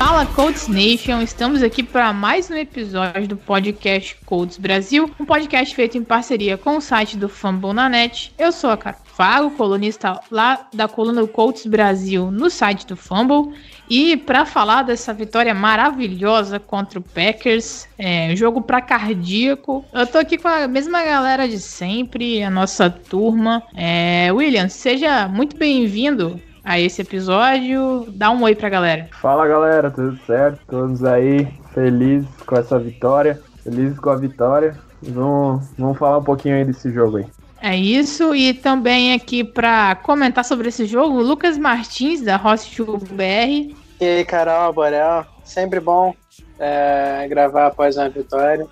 Fala 0.00 0.24
Colts 0.24 0.66
Nation, 0.66 1.20
estamos 1.20 1.62
aqui 1.62 1.82
para 1.82 2.10
mais 2.10 2.50
um 2.50 2.54
episódio 2.54 3.28
do 3.28 3.36
podcast 3.36 4.16
Colts 4.24 4.56
Brasil, 4.56 5.10
um 5.20 5.26
podcast 5.26 5.74
feito 5.74 5.98
em 5.98 6.02
parceria 6.02 6.56
com 6.56 6.78
o 6.78 6.80
site 6.80 7.18
do 7.18 7.28
Fambonanet. 7.28 8.32
Eu 8.38 8.50
sou 8.50 8.70
a 8.70 8.78
Carfago, 8.78 9.50
colunista 9.50 10.18
lá 10.30 10.66
da 10.72 10.88
coluna 10.88 11.26
Colts 11.26 11.66
Brasil 11.66 12.30
no 12.30 12.48
site 12.48 12.86
do 12.86 12.96
Fumble. 12.96 13.54
E 13.90 14.16
para 14.16 14.46
falar 14.46 14.84
dessa 14.84 15.12
vitória 15.12 15.52
maravilhosa 15.52 16.58
contra 16.58 16.98
o 16.98 17.02
Packers, 17.02 17.86
é, 17.98 18.34
jogo 18.34 18.62
para 18.62 18.80
cardíaco, 18.80 19.84
eu 19.92 20.06
tô 20.06 20.16
aqui 20.16 20.38
com 20.38 20.48
a 20.48 20.66
mesma 20.66 21.04
galera 21.04 21.46
de 21.46 21.60
sempre, 21.60 22.42
a 22.42 22.48
nossa 22.48 22.88
turma. 22.88 23.62
É, 23.76 24.32
William, 24.32 24.70
seja 24.70 25.28
muito 25.28 25.58
bem-vindo 25.58 26.40
a 26.64 26.78
esse 26.78 27.02
episódio. 27.02 28.06
Dá 28.08 28.30
um 28.30 28.42
oi 28.42 28.54
pra 28.54 28.68
galera. 28.68 29.08
Fala 29.20 29.46
galera, 29.46 29.90
tudo 29.90 30.18
certo? 30.26 30.60
Todos 30.68 31.04
aí 31.04 31.48
felizes 31.72 32.28
com 32.46 32.56
essa 32.56 32.78
vitória, 32.78 33.40
felizes 33.62 33.98
com 33.98 34.10
a 34.10 34.16
vitória. 34.16 34.78
Vamos, 35.02 35.70
vamos 35.78 35.98
falar 35.98 36.18
um 36.18 36.24
pouquinho 36.24 36.56
aí 36.56 36.64
desse 36.64 36.92
jogo 36.92 37.18
aí. 37.18 37.26
É 37.62 37.76
isso, 37.76 38.34
e 38.34 38.54
também 38.54 39.12
aqui 39.12 39.44
para 39.44 39.94
comentar 39.96 40.44
sobre 40.44 40.68
esse 40.68 40.86
jogo, 40.86 41.20
Lucas 41.20 41.58
Martins, 41.58 42.22
da 42.22 42.36
Ross 42.36 42.66
BR. 43.12 43.74
E 44.00 44.04
aí, 44.04 44.24
Carol, 44.24 44.72
Borel, 44.72 45.26
sempre 45.44 45.78
bom 45.78 46.14
é, 46.58 47.26
gravar 47.28 47.66
após 47.66 47.96
uma 47.96 48.08
vitória. 48.08 48.66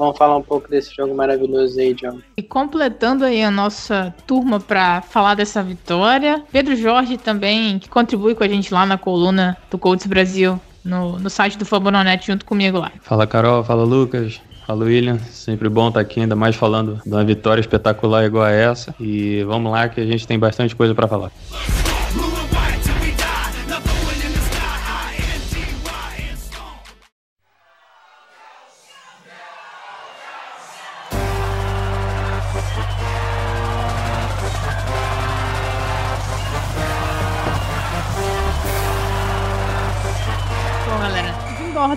Vamos 0.00 0.16
falar 0.16 0.38
um 0.38 0.42
pouco 0.42 0.66
desse 0.66 0.96
jogo 0.96 1.14
maravilhoso 1.14 1.78
aí, 1.78 1.92
John. 1.92 2.20
E 2.34 2.42
completando 2.42 3.22
aí 3.22 3.44
a 3.44 3.50
nossa 3.50 4.14
turma 4.26 4.58
para 4.58 5.02
falar 5.02 5.34
dessa 5.34 5.62
vitória, 5.62 6.42
Pedro 6.50 6.74
Jorge 6.74 7.18
também, 7.18 7.78
que 7.78 7.86
contribui 7.86 8.34
com 8.34 8.42
a 8.42 8.48
gente 8.48 8.72
lá 8.72 8.86
na 8.86 8.96
coluna 8.96 9.58
do 9.70 9.76
Colts 9.76 10.06
Brasil, 10.06 10.58
no, 10.82 11.18
no 11.18 11.28
site 11.28 11.58
do 11.58 11.66
Fabononet, 11.66 12.26
junto 12.26 12.46
comigo 12.46 12.78
lá. 12.78 12.90
Fala, 13.02 13.26
Carol. 13.26 13.62
Fala, 13.62 13.84
Lucas. 13.84 14.40
Fala, 14.66 14.86
William. 14.86 15.18
Sempre 15.18 15.68
bom 15.68 15.88
estar 15.88 16.00
aqui, 16.00 16.20
ainda 16.20 16.34
mais 16.34 16.56
falando 16.56 16.98
de 17.04 17.12
uma 17.12 17.22
vitória 17.22 17.60
espetacular 17.60 18.24
igual 18.24 18.44
a 18.44 18.50
essa. 18.50 18.94
E 18.98 19.44
vamos 19.44 19.70
lá 19.70 19.86
que 19.90 20.00
a 20.00 20.06
gente 20.06 20.26
tem 20.26 20.38
bastante 20.38 20.74
coisa 20.74 20.94
para 20.94 21.06
falar. 21.06 21.30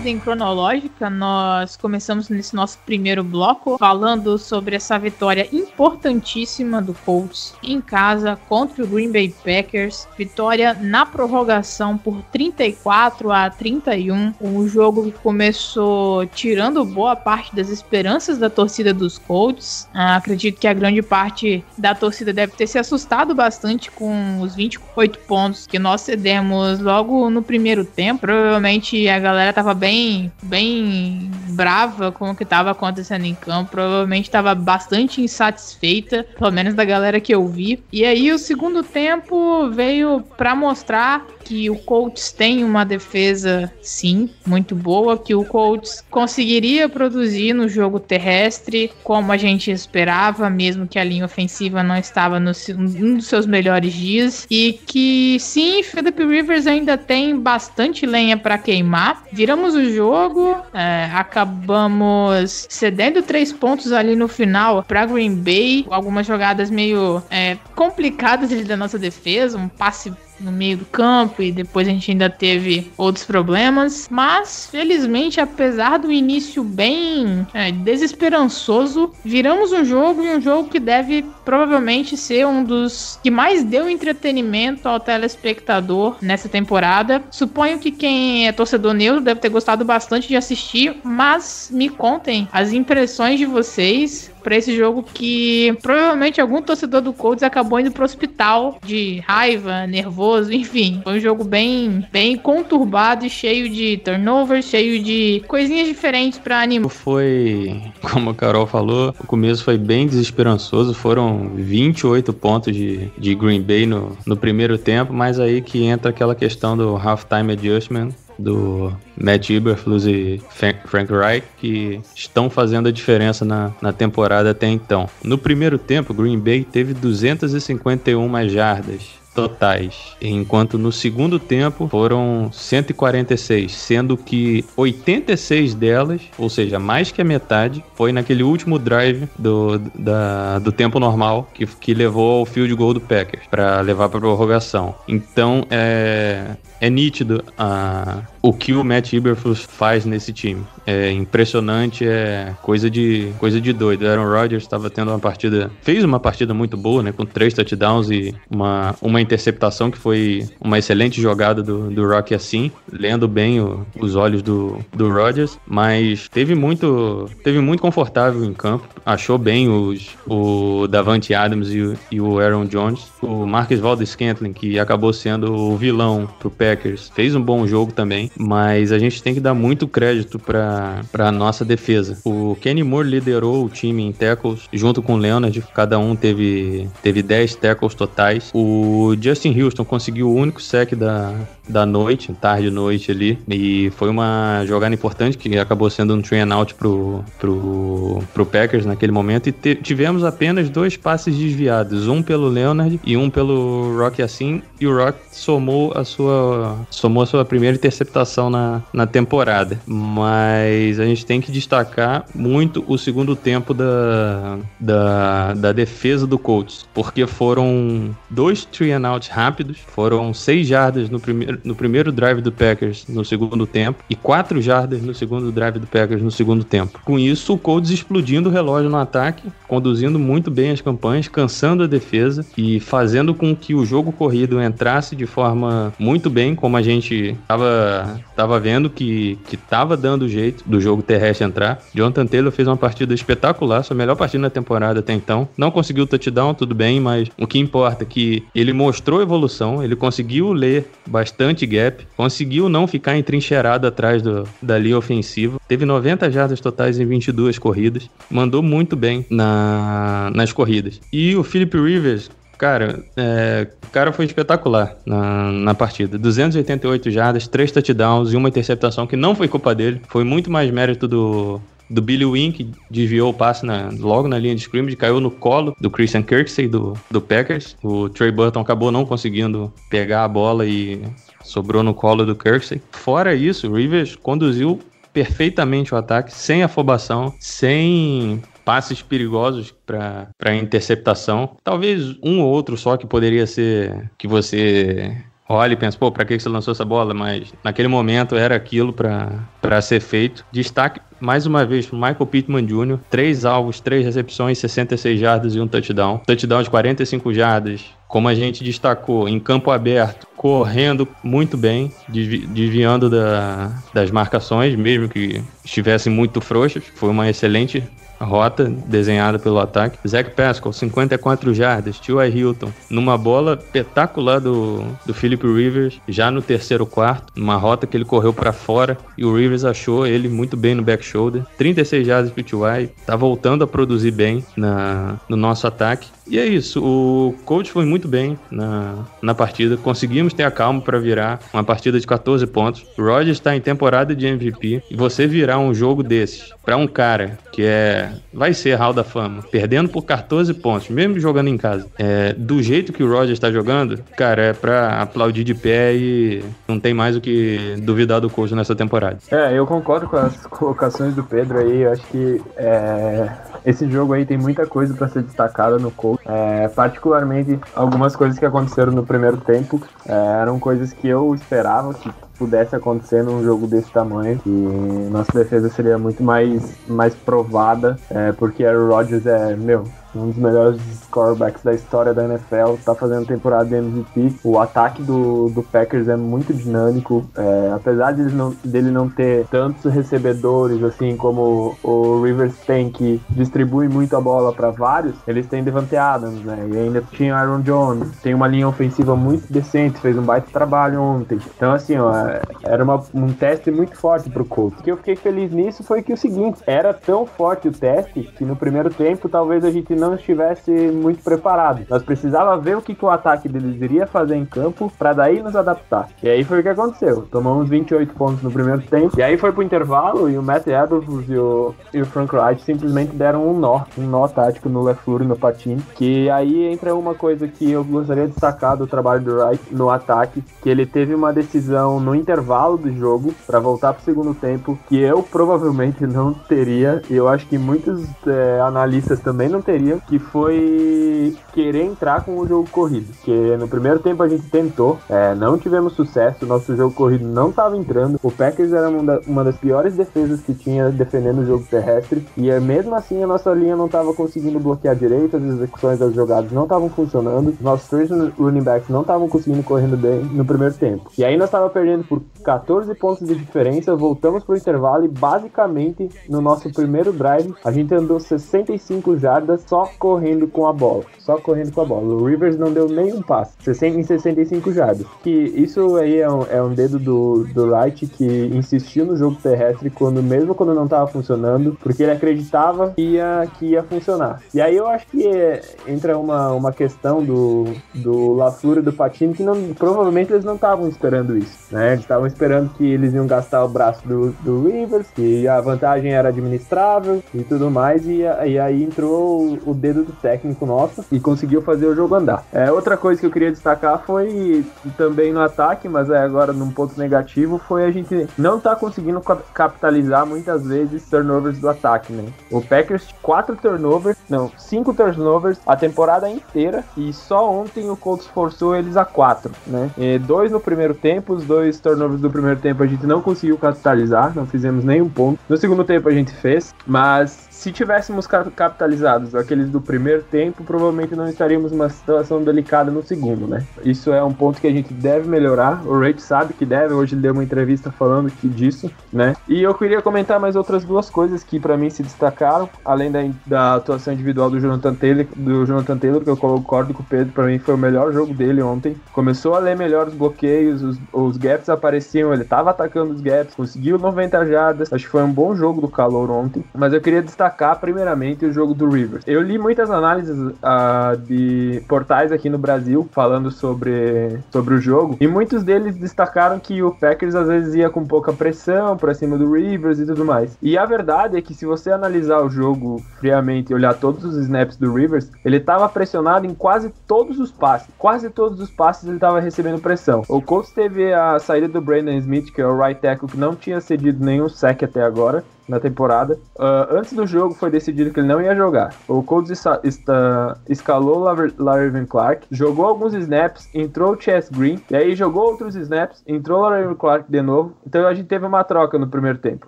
Ordem 0.03 0.19
cronológica, 0.19 1.09
nós 1.09 1.77
começamos 1.77 2.27
nesse 2.27 2.53
nosso 2.53 2.77
primeiro 2.79 3.23
bloco 3.23 3.77
falando 3.77 4.37
sobre 4.37 4.75
essa 4.75 4.99
vitória 4.99 5.47
importantíssima 5.49 6.81
do 6.81 6.93
Colts 6.93 7.55
em 7.63 7.79
casa 7.79 8.37
contra 8.49 8.83
o 8.83 8.87
Green 8.87 9.13
Bay 9.13 9.33
Packers. 9.45 10.05
Vitória 10.17 10.73
na 10.73 11.05
prorrogação 11.05 11.97
por 11.97 12.21
34 12.33 13.31
a 13.31 13.49
31. 13.49 14.33
Um 14.41 14.67
jogo 14.67 15.05
que 15.05 15.11
começou 15.19 16.25
tirando 16.25 16.83
boa 16.83 17.15
parte 17.15 17.55
das 17.55 17.69
esperanças 17.69 18.37
da 18.37 18.49
torcida 18.49 18.93
dos 18.93 19.17
Colts. 19.17 19.87
Ah, 19.93 20.17
acredito 20.17 20.59
que 20.59 20.67
a 20.67 20.73
grande 20.73 21.01
parte 21.01 21.63
da 21.77 21.95
torcida 21.95 22.33
deve 22.33 22.51
ter 22.57 22.67
se 22.67 22.77
assustado 22.77 23.33
bastante 23.33 23.89
com 23.89 24.41
os 24.41 24.53
28 24.53 25.19
pontos 25.19 25.65
que 25.65 25.79
nós 25.79 26.01
cedemos 26.01 26.81
logo 26.81 27.29
no 27.29 27.41
primeiro 27.41 27.85
tempo. 27.85 28.19
Provavelmente 28.19 29.07
a 29.07 29.17
galera 29.17 29.51
estava 29.51 29.73
bem 29.73 29.92
bem, 29.93 30.31
bem 30.41 31.31
brava 31.49 32.11
com 32.11 32.31
o 32.31 32.35
que 32.35 32.43
estava 32.43 32.71
acontecendo 32.71 33.25
em 33.25 33.35
campo. 33.35 33.71
Provavelmente 33.71 34.25
estava 34.25 34.55
bastante 34.55 35.21
insatisfeita, 35.21 36.25
pelo 36.37 36.51
menos 36.51 36.73
da 36.73 36.83
galera 36.83 37.19
que 37.19 37.33
eu 37.33 37.47
vi. 37.47 37.83
E 37.91 38.03
aí 38.03 38.31
o 38.31 38.39
segundo 38.39 38.81
tempo 38.81 39.69
veio 39.69 40.21
para 40.35 40.55
mostrar 40.55 41.27
que 41.43 41.69
o 41.69 41.75
Colts 41.75 42.31
tem 42.31 42.63
uma 42.63 42.83
defesa, 42.83 43.71
sim, 43.81 44.29
muito 44.45 44.75
boa, 44.75 45.17
que 45.17 45.35
o 45.35 45.45
Colts 45.45 46.03
conseguiria 46.09 46.87
produzir 46.87 47.53
no 47.53 47.67
jogo 47.67 47.99
terrestre, 47.99 48.91
como 49.03 49.31
a 49.31 49.37
gente 49.37 49.71
esperava, 49.71 50.49
mesmo 50.49 50.87
que 50.87 50.97
a 50.97 51.03
linha 51.03 51.25
ofensiva 51.25 51.83
não 51.83 51.97
estava 51.97 52.39
no 52.39 52.51
um 52.69 53.17
dos 53.17 53.27
seus 53.27 53.45
melhores 53.45 53.93
dias, 53.93 54.47
e 54.49 54.79
que 54.85 55.37
sim, 55.39 55.83
Philip 55.83 56.23
Rivers 56.23 56.67
ainda 56.67 56.97
tem 56.97 57.37
bastante 57.37 58.05
lenha 58.05 58.37
para 58.37 58.57
queimar. 58.57 59.23
Viramos 59.31 59.75
o 59.75 59.91
jogo, 59.91 60.55
é, 60.73 61.09
acabamos 61.13 62.67
cedendo 62.69 63.21
três 63.21 63.51
pontos 63.51 63.91
ali 63.91 64.15
no 64.15 64.27
final 64.27 64.83
para 64.83 65.05
Green 65.05 65.35
Bay, 65.35 65.85
algumas 65.89 66.25
jogadas 66.25 66.69
meio 66.69 67.21
é, 67.29 67.57
complicadas 67.75 68.49
da 68.65 68.77
nossa 68.77 68.97
defesa, 68.97 69.57
um 69.57 69.67
passe 69.67 70.13
no 70.39 70.51
meio 70.51 70.77
do 70.77 70.85
campo 70.85 71.41
e 71.41 71.51
depois 71.51 71.87
a 71.87 71.91
gente 71.91 72.11
ainda 72.11 72.29
teve 72.29 72.91
outros 72.97 73.25
problemas. 73.25 74.07
Mas, 74.09 74.67
felizmente, 74.69 75.39
apesar 75.39 75.97
do 75.97 76.11
início 76.11 76.63
bem 76.63 77.47
é, 77.53 77.71
desesperançoso, 77.71 79.11
viramos 79.23 79.71
um 79.71 79.83
jogo 79.83 80.23
e 80.23 80.35
um 80.35 80.41
jogo 80.41 80.69
que 80.69 80.79
deve 80.79 81.25
provavelmente 81.45 82.17
ser 82.17 82.45
um 82.47 82.63
dos 82.63 83.19
que 83.21 83.31
mais 83.31 83.63
deu 83.63 83.89
entretenimento 83.89 84.87
ao 84.87 84.99
telespectador 84.99 86.17
nessa 86.21 86.49
temporada. 86.49 87.23
Suponho 87.29 87.79
que 87.79 87.91
quem 87.91 88.47
é 88.47 88.51
torcedor 88.51 88.93
neutro 88.93 89.23
deve 89.23 89.39
ter 89.39 89.49
gostado 89.49 89.85
bastante 89.85 90.27
de 90.27 90.35
assistir, 90.35 90.97
mas 91.03 91.69
me 91.71 91.89
contem 91.89 92.47
as 92.51 92.73
impressões 92.73 93.39
de 93.39 93.45
vocês 93.45 94.32
para 94.43 94.55
esse 94.55 94.75
jogo 94.75 95.03
que 95.03 95.75
provavelmente 95.81 96.41
algum 96.41 96.61
torcedor 96.61 97.01
do 97.01 97.13
Colts 97.13 97.43
acabou 97.43 97.79
indo 97.79 97.91
pro 97.91 98.03
hospital 98.03 98.77
de 98.85 99.19
raiva, 99.25 99.87
nervoso, 99.87 100.51
enfim. 100.51 101.01
Foi 101.03 101.17
um 101.17 101.19
jogo 101.19 101.43
bem, 101.43 102.05
bem 102.11 102.35
conturbado 102.35 103.25
e 103.25 103.29
cheio 103.29 103.69
de 103.69 103.97
turnovers, 103.97 104.65
cheio 104.65 105.01
de 105.01 105.41
coisinhas 105.47 105.87
diferentes 105.87 106.39
para 106.39 106.61
animar. 106.61 106.89
Foi, 106.89 107.81
como 108.01 108.31
a 108.31 108.35
Carol 108.35 108.67
falou, 108.67 109.15
o 109.19 109.27
começo 109.27 109.63
foi 109.63 109.77
bem 109.77 110.05
desesperançoso. 110.07 110.93
Foram 110.93 111.51
28 111.55 112.33
pontos 112.33 112.75
de, 112.75 113.09
de 113.17 113.35
Green 113.35 113.61
Bay 113.61 113.85
no, 113.85 114.17
no 114.25 114.35
primeiro 114.35 114.77
tempo, 114.77 115.13
mas 115.13 115.39
aí 115.39 115.61
que 115.61 115.83
entra 115.83 116.09
aquela 116.09 116.35
questão 116.35 116.75
do 116.75 116.95
halftime 116.95 117.53
adjustment 117.53 118.09
do 118.37 118.93
Matt 119.19 119.49
Eberflus 119.49 120.05
e 120.05 120.41
Frank 120.85 121.11
Reich, 121.11 121.45
que 121.57 122.01
estão 122.15 122.49
fazendo 122.49 122.87
a 122.87 122.91
diferença 122.91 123.45
na, 123.45 123.71
na 123.81 123.93
temporada 123.93 124.51
até 124.51 124.67
então. 124.67 125.09
No 125.23 125.37
primeiro 125.37 125.77
tempo, 125.77 126.13
Green 126.13 126.39
Bay 126.39 126.63
teve 126.63 126.93
251 126.93 128.49
jardas 128.49 129.23
totais, 129.33 130.15
enquanto 130.21 130.77
no 130.77 130.91
segundo 130.91 131.39
tempo 131.39 131.87
foram 131.87 132.49
146, 132.51 133.71
sendo 133.71 134.15
que 134.15 134.63
86 134.77 135.73
delas, 135.73 136.21
ou 136.37 136.49
seja, 136.49 136.79
mais 136.79 137.11
que 137.11 137.21
a 137.21 137.25
metade, 137.25 137.83
foi 137.95 138.11
naquele 138.11 138.43
último 138.43 138.77
drive 138.77 139.27
do, 139.37 139.79
da, 139.79 140.59
do 140.59 140.71
tempo 140.71 140.99
normal 140.99 141.49
que, 141.53 141.65
que 141.65 141.93
levou 141.93 142.39
ao 142.39 142.45
field 142.45 142.73
goal 142.75 142.93
do 142.93 143.01
Packers 143.01 143.45
para 143.49 143.81
levar 143.81 144.09
para 144.09 144.19
prorrogação. 144.19 144.95
Então 145.07 145.65
é, 145.69 146.55
é 146.79 146.89
nítido 146.89 147.43
a, 147.57 148.21
o 148.45 148.51
que 148.51 148.73
o 148.73 148.83
Matt 148.83 149.13
Eberflus 149.13 149.61
faz 149.61 150.05
nesse 150.05 150.33
time. 150.33 150.61
É 150.85 151.09
impressionante, 151.09 152.05
é 152.05 152.53
coisa 152.61 152.89
de 152.89 153.31
coisa 153.39 153.61
de 153.61 153.71
doido. 153.71 154.05
Aaron 154.05 154.29
Rodgers 154.29 154.63
estava 154.63 154.89
tendo 154.89 155.11
uma 155.11 155.19
partida, 155.19 155.71
fez 155.81 156.03
uma 156.03 156.19
partida 156.19 156.53
muito 156.53 156.75
boa, 156.75 157.01
né, 157.01 157.13
com 157.13 157.25
três 157.25 157.53
touchdowns 157.53 158.11
e 158.11 158.35
uma, 158.51 158.93
uma 159.01 159.21
interceptação 159.21 159.89
que 159.89 159.97
foi 159.97 160.45
uma 160.59 160.77
excelente 160.77 161.21
jogada 161.21 161.63
do, 161.63 161.89
do 161.89 162.05
Rock 162.05 162.35
assim, 162.35 162.69
lendo 162.91 163.29
bem 163.29 163.61
o, 163.61 163.85
os 163.97 164.17
olhos 164.17 164.41
do, 164.41 164.77
do 164.91 165.09
Rodgers, 165.09 165.57
mas 165.65 166.27
teve 166.27 166.53
muito 166.53 167.29
teve 167.45 167.61
muito 167.61 167.79
confortável 167.79 168.43
em 168.43 168.53
campo, 168.53 168.85
achou 169.05 169.37
bem 169.37 169.69
os 169.69 170.17
o 170.27 170.85
Davante 170.89 171.33
Adams 171.33 171.71
e 171.71 171.81
o, 171.81 171.97
e 172.11 172.19
o 172.19 172.39
Aaron 172.39 172.65
Jones, 172.65 173.07
o 173.21 173.45
Marcus 173.45 173.79
Valdes 173.79 174.09
Scantling 174.09 174.51
que 174.51 174.77
acabou 174.77 175.13
sendo 175.13 175.53
o 175.53 175.77
vilão 175.77 176.27
pro 176.39 176.51
Packers, 176.51 177.09
fez 177.15 177.33
um 177.35 177.41
bom 177.41 177.65
jogo 177.65 177.93
também 177.93 178.29
mas 178.37 178.91
a 178.91 178.99
gente 178.99 179.21
tem 179.21 179.33
que 179.33 179.39
dar 179.39 179.53
muito 179.53 179.87
crédito 179.87 180.39
para 180.39 181.03
a 181.13 181.31
nossa 181.31 181.63
defesa. 181.63 182.17
O 182.23 182.55
Kenny 182.59 182.83
Moore 182.83 183.09
liderou 183.09 183.65
o 183.65 183.69
time 183.69 184.03
em 184.03 184.11
tackles 184.11 184.67
junto 184.71 185.01
com 185.01 185.15
o 185.15 185.17
Leonard, 185.17 185.63
cada 185.73 185.99
um 185.99 186.15
teve, 186.15 186.89
teve 187.01 187.21
10 187.21 187.55
tackles 187.55 187.93
totais. 187.93 188.49
O 188.53 189.15
Justin 189.19 189.59
Houston 189.61 189.85
conseguiu 189.85 190.29
o 190.29 190.35
único 190.35 190.61
sec 190.61 190.93
da, 190.95 191.33
da 191.67 191.85
noite, 191.85 192.33
tarde 192.33 192.69
noite 192.69 193.11
ali, 193.11 193.39
e 193.47 193.91
foi 193.95 194.09
uma 194.09 194.63
jogada 194.65 194.93
importante 194.93 195.37
que 195.37 195.57
acabou 195.57 195.89
sendo 195.89 196.13
um 196.13 196.21
train 196.21 196.51
out 196.51 196.73
pro, 196.75 197.23
pro, 197.39 198.21
pro 198.33 198.45
Packers 198.45 198.85
naquele 198.85 199.11
momento, 199.11 199.47
e 199.47 199.51
te, 199.51 199.75
tivemos 199.75 200.23
apenas 200.23 200.69
dois 200.69 200.97
passes 200.97 201.35
desviados, 201.35 202.07
um 202.07 202.21
pelo 202.21 202.47
Leonard 202.47 202.99
e 203.03 203.15
um 203.15 203.29
pelo 203.29 203.97
Rock 203.97 204.21
assim, 204.21 204.61
e 204.79 204.87
o 204.87 204.95
Rock 204.95 205.17
somou 205.31 205.93
a 205.95 206.03
sua 206.03 206.77
somou 206.89 207.23
a 207.23 207.25
sua 207.25 207.45
primeira 207.45 207.75
interceptação 207.75 208.49
na, 208.49 208.81
na 208.93 209.05
temporada. 209.07 209.79
Mas 209.85 210.99
a 210.99 211.05
gente 211.05 211.25
tem 211.25 211.41
que 211.41 211.51
destacar 211.51 212.25
muito 212.33 212.83
o 212.87 212.97
segundo 212.97 213.35
tempo 213.35 213.73
da, 213.73 214.57
da, 214.79 215.53
da 215.53 215.71
defesa 215.71 216.27
do 216.27 216.37
Colts, 216.37 216.85
porque 216.93 217.25
foram 217.25 218.15
dois 218.29 218.65
three 218.65 218.91
and 218.91 219.07
out 219.07 219.29
rápidos, 219.31 219.79
foram 219.87 220.33
seis 220.33 220.67
jardas 220.67 221.09
no 221.09 221.19
primeiro, 221.19 221.52
no 221.63 221.75
primeiro 221.75 222.11
drive 222.11 222.41
do 222.41 222.51
Packers 222.51 223.05
no 223.07 223.23
segundo 223.23 223.65
tempo 223.65 224.03
e 224.09 224.15
quatro 224.15 224.61
jardas 224.61 225.01
no 225.01 225.13
segundo 225.13 225.51
drive 225.51 225.79
do 225.79 225.87
Packers 225.87 226.21
no 226.21 226.31
segundo 226.31 226.63
tempo. 226.63 226.99
Com 227.03 227.19
isso, 227.19 227.53
o 227.53 227.57
Colts 227.57 227.91
explodindo 227.91 228.49
o 228.49 228.51
relógio 228.51 228.89
no 228.89 228.97
ataque, 228.97 229.43
conduzindo 229.67 230.17
muito 230.17 230.49
bem 230.49 230.71
as 230.71 230.81
campanhas, 230.81 231.27
cansando 231.27 231.83
a 231.83 231.87
defesa 231.87 232.45
e 232.57 232.79
fazendo 232.79 233.33
com 233.33 233.55
que 233.55 233.73
o 233.73 233.85
jogo 233.85 234.11
corrido 234.11 234.61
entrasse 234.61 235.15
de 235.15 235.25
forma 235.25 235.93
muito 235.99 236.29
bem, 236.29 236.55
como 236.55 236.77
a 236.77 236.81
gente 236.81 237.35
estava 237.41 238.19
tava 238.35 238.59
vendo 238.59 238.89
que, 238.89 239.37
que 239.47 239.57
tava 239.57 239.95
dando 239.95 240.27
jeito 240.27 240.63
do 240.65 240.79
jogo 240.81 241.01
terrestre 241.01 241.45
entrar. 241.45 241.81
Jonathan 241.93 242.25
Taylor 242.25 242.51
fez 242.51 242.67
uma 242.67 242.77
partida 242.77 243.13
espetacular, 243.13 243.83
sua 243.83 243.95
melhor 243.95 244.15
partida 244.15 244.41
na 244.41 244.49
temporada 244.49 244.99
até 244.99 245.13
então. 245.13 245.47
Não 245.57 245.71
conseguiu 245.71 246.07
touchdown, 246.07 246.53
tudo 246.53 246.73
bem, 246.73 246.99
mas 246.99 247.29
o 247.37 247.47
que 247.47 247.59
importa 247.59 248.03
é 248.03 248.05
que 248.05 248.43
ele 248.53 248.73
mostrou 248.73 249.21
evolução, 249.21 249.83
ele 249.83 249.95
conseguiu 249.95 250.51
ler 250.53 250.89
bastante 251.07 251.42
gap, 251.67 252.05
conseguiu 252.15 252.69
não 252.69 252.87
ficar 252.87 253.17
entrincheirado 253.17 253.87
atrás 253.87 254.21
do, 254.21 254.47
da 254.61 254.77
linha 254.77 254.97
ofensiva. 254.97 255.59
Teve 255.67 255.85
90 255.85 256.31
jardas 256.31 256.59
totais 256.59 256.99
em 256.99 257.05
22 257.05 257.57
corridas, 257.59 258.09
mandou 258.29 258.61
muito 258.61 258.95
bem 258.95 259.25
na, 259.29 260.31
nas 260.33 260.53
corridas. 260.53 260.99
E 261.11 261.35
o 261.35 261.43
Philip 261.43 261.77
Rivers 261.77 262.29
Cara, 262.55 263.03
é, 263.17 263.67
o 263.83 263.89
cara 263.89 264.13
foi 264.13 264.23
espetacular 264.25 264.95
na, 265.05 265.51
na 265.51 265.73
partida. 265.73 266.17
288 266.17 267.11
jardas, 267.11 267.47
3 267.47 267.71
touchdowns 267.71 268.31
e 268.31 268.37
uma 268.37 268.47
interceptação 268.47 269.05
que 269.05 269.17
não 269.17 269.35
foi 269.35 269.49
culpa 269.49 269.75
dele. 269.75 270.01
Foi 270.07 270.23
muito 270.23 270.49
mais 270.51 270.71
mérito 270.71 271.05
do, 271.05 271.59
do 271.89 272.01
Billy 272.01 272.25
Wynn, 272.25 272.51
que 272.51 272.69
desviou 272.89 273.29
o 273.29 273.33
passe 273.33 273.65
na, 273.65 273.89
logo 273.99 274.27
na 274.27 274.39
linha 274.39 274.55
de 274.55 274.61
scrimmage, 274.61 274.95
caiu 274.95 275.19
no 275.19 275.29
colo 275.29 275.75
do 275.79 275.89
Christian 275.89 276.23
Kirksey 276.23 276.67
do, 276.67 276.93
do 277.09 277.21
Packers. 277.21 277.75
O 277.83 278.09
Trey 278.09 278.31
Burton 278.31 278.61
acabou 278.61 278.91
não 278.91 279.05
conseguindo 279.05 279.71
pegar 279.89 280.23
a 280.23 280.27
bola 280.27 280.65
e 280.65 281.01
sobrou 281.43 281.83
no 281.83 281.93
colo 281.93 282.25
do 282.25 282.35
Kirksey. 282.35 282.81
Fora 282.91 283.35
isso, 283.35 283.69
o 283.69 283.75
Rivers 283.75 284.15
conduziu 284.15 284.79
perfeitamente 285.11 285.93
o 285.93 285.97
ataque, 285.97 286.33
sem 286.33 286.63
afobação, 286.63 287.33
sem 287.39 288.41
passes 288.65 289.01
perigosos 289.01 289.73
para 289.85 290.55
interceptação. 290.55 291.55
Talvez 291.63 292.15
um 292.23 292.41
ou 292.41 292.49
outro 292.49 292.75
só 292.77 292.97
que 292.97 293.05
poderia 293.05 293.45
ser 293.45 294.09
que 294.17 294.27
você 294.27 295.15
olha 295.47 295.73
e 295.73 295.75
pensa, 295.75 295.97
pô, 295.97 296.11
pra 296.11 296.25
que 296.25 296.39
você 296.39 296.49
lançou 296.49 296.71
essa 296.71 296.85
bola? 296.85 297.13
Mas 297.13 297.53
naquele 297.63 297.87
momento 297.87 298.35
era 298.35 298.55
aquilo 298.55 298.93
para 298.93 299.81
ser 299.81 299.99
feito. 299.99 300.43
Destaque 300.51 300.99
mais 301.19 301.45
uma 301.45 301.65
vez 301.65 301.85
pro 301.85 301.95
Michael 301.95 302.25
Pittman 302.25 302.65
Jr., 302.65 302.97
três 303.09 303.45
alvos, 303.45 303.79
três 303.79 304.03
recepções, 304.05 304.57
66 304.57 305.19
jardas 305.19 305.55
e 305.55 305.59
um 305.59 305.67
touchdown. 305.67 306.17
Touchdown 306.25 306.63
de 306.63 306.69
45 306.69 307.33
jardas, 307.33 307.85
como 308.13 308.27
a 308.27 308.35
gente 308.35 308.63
destacou, 308.63 309.27
em 309.27 309.39
campo 309.39 309.71
aberto, 309.71 310.27
correndo 310.37 311.07
muito 311.23 311.57
bem, 311.57 311.91
desviando 312.07 313.09
da, 313.09 313.71
das 313.91 314.11
marcações, 314.11 314.75
mesmo 314.75 315.09
que 315.09 315.41
estivessem 315.65 316.13
muito 316.13 316.39
frouxas. 316.39 316.83
Foi 316.93 317.09
uma 317.09 317.27
excelente 317.27 317.83
rota 318.23 318.65
desenhada 318.65 319.39
pelo 319.39 319.59
ataque. 319.59 319.97
Zach 320.07 320.29
Pascal, 320.31 320.71
54 320.71 321.53
jardas. 321.53 321.99
T.Y. 321.99 322.29
Hilton, 322.29 322.71
numa 322.89 323.17
bola 323.17 323.55
espetacular 323.55 324.39
do, 324.39 324.83
do 325.05 325.13
Philip 325.13 325.45
Rivers, 325.45 325.99
já 326.07 326.31
no 326.31 326.41
terceiro 326.41 326.85
quarto, 326.85 327.33
numa 327.35 327.55
rota 327.55 327.85
que 327.87 327.97
ele 327.97 328.05
correu 328.05 328.33
para 328.33 328.53
fora 328.53 328.97
e 329.17 329.25
o 329.25 329.35
Rivers 329.35 329.65
achou 329.65 330.05
ele 330.05 330.29
muito 330.29 330.55
bem 330.55 330.75
no 330.75 330.83
back 330.83 331.03
shoulder. 331.03 331.43
36 331.57 332.05
jardas 332.05 332.31
pro 332.31 332.43
T.Y. 332.43 332.89
Tá 333.05 333.15
voltando 333.15 333.63
a 333.63 333.67
produzir 333.67 334.11
bem 334.11 334.45
na, 334.55 335.15
no 335.27 335.35
nosso 335.35 335.67
ataque. 335.67 336.09
E 336.27 336.39
é 336.39 336.45
isso, 336.45 336.83
o 336.83 337.35
coach 337.45 337.71
foi 337.71 337.85
muito 337.85 338.07
bem 338.07 338.39
na, 338.49 339.05
na 339.21 339.35
partida. 339.35 339.75
Conseguimos 339.77 340.33
ter 340.33 340.43
a 340.43 340.51
calma 340.51 340.81
para 340.81 340.97
virar 340.99 341.39
uma 341.53 341.63
partida 341.63 341.99
de 341.99 342.07
14 342.07 342.45
pontos. 342.47 342.85
O 342.97 343.03
Rodgers 343.03 343.37
está 343.37 343.55
em 343.55 343.61
temporada 343.61 344.15
de 344.15 344.25
MVP 344.25 344.83
e 344.89 344.95
você 344.95 345.27
virar 345.27 345.59
um 345.59 345.73
jogo 345.73 346.01
desses 346.01 346.51
para 346.63 346.77
um 346.77 346.87
cara 346.87 347.37
que 347.51 347.63
é 347.63 348.11
vai 348.33 348.53
ser 348.53 348.75
Hall 348.75 348.93
da 348.93 349.03
Fama, 349.03 349.43
perdendo 349.51 349.89
por 349.89 350.03
14 350.03 350.53
pontos, 350.55 350.89
mesmo 350.89 351.19
jogando 351.19 351.49
em 351.49 351.57
casa, 351.57 351.87
é, 351.97 352.33
do 352.33 352.63
jeito 352.63 352.93
que 352.93 353.03
o 353.03 353.09
Rodgers 353.09 353.31
está 353.31 353.51
jogando, 353.51 353.99
cara, 354.17 354.41
é 354.41 354.53
para 354.53 355.01
aplaudir 355.01 355.43
de 355.43 355.53
pé 355.53 355.93
e 355.93 356.43
não 356.67 356.79
tem 356.79 356.93
mais 356.93 357.15
o 357.15 357.21
que 357.21 357.75
duvidar 357.79 358.21
do 358.21 358.29
coach 358.29 358.55
nessa 358.55 358.75
temporada. 358.75 359.17
É, 359.29 359.53
eu 359.57 359.67
concordo 359.67 360.07
com 360.07 360.17
as 360.17 360.35
colocações 360.47 361.13
do 361.13 361.23
Pedro 361.23 361.59
aí. 361.59 361.81
Eu 361.81 361.91
acho 361.91 362.03
que 362.07 362.41
é, 362.57 363.29
esse 363.65 363.89
jogo 363.89 364.13
aí 364.13 364.25
tem 364.25 364.37
muita 364.37 364.65
coisa 364.65 364.93
para 364.93 365.07
ser 365.07 365.23
destacada 365.23 365.77
no 365.77 365.91
coach. 365.91 366.21
É, 366.25 366.67
particularmente 366.69 367.59
algumas 367.75 368.15
coisas 368.15 368.37
que 368.37 368.45
aconteceram 368.45 368.91
no 368.91 369.05
primeiro 369.05 369.37
tempo 369.37 369.81
é, 370.05 370.41
eram 370.41 370.59
coisas 370.59 370.93
que 370.93 371.07
eu 371.07 371.33
esperava 371.35 371.93
que 371.93 372.11
pudesse 372.37 372.75
acontecer 372.75 373.23
num 373.23 373.43
jogo 373.43 373.67
desse 373.67 373.91
tamanho, 373.91 374.39
que 374.39 374.49
nossa 374.49 375.31
defesa 375.33 375.69
seria 375.69 375.97
muito 375.97 376.23
mais, 376.23 376.75
mais 376.87 377.13
provada, 377.13 377.97
é, 378.09 378.31
porque 378.31 378.65
Aaron 378.65 378.87
Rodgers 378.87 379.25
é, 379.25 379.55
meu, 379.55 379.85
um 380.15 380.27
dos 380.27 380.37
melhores 380.37 380.79
scorebacks 381.03 381.63
da 381.63 381.73
história 381.73 382.13
da 382.13 382.23
NFL, 382.25 382.75
tá 382.83 382.93
fazendo 382.93 383.25
temporada 383.25 383.65
de 383.65 383.75
MVP. 383.75 384.35
O 384.43 384.59
ataque 384.59 385.01
do, 385.01 385.49
do 385.49 385.63
Packers 385.63 386.07
é 386.07 386.15
muito 386.15 386.53
dinâmico, 386.53 387.25
é, 387.35 387.71
apesar 387.73 388.13
de 388.13 388.23
não, 388.33 388.55
dele 388.63 388.91
não 388.91 389.09
ter 389.09 389.45
tantos 389.47 389.91
recebedores 389.91 390.83
assim 390.83 391.15
como 391.17 391.75
o 391.83 392.21
Rivers 392.21 392.55
tem, 392.65 392.91
que 392.91 393.21
distribui 393.29 393.87
muito 393.87 394.15
a 394.15 394.21
bola 394.21 394.53
para 394.53 394.69
vários, 394.69 395.15
eles 395.27 395.47
têm 395.47 395.63
Devante 395.63 395.95
Adams, 395.95 396.43
né? 396.43 396.67
E 396.71 396.77
ainda 396.77 397.03
tinha 397.11 397.35
Aaron 397.35 397.61
Jones, 397.61 398.09
tem 398.21 398.33
uma 398.33 398.47
linha 398.47 398.67
ofensiva 398.67 399.15
muito 399.15 399.51
decente, 399.51 399.99
fez 399.99 400.17
um 400.17 400.23
baita 400.23 400.47
trabalho 400.51 401.01
ontem. 401.01 401.39
Então, 401.55 401.73
assim, 401.73 401.97
ó, 401.97 402.22
era 402.63 402.83
uma, 402.83 403.03
um 403.13 403.31
teste 403.33 403.71
muito 403.71 403.95
forte 403.97 404.29
pro 404.29 404.45
Colts. 404.45 404.79
O 404.79 404.83
que 404.83 404.91
eu 404.91 404.97
fiquei 404.97 405.15
feliz 405.15 405.51
nisso 405.51 405.83
foi 405.83 406.01
que 406.01 406.13
o 406.13 406.17
seguinte, 406.17 406.61
era 406.65 406.93
tão 406.93 407.25
forte 407.25 407.67
o 407.67 407.71
teste 407.71 408.23
que 408.23 408.45
no 408.45 408.55
primeiro 408.55 408.89
tempo 408.89 409.27
talvez 409.27 409.63
a 409.65 409.71
gente 409.71 409.95
não 409.95 410.15
estivesse 410.15 410.71
muito 410.71 411.23
preparado. 411.23 411.85
Nós 411.89 412.03
precisava 412.03 412.57
ver 412.57 412.77
o 412.77 412.81
que, 412.81 412.95
que 412.95 413.05
o 413.05 413.09
ataque 413.09 413.49
deles 413.49 413.81
iria 413.81 414.07
fazer 414.07 414.35
em 414.35 414.45
campo 414.45 414.91
para 414.97 415.13
daí 415.13 415.41
nos 415.41 415.55
adaptar. 415.55 416.09
E 416.21 416.29
aí 416.29 416.43
foi 416.43 416.59
o 416.59 416.63
que 416.63 416.69
aconteceu. 416.69 417.27
Tomamos 417.31 417.69
28 417.69 418.13
pontos 418.13 418.41
no 418.41 418.51
primeiro 418.51 418.81
tempo. 418.81 419.17
E 419.17 419.23
aí 419.23 419.37
foi 419.37 419.51
pro 419.51 419.63
intervalo 419.63 420.29
e 420.29 420.37
o 420.37 420.43
Matt 420.43 420.67
Edwards 420.67 421.29
e 421.29 421.37
o, 421.37 421.73
e 421.93 422.01
o 422.01 422.05
Frank 422.05 422.35
Wright 422.35 422.61
simplesmente 422.63 423.15
deram 423.15 423.47
um 423.47 423.57
nó, 423.57 423.81
um 423.97 424.03
nó 424.03 424.27
tático 424.27 424.69
no 424.69 424.83
LeFleur 424.83 425.23
e 425.23 425.25
no 425.25 425.37
Patini. 425.37 425.81
Que 425.95 426.29
aí 426.29 426.65
entra 426.65 426.95
uma 426.95 427.15
coisa 427.15 427.47
que 427.47 427.71
eu 427.71 427.83
gostaria 427.83 428.25
de 428.25 428.31
destacar 428.31 428.77
do 428.77 428.87
trabalho 428.87 429.21
do 429.21 429.35
Wright 429.35 429.63
no 429.71 429.89
ataque, 429.89 430.43
que 430.61 430.69
ele 430.69 430.85
teve 430.85 431.13
uma 431.13 431.33
decisão 431.33 431.99
no 431.99 432.12
intervalo 432.15 432.77
do 432.77 432.91
jogo 432.91 433.33
para 433.45 433.59
voltar 433.59 433.93
pro 433.93 434.03
segundo 434.03 434.33
tempo 434.33 434.77
que 434.87 434.99
eu 434.99 435.23
provavelmente 435.23 436.05
não 436.05 436.33
teria. 436.33 437.01
E 437.09 437.15
eu 437.15 437.27
acho 437.27 437.47
que 437.47 437.57
muitos 437.57 438.03
é, 438.27 438.59
analistas 438.61 439.19
também 439.19 439.49
não 439.49 439.61
teriam 439.61 439.99
que 439.99 440.19
foi 440.19 441.35
querer 441.53 441.83
entrar 441.83 442.23
com 442.23 442.37
o 442.37 442.47
jogo 442.47 442.67
corrido. 442.69 443.11
Que 443.23 443.57
no 443.57 443.67
primeiro 443.67 443.99
tempo 443.99 444.23
a 444.23 444.27
gente 444.27 444.49
tentou, 444.49 444.99
é, 445.09 445.33
não 445.35 445.57
tivemos 445.57 445.93
sucesso, 445.93 446.45
nosso 446.45 446.75
jogo 446.75 446.93
corrido 446.93 447.25
não 447.25 447.49
estava 447.49 447.77
entrando. 447.77 448.19
O 448.21 448.31
Packers 448.31 448.73
era 448.73 448.89
uma, 448.89 449.43
das 449.43 449.57
piores 449.57 449.95
defesas 449.95 450.41
que 450.41 450.53
tinha 450.53 450.89
defendendo 450.89 451.39
o 451.39 451.45
jogo 451.45 451.65
terrestre, 451.69 452.25
e 452.37 452.49
é, 452.49 452.59
mesmo 452.59 452.95
assim 452.95 453.23
a 453.23 453.27
nossa 453.27 453.53
linha 453.53 453.75
não 453.75 453.85
estava 453.85 454.13
conseguindo 454.13 454.59
bloquear 454.59 454.95
direito, 454.95 455.37
as 455.37 455.43
execuções 455.43 455.99
das 455.99 456.13
jogadas 456.13 456.51
não 456.51 456.63
estavam 456.63 456.89
funcionando, 456.89 457.55
nossos 457.61 457.87
três 457.87 458.09
running 458.37 458.63
backs 458.63 458.89
não 458.89 459.01
estavam 459.01 459.27
conseguindo 459.27 459.63
correndo 459.63 459.97
bem 459.97 460.23
no 460.23 460.45
primeiro 460.45 460.73
tempo. 460.73 461.11
E 461.17 461.23
aí 461.23 461.37
nós 461.37 461.47
estávamos 461.47 461.73
perdendo 461.73 462.02
por 462.03 462.21
14 462.43 462.93
pontos 462.95 463.27
de 463.27 463.35
diferença, 463.35 463.95
voltamos 463.95 464.43
pro 464.43 464.55
intervalo 464.55 465.05
e 465.05 465.07
basicamente 465.07 466.09
no 466.29 466.41
nosso 466.41 466.71
primeiro 466.71 467.11
drive 467.11 467.53
a 467.63 467.71
gente 467.71 467.93
andou 467.93 468.19
65 468.19 469.17
jardas 469.17 469.63
só 469.65 469.89
correndo 469.97 470.47
com 470.47 470.67
a 470.67 470.73
bola. 470.73 471.03
Só 471.19 471.37
correndo 471.37 471.71
com 471.71 471.81
a 471.81 471.85
bola. 471.85 472.15
O 472.15 472.25
Rivers 472.25 472.57
não 472.57 472.71
deu 472.71 472.87
nenhum 472.87 473.21
passe 473.21 473.53
em 473.83 474.03
65 474.03 474.71
jardas. 474.71 475.05
Que 475.21 475.29
isso 475.29 475.95
aí 475.95 476.19
é 476.19 476.29
um, 476.29 476.43
é 476.49 476.61
um 476.61 476.73
dedo 476.73 476.99
do, 476.99 477.45
do 477.53 477.71
Wright 477.71 478.07
que 478.07 478.25
insistiu 478.53 479.05
no 479.05 479.15
jogo 479.15 479.37
terrestre 479.41 479.89
quando 479.89 480.21
mesmo 480.21 480.53
quando 480.55 480.73
não 480.73 480.85
estava 480.85 481.07
funcionando, 481.07 481.77
porque 481.81 482.03
ele 482.03 482.11
acreditava 482.11 482.91
que 482.91 483.01
ia, 483.01 483.47
que 483.57 483.65
ia 483.67 483.83
funcionar. 483.83 484.41
E 484.53 484.61
aí 484.61 484.75
eu 484.75 484.87
acho 484.87 485.07
que 485.07 485.27
é, 485.27 485.61
entra 485.87 486.17
uma, 486.17 486.51
uma 486.51 486.71
questão 486.71 487.23
do, 487.23 487.65
do 487.93 488.33
LaFleur 488.33 488.79
e 488.79 488.81
do 488.81 488.93
Patini 488.93 489.33
que 489.33 489.43
não, 489.43 489.73
provavelmente 489.73 490.31
eles 490.31 490.45
não 490.45 490.55
estavam 490.55 490.87
esperando 490.87 491.37
isso, 491.37 491.57
né? 491.71 491.92
Eles 491.93 492.03
estavam 492.03 492.27
esperando 492.27 492.69
que 492.73 492.85
eles 492.85 493.13
iam 493.13 493.27
gastar 493.27 493.63
o 493.63 493.69
braço 493.69 494.07
do, 494.07 494.31
do 494.41 494.67
Rivers, 494.67 495.07
que 495.15 495.47
a 495.47 495.59
vantagem 495.61 496.13
era 496.13 496.29
administrável 496.29 497.23
e 497.33 497.43
tudo 497.43 497.69
mais, 497.69 498.05
e, 498.07 498.21
e 498.21 498.59
aí 498.59 498.83
entrou 498.83 499.41
o, 499.41 499.71
o 499.71 499.73
dedo 499.73 500.03
do 500.03 500.11
técnico 500.13 500.65
nosso 500.65 501.05
e 501.11 501.19
conseguiu 501.19 501.61
fazer 501.61 501.85
o 501.85 501.95
jogo 501.95 502.15
andar. 502.15 502.43
É, 502.51 502.71
outra 502.71 502.97
coisa 502.97 503.19
que 503.19 503.25
eu 503.25 503.31
queria 503.31 503.51
destacar 503.51 504.03
foi 504.05 504.65
também 504.97 505.31
no 505.31 505.41
ataque, 505.41 505.87
mas 505.87 506.09
é 506.09 506.17
agora 506.17 506.51
num 506.53 506.71
ponto 506.71 506.99
negativo, 506.99 507.57
foi 507.57 507.85
a 507.85 507.91
gente 507.91 508.27
não 508.37 508.59
tá 508.59 508.75
conseguindo 508.75 509.21
capitalizar 509.53 510.25
muitas 510.25 510.65
vezes 510.65 511.07
turnovers 511.09 511.59
do 511.59 511.69
ataque, 511.69 512.11
né? 512.11 512.25
O 512.51 512.61
Packers, 512.61 513.07
quatro 513.21 513.55
turnovers, 513.55 514.17
não, 514.29 514.51
cinco 514.57 514.93
turnovers 514.93 515.59
a 515.65 515.75
temporada 515.75 516.29
inteira 516.29 516.83
e 516.97 517.13
só 517.13 517.49
ontem 517.51 517.89
o 517.89 517.95
Colts 517.95 518.27
forçou 518.27 518.75
eles 518.75 518.97
a 518.97 519.05
quatro, 519.05 519.51
né? 519.67 519.89
E 519.97 520.17
dois 520.19 520.51
no 520.51 520.59
primeiro 520.59 520.93
tempo, 520.93 521.33
os 521.33 521.43
dois 521.43 521.79
turnovers 521.83 522.21
do 522.21 522.29
primeiro 522.29 522.59
tempo 522.59 522.81
a 522.81 522.87
gente 522.87 523.05
não 523.05 523.21
conseguiu 523.21 523.57
capitalizar, 523.57 524.33
não 524.33 524.45
fizemos 524.45 524.83
nenhum 524.83 525.09
ponto. 525.09 525.39
No 525.47 525.57
segundo 525.57 525.83
tempo 525.83 526.07
a 526.07 526.11
gente 526.11 526.31
fez, 526.31 526.73
mas 526.87 527.49
se 527.51 527.71
tivéssemos 527.71 528.27
capitalizados 528.27 529.35
aqueles 529.35 529.69
do 529.69 529.79
primeiro 529.79 530.23
tempo, 530.23 530.63
provavelmente 530.63 531.15
não 531.15 531.29
estaríamos 531.29 531.71
numa 531.71 531.87
situação 531.87 532.43
delicada 532.43 532.91
no 532.91 533.01
segundo, 533.01 533.47
né? 533.47 533.63
Isso 533.85 534.11
é 534.11 534.21
um 534.21 534.33
ponto 534.33 534.59
que 534.59 534.67
a 534.67 534.71
gente 534.71 534.93
deve 534.93 535.29
melhorar. 535.29 535.81
O 535.85 535.97
Rage 535.97 536.19
sabe 536.19 536.53
que 536.53 536.65
deve, 536.65 536.93
hoje 536.93 537.15
ele 537.15 537.21
deu 537.21 537.31
uma 537.31 537.43
entrevista 537.43 537.91
falando 537.91 538.29
que 538.29 538.49
disso, 538.49 538.91
né? 539.11 539.35
E 539.47 539.61
eu 539.63 539.73
queria 539.73 540.01
comentar 540.01 540.39
mais 540.39 540.55
outras 540.55 540.83
duas 540.83 541.09
coisas 541.09 541.43
que 541.43 541.59
para 541.59 541.77
mim 541.77 541.89
se 541.89 542.03
destacaram, 542.03 542.69
além 542.83 543.11
da, 543.11 543.21
da 543.45 543.75
atuação 543.75 544.13
individual 544.13 544.49
do 544.49 544.59
Jonathan 544.59 544.93
Taylor, 544.93 545.25
do 545.35 545.65
Jonathan 545.65 545.97
Taylor, 545.97 546.21
que 546.21 546.29
eu 546.29 546.37
concordo 546.37 546.93
com 546.93 547.01
o 547.01 547.05
Pedro, 547.05 547.31
para 547.31 547.45
mim 547.45 547.59
foi 547.59 547.75
o 547.75 547.77
melhor 547.77 548.11
jogo 548.11 548.33
dele 548.33 548.61
ontem. 548.61 548.95
Começou 549.13 549.55
a 549.55 549.59
ler 549.59 549.77
melhor 549.77 550.07
os 550.07 550.13
bloqueios, 550.13 550.81
os, 550.81 550.97
os 551.13 551.37
gaps 551.37 551.69
apareciam, 551.73 552.33
ele 552.33 552.43
tava 552.43 552.69
atacando 552.69 553.13
os 553.13 553.21
gaps, 553.21 553.55
conseguiu 553.55 553.97
90 553.97 554.45
jardas. 554.45 554.93
Acho 554.93 555.05
que 555.05 555.11
foi 555.11 555.23
um 555.23 555.31
bom 555.31 555.55
jogo 555.55 555.81
do 555.81 555.87
calor 555.87 556.29
ontem, 556.29 556.63
mas 556.73 556.93
eu 556.93 557.01
queria 557.01 557.21
destacar 557.21 557.79
primeiramente 557.79 558.45
o 558.45 558.53
jogo 558.53 558.73
do 558.73 558.89
Rivers. 558.89 559.23
Eu 559.27 559.41
li 559.41 559.57
muitas 559.57 559.89
análises 559.89 560.37
uh, 560.37 561.17
de 561.17 561.83
portais 561.87 562.31
aqui 562.31 562.49
no 562.49 562.57
Brasil 562.57 563.07
falando 563.11 563.51
sobre, 563.51 564.39
sobre 564.51 564.75
o 564.75 564.81
jogo 564.81 565.17
e 565.19 565.27
muitos 565.27 565.63
deles 565.63 565.95
destacaram 565.95 566.59
que 566.59 566.81
o 566.81 566.91
Packers 566.91 567.35
às 567.35 567.47
vezes 567.47 567.75
ia 567.75 567.89
com 567.89 568.05
pouca 568.05 568.33
pressão 568.33 568.97
para 568.97 569.13
cima 569.13 569.37
do 569.37 569.51
Rivers 569.51 569.99
e 569.99 570.05
tudo 570.05 570.25
mais. 570.25 570.57
E 570.61 570.77
a 570.77 570.85
verdade 570.85 571.37
é 571.37 571.41
que 571.41 571.53
se 571.53 571.65
você 571.65 571.91
analisar 571.91 572.41
o 572.41 572.49
jogo 572.49 573.01
friamente 573.19 573.71
e 573.71 573.75
olhar 573.75 573.93
todos 573.93 574.23
os 574.23 574.37
snaps 574.37 574.77
do 574.77 574.93
Rivers, 574.93 575.31
ele 575.43 575.57
estava 575.57 575.87
pressionado 575.89 576.45
em 576.45 576.53
quase 576.53 576.93
todos 577.07 577.39
os 577.39 577.51
passes. 577.51 577.87
Quase 577.97 578.29
todos 578.29 578.59
os 578.59 578.69
passes 578.69 579.05
ele 579.05 579.15
estava 579.15 579.39
recebendo 579.39 579.81
pressão. 579.81 580.23
O 580.27 580.41
Colts 580.41 580.71
teve 580.71 581.13
a 581.13 581.39
saída 581.39 581.62
do 581.67 581.81
Brandon 581.81 582.17
Smith, 582.17 582.51
que 582.51 582.61
é 582.61 582.65
o 582.65 582.77
right 582.77 582.99
tackle 582.99 583.27
que 583.27 583.37
não 583.37 583.55
tinha 583.55 583.79
cedido 583.81 584.23
nenhum 584.23 584.49
sec 584.49 584.83
até 584.83 585.01
agora 585.01 585.43
na 585.67 585.79
temporada. 585.79 586.39
Uh, 586.55 586.97
antes 586.97 587.13
do 587.13 587.25
jogo 587.25 587.53
foi 587.53 587.69
decidido 587.69 588.11
que 588.11 588.19
ele 588.19 588.27
não 588.27 588.41
ia 588.41 588.55
jogar. 588.55 588.93
O 589.07 589.23
Colts 589.23 589.51
está, 589.51 589.79
está, 589.83 590.57
escalou 590.69 591.19
Larry 591.19 592.05
Clark, 592.05 592.47
jogou 592.51 592.85
alguns 592.85 593.13
snaps, 593.13 593.69
entrou 593.73 594.13
o 594.13 594.21
Chess 594.21 594.49
Green, 594.49 594.79
e 594.89 594.95
aí 594.95 595.15
jogou 595.15 595.43
outros 595.43 595.75
snaps, 595.75 596.23
entrou 596.27 596.59
o 596.59 596.69
Larry 596.69 596.95
Clark 596.95 597.31
de 597.31 597.41
novo. 597.41 597.73
Então 597.85 598.07
a 598.07 598.13
gente 598.13 598.27
teve 598.27 598.45
uma 598.45 598.63
troca 598.63 598.97
no 598.97 599.07
primeiro 599.07 599.37
tempo, 599.37 599.67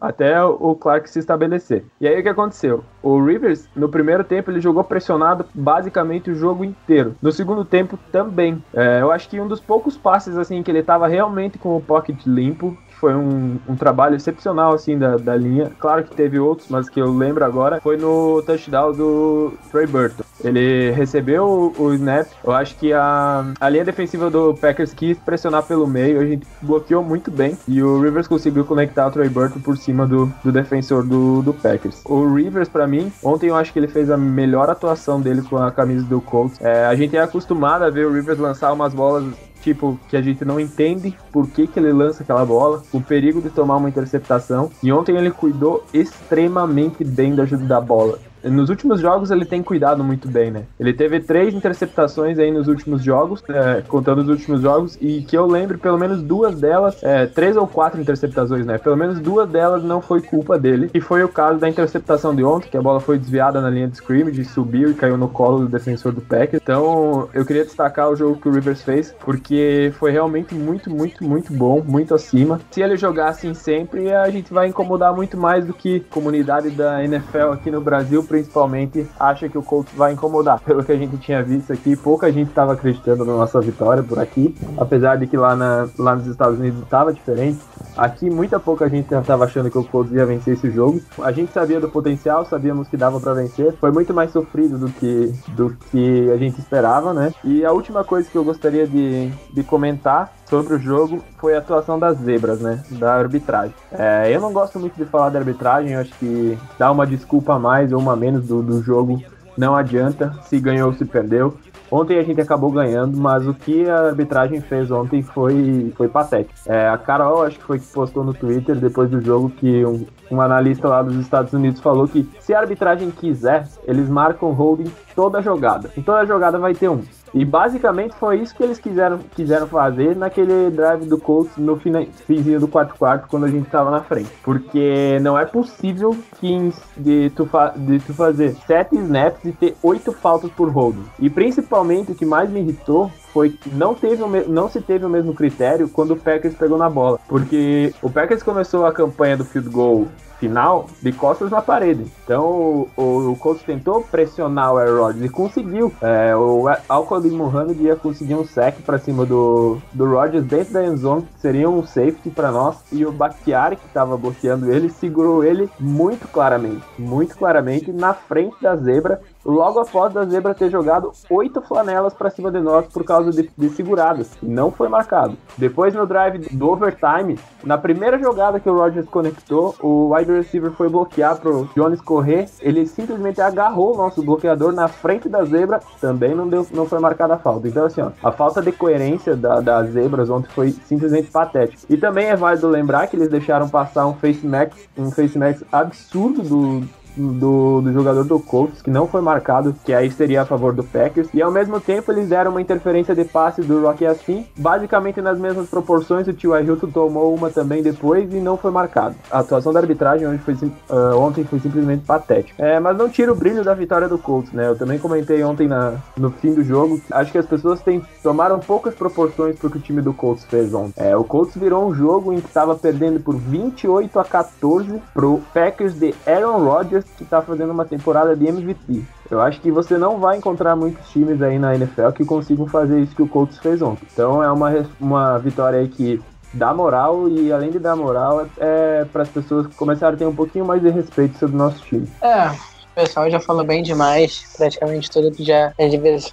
até 0.00 0.42
o 0.42 0.74
Clark 0.74 1.08
se 1.08 1.18
estabelecer. 1.18 1.84
E 2.00 2.06
aí 2.06 2.18
o 2.20 2.22
que 2.22 2.28
aconteceu? 2.28 2.84
O 3.02 3.24
Rivers, 3.24 3.68
no 3.74 3.88
primeiro 3.88 4.24
tempo, 4.24 4.50
ele 4.50 4.60
jogou 4.60 4.84
pressionado 4.84 5.44
basicamente 5.54 6.30
o 6.30 6.34
jogo 6.34 6.64
inteiro. 6.64 7.14
No 7.22 7.32
segundo 7.32 7.64
tempo 7.64 7.98
também. 8.12 8.62
É, 8.74 9.00
eu 9.00 9.10
acho 9.10 9.28
que 9.28 9.40
um 9.40 9.48
dos 9.48 9.60
poucos 9.60 9.96
passes 9.96 10.36
assim 10.36 10.62
que 10.62 10.70
ele 10.70 10.80
estava 10.80 11.06
realmente 11.06 11.58
com 11.58 11.76
o 11.76 11.80
pocket 11.80 12.26
limpo 12.26 12.76
foi 12.98 13.14
um, 13.14 13.58
um 13.68 13.76
trabalho 13.76 14.16
excepcional, 14.16 14.74
assim, 14.74 14.98
da, 14.98 15.16
da 15.16 15.36
linha. 15.36 15.70
Claro 15.78 16.04
que 16.04 16.14
teve 16.14 16.38
outros, 16.38 16.68
mas 16.68 16.88
que 16.88 17.00
eu 17.00 17.12
lembro 17.12 17.44
agora, 17.44 17.80
foi 17.80 17.96
no 17.96 18.42
touchdown 18.42 18.92
do 18.92 19.52
Trey 19.70 19.86
Burton. 19.86 20.24
Ele 20.42 20.90
recebeu 20.92 21.44
o, 21.78 21.82
o 21.82 21.94
snap, 21.94 22.26
eu 22.44 22.52
acho 22.52 22.76
que 22.76 22.92
a, 22.92 23.44
a 23.60 23.68
linha 23.68 23.84
defensiva 23.84 24.30
do 24.30 24.54
Packers 24.54 24.94
quis 24.94 25.18
pressionar 25.18 25.64
pelo 25.64 25.86
meio, 25.86 26.20
a 26.20 26.24
gente 26.24 26.46
bloqueou 26.62 27.02
muito 27.02 27.30
bem, 27.30 27.56
e 27.66 27.82
o 27.82 28.00
Rivers 28.00 28.28
conseguiu 28.28 28.64
conectar 28.64 29.06
o 29.06 29.10
Trey 29.10 29.28
Burton 29.28 29.60
por 29.60 29.76
cima 29.76 30.06
do, 30.06 30.32
do 30.44 30.52
defensor 30.52 31.04
do, 31.04 31.42
do 31.42 31.52
Packers. 31.52 32.02
O 32.04 32.32
Rivers, 32.32 32.68
para 32.68 32.86
mim, 32.86 33.12
ontem 33.22 33.48
eu 33.48 33.56
acho 33.56 33.72
que 33.72 33.78
ele 33.78 33.88
fez 33.88 34.10
a 34.10 34.16
melhor 34.16 34.70
atuação 34.70 35.20
dele 35.20 35.42
com 35.42 35.56
a 35.56 35.70
camisa 35.70 36.04
do 36.04 36.20
Colts. 36.20 36.60
É, 36.60 36.86
a 36.86 36.94
gente 36.94 37.16
é 37.16 37.20
acostumado 37.20 37.82
a 37.82 37.90
ver 37.90 38.06
o 38.06 38.12
Rivers 38.12 38.38
lançar 38.38 38.72
umas 38.72 38.94
bolas 38.94 39.24
tipo, 39.62 39.98
que 40.08 40.16
a 40.16 40.22
gente 40.22 40.44
não 40.44 40.58
entende 40.58 41.16
por 41.32 41.48
que, 41.48 41.66
que 41.66 41.78
ele 41.78 41.92
lança 41.92 42.22
aquela 42.22 42.44
bola, 42.44 42.82
o 42.92 43.00
perigo 43.00 43.40
de 43.40 43.50
tomar 43.50 43.76
uma 43.76 43.88
interceptação. 43.88 44.70
E 44.82 44.92
ontem 44.92 45.16
ele 45.16 45.30
cuidou 45.30 45.84
extremamente 45.92 47.04
bem 47.04 47.34
da 47.34 47.42
ajuda 47.42 47.64
da 47.64 47.80
bola. 47.80 48.18
Nos 48.42 48.70
últimos 48.70 49.00
jogos 49.00 49.30
ele 49.30 49.44
tem 49.44 49.62
cuidado 49.62 50.02
muito 50.02 50.28
bem, 50.28 50.50
né? 50.50 50.64
Ele 50.78 50.92
teve 50.92 51.20
três 51.20 51.54
interceptações 51.54 52.38
aí 52.38 52.50
nos 52.50 52.68
últimos 52.68 53.02
jogos, 53.02 53.42
é, 53.48 53.82
contando 53.86 54.22
os 54.22 54.28
últimos 54.28 54.60
jogos, 54.60 54.98
e 55.00 55.22
que 55.22 55.36
eu 55.36 55.46
lembro, 55.46 55.78
pelo 55.78 55.98
menos 55.98 56.22
duas 56.22 56.60
delas, 56.60 57.02
é, 57.02 57.26
três 57.26 57.56
ou 57.56 57.66
quatro 57.66 58.00
interceptações, 58.00 58.64
né? 58.66 58.78
Pelo 58.78 58.96
menos 58.96 59.20
duas 59.20 59.48
delas 59.48 59.82
não 59.82 60.00
foi 60.00 60.20
culpa 60.20 60.58
dele, 60.58 60.90
e 60.94 61.00
foi 61.00 61.22
o 61.22 61.28
caso 61.28 61.58
da 61.58 61.68
interceptação 61.68 62.34
de 62.34 62.44
ontem, 62.44 62.68
que 62.68 62.76
a 62.76 62.82
bola 62.82 63.00
foi 63.00 63.18
desviada 63.18 63.60
na 63.60 63.70
linha 63.70 63.88
de 63.88 63.96
scrimmage, 63.96 64.44
subiu 64.44 64.90
e 64.90 64.94
caiu 64.94 65.16
no 65.16 65.28
colo 65.28 65.60
do 65.60 65.68
defensor 65.68 66.12
do 66.12 66.20
Packers. 66.20 66.60
Então, 66.62 67.28
eu 67.32 67.44
queria 67.44 67.64
destacar 67.64 68.08
o 68.10 68.16
jogo 68.16 68.40
que 68.40 68.48
o 68.48 68.52
Rivers 68.52 68.82
fez, 68.82 69.14
porque 69.20 69.92
foi 69.98 70.10
realmente 70.10 70.54
muito, 70.54 70.90
muito, 70.90 71.24
muito 71.24 71.52
bom, 71.52 71.82
muito 71.84 72.14
acima. 72.14 72.60
Se 72.70 72.82
ele 72.82 72.96
jogar 72.96 73.28
assim 73.28 73.54
sempre, 73.54 74.12
a 74.12 74.28
gente 74.30 74.52
vai 74.52 74.68
incomodar 74.68 75.14
muito 75.14 75.36
mais 75.36 75.64
do 75.64 75.72
que 75.72 76.00
comunidade 76.00 76.70
da 76.70 77.02
NFL 77.04 77.52
aqui 77.52 77.70
no 77.70 77.80
Brasil 77.80 78.22
principalmente 78.28 79.06
acha 79.18 79.48
que 79.48 79.56
o 79.56 79.62
Colts 79.62 79.92
vai 79.94 80.12
incomodar. 80.12 80.60
Pelo 80.64 80.84
que 80.84 80.92
a 80.92 80.96
gente 80.96 81.16
tinha 81.18 81.42
visto 81.42 81.72
aqui, 81.72 81.96
pouca 81.96 82.30
gente 82.30 82.48
estava 82.48 82.74
acreditando 82.74 83.24
na 83.24 83.32
nossa 83.32 83.60
vitória 83.60 84.02
por 84.02 84.18
aqui, 84.18 84.54
apesar 84.76 85.16
de 85.16 85.26
que 85.26 85.36
lá, 85.36 85.56
na, 85.56 85.88
lá 85.98 86.14
nos 86.14 86.26
Estados 86.26 86.58
Unidos 86.58 86.82
estava 86.82 87.12
diferente. 87.12 87.58
Aqui, 87.96 88.30
muita 88.30 88.60
pouca 88.60 88.88
gente 88.88 89.12
estava 89.12 89.44
achando 89.44 89.70
que 89.70 89.78
o 89.78 89.84
Colts 89.84 90.12
ia 90.12 90.24
vencer 90.24 90.54
esse 90.54 90.70
jogo. 90.70 91.00
A 91.20 91.32
gente 91.32 91.52
sabia 91.52 91.80
do 91.80 91.88
potencial, 91.88 92.44
sabíamos 92.44 92.86
que 92.86 92.96
dava 92.96 93.18
para 93.18 93.34
vencer. 93.34 93.74
Foi 93.80 93.90
muito 93.90 94.14
mais 94.14 94.30
sofrido 94.30 94.78
do 94.78 94.88
que, 94.88 95.34
do 95.48 95.76
que 95.90 96.30
a 96.30 96.36
gente 96.36 96.60
esperava, 96.60 97.12
né? 97.12 97.32
E 97.42 97.64
a 97.64 97.72
última 97.72 98.04
coisa 98.04 98.28
que 98.30 98.36
eu 98.36 98.44
gostaria 98.44 98.86
de, 98.86 99.30
de 99.52 99.62
comentar 99.64 100.37
sobre 100.48 100.74
o 100.74 100.78
jogo 100.78 101.22
foi 101.38 101.54
a 101.54 101.58
atuação 101.58 101.98
das 101.98 102.18
zebras, 102.18 102.60
né? 102.60 102.82
Da 102.90 103.14
arbitragem. 103.14 103.74
É, 103.92 104.30
eu 104.34 104.40
não 104.40 104.52
gosto 104.52 104.78
muito 104.78 104.94
de 104.96 105.04
falar 105.04 105.30
da 105.30 105.38
arbitragem, 105.38 105.94
acho 105.94 106.12
que 106.18 106.58
dar 106.78 106.90
uma 106.90 107.06
desculpa 107.06 107.54
a 107.54 107.58
mais 107.58 107.92
ou 107.92 108.00
uma 108.00 108.16
menos 108.16 108.46
do, 108.46 108.62
do 108.62 108.82
jogo 108.82 109.22
não 109.56 109.74
adianta, 109.74 110.32
se 110.42 110.58
ganhou 110.60 110.88
ou 110.88 110.94
se 110.94 111.04
perdeu. 111.04 111.56
Ontem 111.90 112.18
a 112.18 112.22
gente 112.22 112.40
acabou 112.40 112.70
ganhando, 112.70 113.16
mas 113.16 113.46
o 113.46 113.54
que 113.54 113.88
a 113.88 114.08
arbitragem 114.08 114.60
fez 114.60 114.90
ontem 114.90 115.22
foi, 115.22 115.92
foi 115.96 116.06
patético. 116.06 116.54
É, 116.66 116.88
a 116.88 116.98
Carol, 116.98 117.42
acho 117.42 117.58
que 117.58 117.64
foi 117.64 117.78
que 117.78 117.86
postou 117.86 118.22
no 118.22 118.34
Twitter 118.34 118.76
depois 118.76 119.10
do 119.10 119.20
jogo 119.20 119.50
que 119.50 119.84
um, 119.84 120.06
um 120.30 120.40
analista 120.40 120.88
lá 120.88 121.02
dos 121.02 121.16
Estados 121.16 121.52
Unidos 121.52 121.80
falou 121.80 122.06
que 122.06 122.28
se 122.40 122.54
a 122.54 122.60
arbitragem 122.60 123.10
quiser, 123.10 123.66
eles 123.84 124.08
marcam 124.08 124.52
holding 124.52 124.90
toda 125.14 125.42
jogada. 125.42 125.90
Em 125.96 126.02
toda 126.02 126.26
jogada 126.26 126.58
vai 126.58 126.74
ter 126.74 126.88
um. 126.88 127.02
E 127.34 127.44
basicamente 127.44 128.14
foi 128.16 128.40
isso 128.40 128.54
que 128.54 128.62
eles 128.62 128.78
quiseram, 128.78 129.18
quiseram 129.18 129.66
fazer 129.66 130.16
naquele 130.16 130.70
drive 130.70 131.06
do 131.06 131.18
Colts 131.18 131.56
no 131.56 131.76
finzinho 131.76 132.60
do 132.60 132.68
4 132.68 132.96
quarto 132.96 133.28
quando 133.28 133.44
a 133.44 133.48
gente 133.48 133.66
estava 133.66 133.90
na 133.90 134.00
frente. 134.00 134.30
Porque 134.42 135.18
não 135.20 135.38
é 135.38 135.44
possível 135.44 136.16
que 136.40 136.72
de 136.96 137.30
tu, 137.30 137.48
de 137.76 137.98
tu 138.00 138.14
fazer 138.14 138.54
7 138.66 138.96
snaps 138.96 139.44
e 139.44 139.52
ter 139.52 139.76
8 139.82 140.12
faltas 140.12 140.50
por 140.52 140.70
holding. 140.70 141.04
E 141.18 141.28
principalmente 141.28 142.12
o 142.12 142.14
que 142.14 142.24
mais 142.24 142.50
me 142.50 142.60
irritou 142.60 143.10
foi 143.38 143.54
não 143.72 143.94
teve 143.94 144.22
não 144.48 144.68
se 144.68 144.80
teve 144.80 145.04
o 145.04 145.08
mesmo 145.08 145.32
critério 145.32 145.88
quando 145.88 146.12
o 146.12 146.16
Packers 146.16 146.54
pegou 146.54 146.76
na 146.76 146.90
bola, 146.90 147.20
porque 147.28 147.94
o 148.02 148.10
Packers 148.10 148.42
começou 148.42 148.84
a 148.84 148.92
campanha 148.92 149.36
do 149.36 149.44
field 149.44 149.68
goal 149.68 150.08
final 150.38 150.86
de 151.02 151.12
costas 151.12 151.50
na 151.50 151.60
parede. 151.60 152.06
Então 152.24 152.88
o, 152.96 153.30
o 153.30 153.36
Colts 153.36 153.62
tentou 153.62 154.02
pressionar 154.02 154.72
o 154.72 154.78
Aaron 154.78 154.98
Rodgers 154.98 155.24
e 155.24 155.28
conseguiu. 155.28 155.92
É, 156.00 156.34
o 156.34 156.64
Alcaldi 156.88 157.28
Muhammad 157.30 157.78
ia 157.80 157.96
conseguir 157.96 158.34
um 158.34 158.44
sec 158.44 158.76
para 158.82 158.98
cima 158.98 159.26
do, 159.26 159.78
do 159.92 160.06
Rodgers 160.06 160.44
dentro 160.44 160.72
da 160.72 160.84
endzone, 160.84 161.22
que 161.22 161.40
seria 161.40 161.68
um 161.68 161.84
safety 161.84 162.30
para 162.30 162.50
nós. 162.50 162.76
E 162.92 163.04
o 163.04 163.12
Bakhtiari, 163.12 163.76
que 163.76 163.86
estava 163.86 164.16
bloqueando 164.16 164.70
ele, 164.72 164.88
segurou 164.88 165.44
ele 165.44 165.68
muito 165.78 166.28
claramente, 166.28 166.84
muito 166.98 167.36
claramente 167.36 167.92
na 167.92 168.14
frente 168.14 168.56
da 168.62 168.76
zebra 168.76 169.20
logo 169.48 169.80
após 169.80 170.14
a 170.14 170.24
zebra 170.24 170.54
ter 170.54 170.70
jogado 170.70 171.10
oito 171.30 171.62
flanelas 171.62 172.12
para 172.12 172.28
cima 172.28 172.50
de 172.50 172.60
nós 172.60 172.86
por 172.86 173.02
causa 173.02 173.30
de, 173.30 173.50
de 173.56 173.68
seguradas. 173.70 174.30
Não 174.42 174.70
foi 174.70 174.88
marcado. 174.88 175.36
Depois 175.56 175.94
no 175.94 176.06
drive 176.06 176.38
do 176.54 176.68
overtime, 176.68 177.38
na 177.64 177.78
primeira 177.78 178.18
jogada 178.18 178.60
que 178.60 178.68
o 178.68 178.76
Rodgers 178.76 179.08
conectou, 179.08 179.74
o 179.80 180.14
wide 180.14 180.30
receiver 180.30 180.70
foi 180.72 180.88
bloquear 180.88 181.36
pro 181.36 181.68
Jones 181.74 182.00
correr. 182.00 182.46
Ele 182.60 182.86
simplesmente 182.86 183.40
agarrou 183.40 183.94
o 183.94 183.96
nosso 183.96 184.22
bloqueador 184.22 184.72
na 184.72 184.86
frente 184.86 185.28
da 185.28 185.42
zebra. 185.44 185.80
Também 186.00 186.34
não, 186.34 186.46
deu, 186.46 186.66
não 186.72 186.86
foi 186.86 186.98
marcada 186.98 187.34
a 187.34 187.38
falta. 187.38 187.66
Então, 187.68 187.86
assim, 187.86 188.02
ó, 188.02 188.10
a 188.22 188.30
falta 188.30 188.60
de 188.60 188.70
coerência 188.70 189.34
da, 189.34 189.60
das 189.60 189.90
zebras 189.90 190.28
ontem 190.28 190.48
foi 190.48 190.70
simplesmente 190.70 191.30
patética. 191.30 191.82
E 191.88 191.96
também 191.96 192.26
é 192.26 192.36
válido 192.36 192.68
lembrar 192.68 193.06
que 193.06 193.16
eles 193.16 193.28
deixaram 193.28 193.68
passar 193.68 194.06
um 194.06 194.14
face 194.14 194.46
max, 194.46 194.76
um 194.96 195.10
face 195.10 195.38
max 195.38 195.64
absurdo 195.72 196.42
do, 196.42 196.88
do, 197.16 197.80
do 197.80 197.92
jogador 197.92 198.24
do 198.24 198.38
Colts, 198.40 198.82
que 198.82 198.90
não 198.90 199.06
foi 199.06 199.20
marcado, 199.20 199.74
que 199.84 199.92
aí 199.92 200.10
seria 200.10 200.42
a 200.42 200.46
favor 200.46 200.72
do 200.72 200.84
Packers. 200.84 201.28
E 201.32 201.42
ao 201.42 201.50
mesmo 201.50 201.80
tempo 201.80 202.10
eles 202.12 202.28
deram 202.28 202.50
uma 202.50 202.60
interferência 202.60 203.14
de 203.14 203.24
passe 203.24 203.62
do 203.62 203.82
Rocky 203.82 204.06
assim, 204.06 204.46
basicamente 204.56 205.20
nas 205.20 205.38
mesmas 205.38 205.68
proporções. 205.68 206.26
O 206.26 206.32
Tio 206.32 206.58
Hilton 206.58 206.88
tomou 206.88 207.34
uma 207.34 207.50
também 207.50 207.82
depois 207.82 208.32
e 208.32 208.36
não 208.36 208.56
foi 208.56 208.70
marcado. 208.70 209.14
A 209.30 209.40
atuação 209.40 209.72
da 209.72 209.80
arbitragem 209.80 210.26
hoje 210.26 210.38
foi, 210.38 210.54
uh, 210.54 211.16
ontem 211.16 211.44
foi 211.44 211.58
simplesmente 211.60 212.04
patética. 212.04 212.64
É, 212.64 212.78
mas 212.80 212.96
não 212.96 213.08
tira 213.08 213.32
o 213.32 213.34
brilho 213.34 213.64
da 213.64 213.74
vitória 213.74 214.08
do 214.08 214.18
Colts, 214.18 214.52
né? 214.52 214.68
Eu 214.68 214.76
também 214.76 214.98
comentei 214.98 215.42
ontem 215.42 215.66
na, 215.66 215.94
no 216.16 216.30
fim 216.30 216.52
do 216.54 216.62
jogo. 216.62 217.00
Acho 217.10 217.32
que 217.32 217.38
as 217.38 217.46
pessoas 217.46 217.80
têm, 217.80 218.02
tomaram 218.22 218.58
poucas 218.58 218.94
proporções 218.94 219.56
pro 219.56 219.70
que 219.70 219.78
o 219.78 219.80
time 219.80 220.00
do 220.00 220.12
Colts 220.12 220.44
fez 220.44 220.72
ontem. 220.74 220.94
É, 220.96 221.16
o 221.16 221.24
Colts 221.24 221.56
virou 221.56 221.88
um 221.88 221.94
jogo 221.94 222.32
em 222.32 222.40
que 222.40 222.48
estava 222.48 222.74
perdendo 222.74 223.20
por 223.20 223.36
28 223.36 224.18
a 224.18 224.24
14 224.24 225.00
pro 225.12 225.40
Packers 225.52 225.94
de 225.94 226.14
Aaron 226.26 226.64
Rodgers 226.64 226.97
que 227.04 227.22
está 227.22 227.40
fazendo 227.42 227.72
uma 227.72 227.84
temporada 227.84 228.36
de 228.36 228.46
MVP. 228.46 229.04
Eu 229.30 229.40
acho 229.40 229.60
que 229.60 229.70
você 229.70 229.96
não 229.96 230.18
vai 230.18 230.36
encontrar 230.38 230.76
muitos 230.76 231.08
times 231.10 231.42
aí 231.42 231.58
na 231.58 231.74
NFL 231.74 232.10
que 232.14 232.24
consigam 232.24 232.66
fazer 232.66 233.00
isso 233.00 233.14
que 233.14 233.22
o 233.22 233.28
Colts 233.28 233.58
fez 233.58 233.82
ontem. 233.82 234.06
Então 234.12 234.42
é 234.42 234.50
uma, 234.50 234.86
uma 235.00 235.38
vitória 235.38 235.78
aí 235.80 235.88
que 235.88 236.20
dá 236.52 236.72
moral 236.72 237.28
e 237.28 237.52
além 237.52 237.70
de 237.70 237.78
dar 237.78 237.94
moral 237.94 238.40
é, 238.40 238.48
é 238.58 239.04
para 239.04 239.22
as 239.22 239.28
pessoas 239.28 239.66
começarem 239.76 240.14
a 240.14 240.18
ter 240.18 240.26
um 240.26 240.34
pouquinho 240.34 240.64
mais 240.64 240.80
de 240.80 240.88
respeito 240.88 241.38
sobre 241.38 241.56
o 241.56 241.58
nosso 241.58 241.82
time. 241.84 242.08
É, 242.22 242.50
pessoal 242.98 243.30
já 243.30 243.38
falou 243.38 243.64
bem 243.64 243.80
demais, 243.80 244.44
praticamente 244.56 245.08
tudo 245.08 245.30
que 245.30 245.44
já, 245.44 245.72
já, 245.78 245.86
devia, 245.86 246.18
ser, 246.18 246.32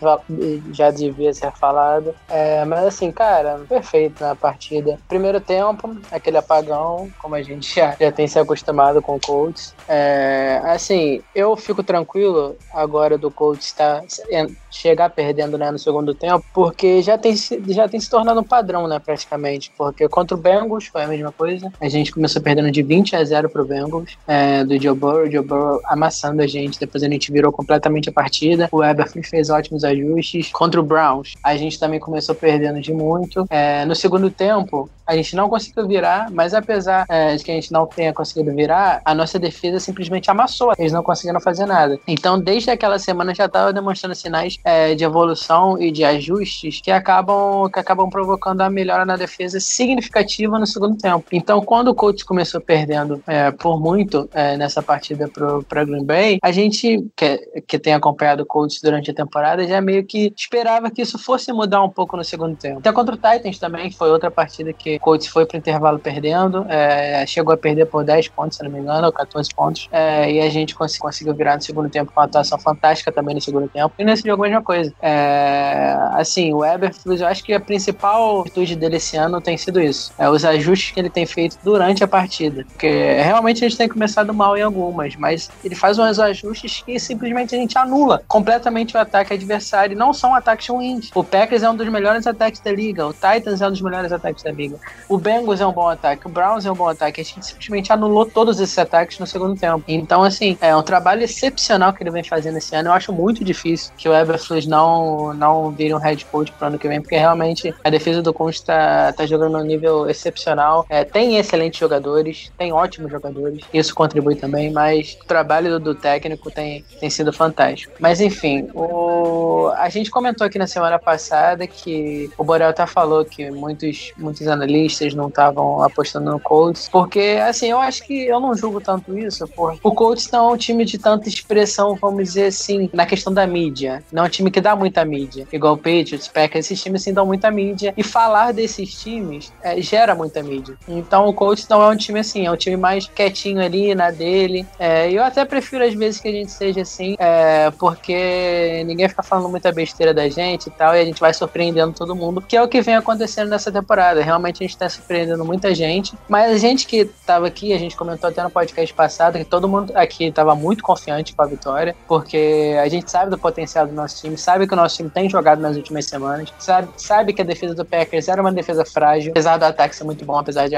já 0.73 0.89
devia 0.89 1.31
ser 1.31 1.51
falado. 1.51 2.15
É, 2.27 2.65
mas 2.65 2.85
assim, 2.85 3.11
cara, 3.11 3.61
perfeito 3.69 4.23
na 4.23 4.35
partida. 4.35 4.97
Primeiro 5.07 5.39
tempo, 5.39 5.95
aquele 6.11 6.37
apagão, 6.37 7.07
como 7.21 7.35
a 7.35 7.43
gente 7.43 7.75
já, 7.75 7.95
já 7.99 8.11
tem 8.11 8.27
se 8.27 8.39
acostumado 8.39 8.99
com 8.99 9.15
o 9.15 9.19
Colts. 9.19 9.75
É, 9.87 10.59
assim, 10.65 11.21
eu 11.35 11.55
fico 11.55 11.83
tranquilo 11.83 12.55
agora 12.73 13.15
do 13.15 13.29
Colts 13.29 13.67
estar 13.67 14.01
tá, 14.01 14.47
chegar 14.71 15.11
perdendo 15.11 15.59
né, 15.59 15.69
no 15.69 15.77
segundo 15.77 16.15
tempo, 16.15 16.43
porque 16.51 17.03
já 17.03 17.15
tem, 17.15 17.35
já 17.35 17.87
tem 17.87 17.99
se 17.99 18.09
tornado 18.09 18.39
um 18.39 18.43
padrão, 18.43 18.87
né, 18.87 18.97
praticamente. 18.97 19.71
Porque 19.77 20.09
contra 20.09 20.35
o 20.35 20.39
Bengals 20.39 20.87
foi 20.87 21.03
a 21.03 21.07
mesma 21.07 21.31
coisa. 21.31 21.71
A 21.79 21.87
gente 21.87 22.11
começou 22.11 22.41
perdendo 22.41 22.71
de 22.71 22.81
20 22.81 23.15
a 23.15 23.23
0 23.23 23.49
pro 23.49 23.65
Bengals, 23.65 24.17
é, 24.27 24.63
do 24.63 24.81
Joe 24.81 24.95
Burrow, 24.95 25.29
Joe 25.29 25.45
Burrow 25.45 25.79
amassando 25.85 26.41
a 26.41 26.47
gente, 26.55 26.79
depois 26.79 27.03
a 27.03 27.09
gente 27.09 27.31
virou 27.31 27.51
completamente 27.51 28.09
a 28.09 28.11
partida. 28.11 28.69
O 28.71 28.83
Eberflin 28.83 29.23
fez 29.23 29.49
ótimos 29.49 29.83
ajustes. 29.83 30.51
Contra 30.51 30.79
o 30.79 30.83
Browns, 30.83 31.33
a 31.43 31.55
gente 31.57 31.79
também 31.79 31.99
começou 31.99 32.33
perdendo 32.33 32.79
de 32.79 32.93
muito. 32.93 33.45
É, 33.49 33.85
no 33.85 33.95
segundo 33.95 34.29
tempo, 34.29 34.89
a 35.05 35.15
gente 35.15 35.35
não 35.35 35.47
conseguiu 35.47 35.87
virar, 35.87 36.31
mas 36.31 36.53
apesar 36.53 37.05
é, 37.07 37.35
de 37.35 37.43
que 37.43 37.51
a 37.51 37.53
gente 37.53 37.71
não 37.71 37.85
tenha 37.85 38.11
conseguido 38.11 38.53
virar, 38.55 39.01
a 39.05 39.13
nossa 39.13 39.37
defesa 39.37 39.79
simplesmente 39.79 40.31
amassou. 40.31 40.73
Eles 40.77 40.91
não 40.91 41.03
conseguiram 41.03 41.39
fazer 41.39 41.65
nada. 41.65 41.99
Então, 42.07 42.39
desde 42.39 42.71
aquela 42.71 42.97
semana 42.97 43.35
já 43.35 43.45
estava 43.45 43.71
demonstrando 43.71 44.15
sinais 44.15 44.57
é, 44.63 44.95
de 44.95 45.03
evolução 45.03 45.79
e 45.79 45.91
de 45.91 46.03
ajustes 46.03 46.81
que 46.81 46.89
acabam, 46.89 47.69
que 47.69 47.79
acabam 47.79 48.09
provocando 48.09 48.61
a 48.61 48.69
melhora 48.69 49.05
na 49.05 49.15
defesa 49.15 49.59
significativa 49.59 50.57
no 50.57 50.65
segundo 50.65 50.97
tempo. 50.97 51.25
Então, 51.31 51.61
quando 51.61 51.89
o 51.89 51.95
coach 51.95 52.25
começou 52.25 52.59
perdendo 52.59 53.21
é, 53.27 53.51
por 53.51 53.79
muito 53.79 54.27
é, 54.33 54.57
nessa 54.57 54.81
partida 54.81 55.29
para 55.67 55.83
Green 55.83 56.03
Bay, 56.03 56.39
a 56.45 56.51
gente 56.51 57.03
que, 57.15 57.61
que 57.67 57.79
tem 57.79 57.95
acompanhado 57.95 58.43
o 58.43 58.45
coach 58.45 58.79
durante 58.79 59.09
a 59.09 59.13
temporada 59.15 59.67
já 59.67 59.81
meio 59.81 60.05
que 60.05 60.31
esperava 60.37 60.91
que 60.91 61.01
isso 61.01 61.17
fosse 61.17 61.51
mudar 61.51 61.81
um 61.81 61.89
pouco 61.89 62.15
no 62.15 62.23
segundo 62.23 62.55
tempo. 62.55 62.77
Até 62.77 62.91
contra 62.91 63.15
o 63.15 63.17
Titans 63.17 63.57
também, 63.57 63.89
que 63.89 63.97
foi 63.97 64.11
outra 64.11 64.29
partida 64.29 64.71
que 64.71 64.97
o 64.97 64.99
Colts 64.99 65.25
foi 65.25 65.43
para 65.47 65.55
o 65.55 65.57
intervalo 65.57 65.97
perdendo, 65.97 66.63
é, 66.69 67.25
chegou 67.25 67.51
a 67.51 67.57
perder 67.57 67.87
por 67.87 68.03
10 68.03 68.27
pontos, 68.27 68.57
se 68.57 68.63
não 68.63 68.69
me 68.69 68.77
engano, 68.77 69.07
ou 69.07 69.11
14 69.11 69.49
pontos, 69.55 69.89
é, 69.91 70.31
e 70.31 70.39
a 70.39 70.47
gente 70.51 70.75
cons 70.75 70.95
conseguiu 70.99 71.33
virar 71.33 71.55
no 71.55 71.63
segundo 71.63 71.89
tempo 71.89 72.11
com 72.13 72.19
uma 72.19 72.27
atuação 72.27 72.59
fantástica 72.59 73.11
também 73.11 73.33
no 73.33 73.41
segundo 73.41 73.67
tempo. 73.67 73.95
E 73.97 74.05
nesse 74.05 74.27
jogo 74.27 74.43
a 74.43 74.47
mesma 74.47 74.61
coisa. 74.61 74.93
É, 75.01 75.97
assim, 76.11 76.53
o 76.53 76.63
Eberflus, 76.63 77.21
eu 77.21 77.27
acho 77.27 77.43
que 77.43 77.55
a 77.55 77.59
principal 77.59 78.43
virtude 78.43 78.75
dele 78.75 78.97
esse 78.97 79.17
ano 79.17 79.41
tem 79.41 79.57
sido 79.57 79.81
isso, 79.81 80.13
é 80.15 80.29
os 80.29 80.45
ajustes 80.45 80.91
que 80.91 80.99
ele 80.99 81.09
tem 81.09 81.25
feito 81.25 81.57
durante 81.63 82.03
a 82.03 82.07
partida, 82.07 82.63
porque 82.65 82.87
realmente 83.15 83.65
a 83.65 83.67
gente 83.67 83.79
tem 83.79 83.89
começado 83.89 84.31
mal 84.31 84.55
em 84.55 84.61
algumas, 84.61 85.15
mas 85.15 85.49
ele 85.63 85.73
faz 85.73 85.97
uns 85.97 86.19
ajustes 86.25 86.83
que 86.85 86.99
simplesmente 86.99 87.55
a 87.55 87.57
gente 87.57 87.77
anula 87.77 88.23
completamente 88.27 88.95
o 88.95 88.99
ataque 88.99 89.33
adversário, 89.33 89.97
não 89.97 90.13
são 90.13 90.35
ataques 90.35 90.67
ruins. 90.67 91.09
O 91.15 91.23
Packers 91.23 91.63
é 91.63 91.69
um 91.69 91.75
dos 91.75 91.87
melhores 91.87 92.27
ataques 92.27 92.59
da 92.59 92.71
liga, 92.71 93.07
o 93.07 93.13
Titans 93.13 93.61
é 93.61 93.67
um 93.67 93.71
dos 93.71 93.81
melhores 93.81 94.11
ataques 94.11 94.43
da 94.43 94.51
liga. 94.51 94.77
O 95.07 95.17
Bengals 95.17 95.61
é 95.61 95.65
um 95.65 95.71
bom 95.71 95.87
ataque, 95.87 96.27
o 96.27 96.29
Browns 96.29 96.65
é 96.65 96.71
um 96.71 96.75
bom 96.75 96.89
ataque. 96.89 97.21
A 97.21 97.23
gente 97.23 97.45
simplesmente 97.45 97.93
anulou 97.93 98.25
todos 98.25 98.59
esses 98.59 98.77
ataques 98.77 99.19
no 99.19 99.27
segundo 99.27 99.59
tempo. 99.59 99.83
Então, 99.87 100.23
assim, 100.23 100.57
é 100.59 100.75
um 100.75 100.83
trabalho 100.83 101.23
excepcional 101.23 101.93
que 101.93 102.03
ele 102.03 102.11
vem 102.11 102.23
fazendo 102.23 102.57
esse 102.57 102.75
ano. 102.75 102.89
Eu 102.89 102.93
acho 102.93 103.13
muito 103.13 103.43
difícil 103.43 103.91
que 103.97 104.09
o 104.09 104.13
Eberflus 104.13 104.65
não, 104.65 105.33
não 105.33 105.71
vire 105.71 105.93
um 105.93 105.97
head 105.97 106.25
coach 106.25 106.51
pro 106.53 106.67
ano 106.67 106.79
que 106.79 106.87
vem, 106.87 107.01
porque 107.01 107.17
realmente 107.17 107.73
a 107.83 107.89
defesa 107.89 108.21
do 108.21 108.33
Colts 108.33 108.61
tá, 108.61 109.13
tá 109.13 109.25
jogando 109.25 109.57
num 109.57 109.63
nível 109.63 110.09
excepcional. 110.09 110.85
É, 110.89 111.03
tem 111.03 111.37
excelentes 111.37 111.79
jogadores, 111.79 112.51
tem 112.57 112.71
ótimos 112.73 113.11
jogadores, 113.11 113.63
isso 113.73 113.93
contribui 113.93 114.35
também, 114.35 114.71
mas 114.71 115.17
o 115.21 115.25
trabalho 115.25 115.79
do, 115.79 115.93
do 115.93 115.95
tem, 116.19 116.83
tem 116.99 117.09
sido 117.09 117.31
fantástico. 117.31 117.93
Mas 117.99 118.21
enfim, 118.21 118.67
o, 118.73 119.71
a 119.77 119.89
gente 119.89 120.09
comentou 120.09 120.45
aqui 120.45 120.57
na 120.57 120.67
semana 120.67 120.99
passada 120.99 121.67
que 121.67 122.29
o 122.37 122.43
Borel 122.43 122.69
até 122.69 122.85
falou 122.85 123.25
que 123.25 123.49
muitos, 123.51 124.13
muitos 124.17 124.47
analistas 124.47 124.85
analistas 124.85 125.13
não 125.13 125.27
estavam 125.27 125.81
apostando 125.81 126.31
no 126.31 126.39
Colts, 126.39 126.89
porque 126.89 127.39
assim, 127.47 127.67
eu 127.67 127.79
acho 127.79 128.03
que 128.03 128.25
eu 128.25 128.39
não 128.39 128.55
julgo 128.55 128.81
tanto 128.81 129.17
isso, 129.17 129.47
porque 129.47 129.79
o 129.83 129.91
Colts 129.91 130.29
não 130.31 130.49
é 130.49 130.53
um 130.53 130.57
time 130.57 130.85
de 130.85 130.97
tanta 130.97 131.27
expressão, 131.27 131.95
vamos 131.95 132.25
dizer 132.25 132.47
assim, 132.47 132.89
na 132.93 133.05
questão 133.05 133.33
da 133.33 133.45
mídia. 133.47 134.03
Não 134.11 134.23
é 134.23 134.25
um 134.27 134.29
time 134.29 134.51
que 134.51 134.61
dá 134.61 134.75
muita 134.75 135.03
mídia, 135.05 135.47
igual 135.51 135.73
o 135.73 135.77
Patriots, 135.77 136.27
Packers, 136.27 136.65
esses 136.65 136.81
times 136.81 137.01
assim 137.01 137.13
dão 137.13 137.25
muita 137.25 137.49
mídia 137.51 137.93
e 137.95 138.03
falar 138.03 138.51
desses 138.51 138.93
times 138.93 139.51
é, 139.63 139.79
gera 139.81 140.15
muita 140.15 140.41
mídia. 140.41 140.75
Então 140.87 141.27
o 141.27 141.33
Colts 141.33 141.67
não 141.67 141.81
é 141.81 141.87
um 141.87 141.95
time 141.95 142.19
assim, 142.19 142.45
é 142.45 142.51
um 142.51 142.57
time 142.57 142.77
mais 142.77 143.07
quietinho 143.07 143.61
ali 143.61 143.93
na 143.95 144.11
dele. 144.11 144.65
É, 144.79 145.11
eu 145.11 145.23
até 145.23 145.45
prefiro 145.45 145.83
às 145.83 145.93
vezes 145.93 146.04
que 146.13 146.27
a 146.27 146.31
gente 146.31 146.51
seja 146.51 146.81
assim, 146.81 147.15
é, 147.19 147.71
porque 147.71 148.83
ninguém 148.85 149.07
fica 149.09 149.23
falando 149.23 149.49
muita 149.49 149.71
besteira 149.71 150.13
da 150.13 150.27
gente 150.29 150.67
e 150.67 150.71
tal, 150.71 150.95
e 150.95 151.01
a 151.01 151.05
gente 151.05 151.19
vai 151.19 151.33
surpreendendo 151.33 151.93
todo 151.93 152.15
mundo, 152.15 152.41
que 152.41 152.55
é 152.55 152.61
o 152.61 152.67
que 152.67 152.81
vem 152.81 152.95
acontecendo 152.95 153.49
nessa 153.49 153.71
temporada. 153.71 154.21
Realmente 154.21 154.57
a 154.57 154.63
gente 154.65 154.75
está 154.75 154.89
surpreendendo 154.89 155.43
muita 155.43 155.73
gente. 155.73 156.13
Mas 156.27 156.51
a 156.51 156.57
gente 156.57 156.87
que 156.87 156.97
estava 156.97 157.47
aqui, 157.47 157.73
a 157.73 157.77
gente 157.77 157.95
comentou 157.95 158.29
até 158.29 158.41
no 158.43 158.49
podcast 158.49 158.93
passado 158.93 159.37
que 159.37 159.45
todo 159.45 159.67
mundo 159.67 159.91
aqui 159.95 160.25
estava 160.25 160.55
muito 160.55 160.83
confiante 160.83 161.33
com 161.33 161.41
a 161.41 161.45
vitória, 161.45 161.95
porque 162.07 162.75
a 162.81 162.87
gente 162.87 163.09
sabe 163.09 163.29
do 163.31 163.37
potencial 163.37 163.87
do 163.87 163.93
nosso 163.93 164.21
time, 164.21 164.37
sabe 164.37 164.67
que 164.67 164.73
o 164.73 164.77
nosso 164.77 164.97
time 164.97 165.09
tem 165.09 165.29
jogado 165.29 165.59
nas 165.59 165.75
últimas 165.75 166.05
semanas, 166.05 166.53
sabe, 166.59 166.89
sabe 166.97 167.33
que 167.33 167.41
a 167.41 167.45
defesa 167.45 167.73
do 167.73 167.85
Packers 167.85 168.27
era 168.27 168.41
uma 168.41 168.51
defesa 168.51 168.85
frágil, 168.85 169.31
apesar 169.31 169.57
do 169.57 169.63
ataque 169.65 169.95
ser 169.95 170.03
muito 170.03 170.23
bom, 170.25 170.37
apesar 170.37 170.67
de 170.67 170.75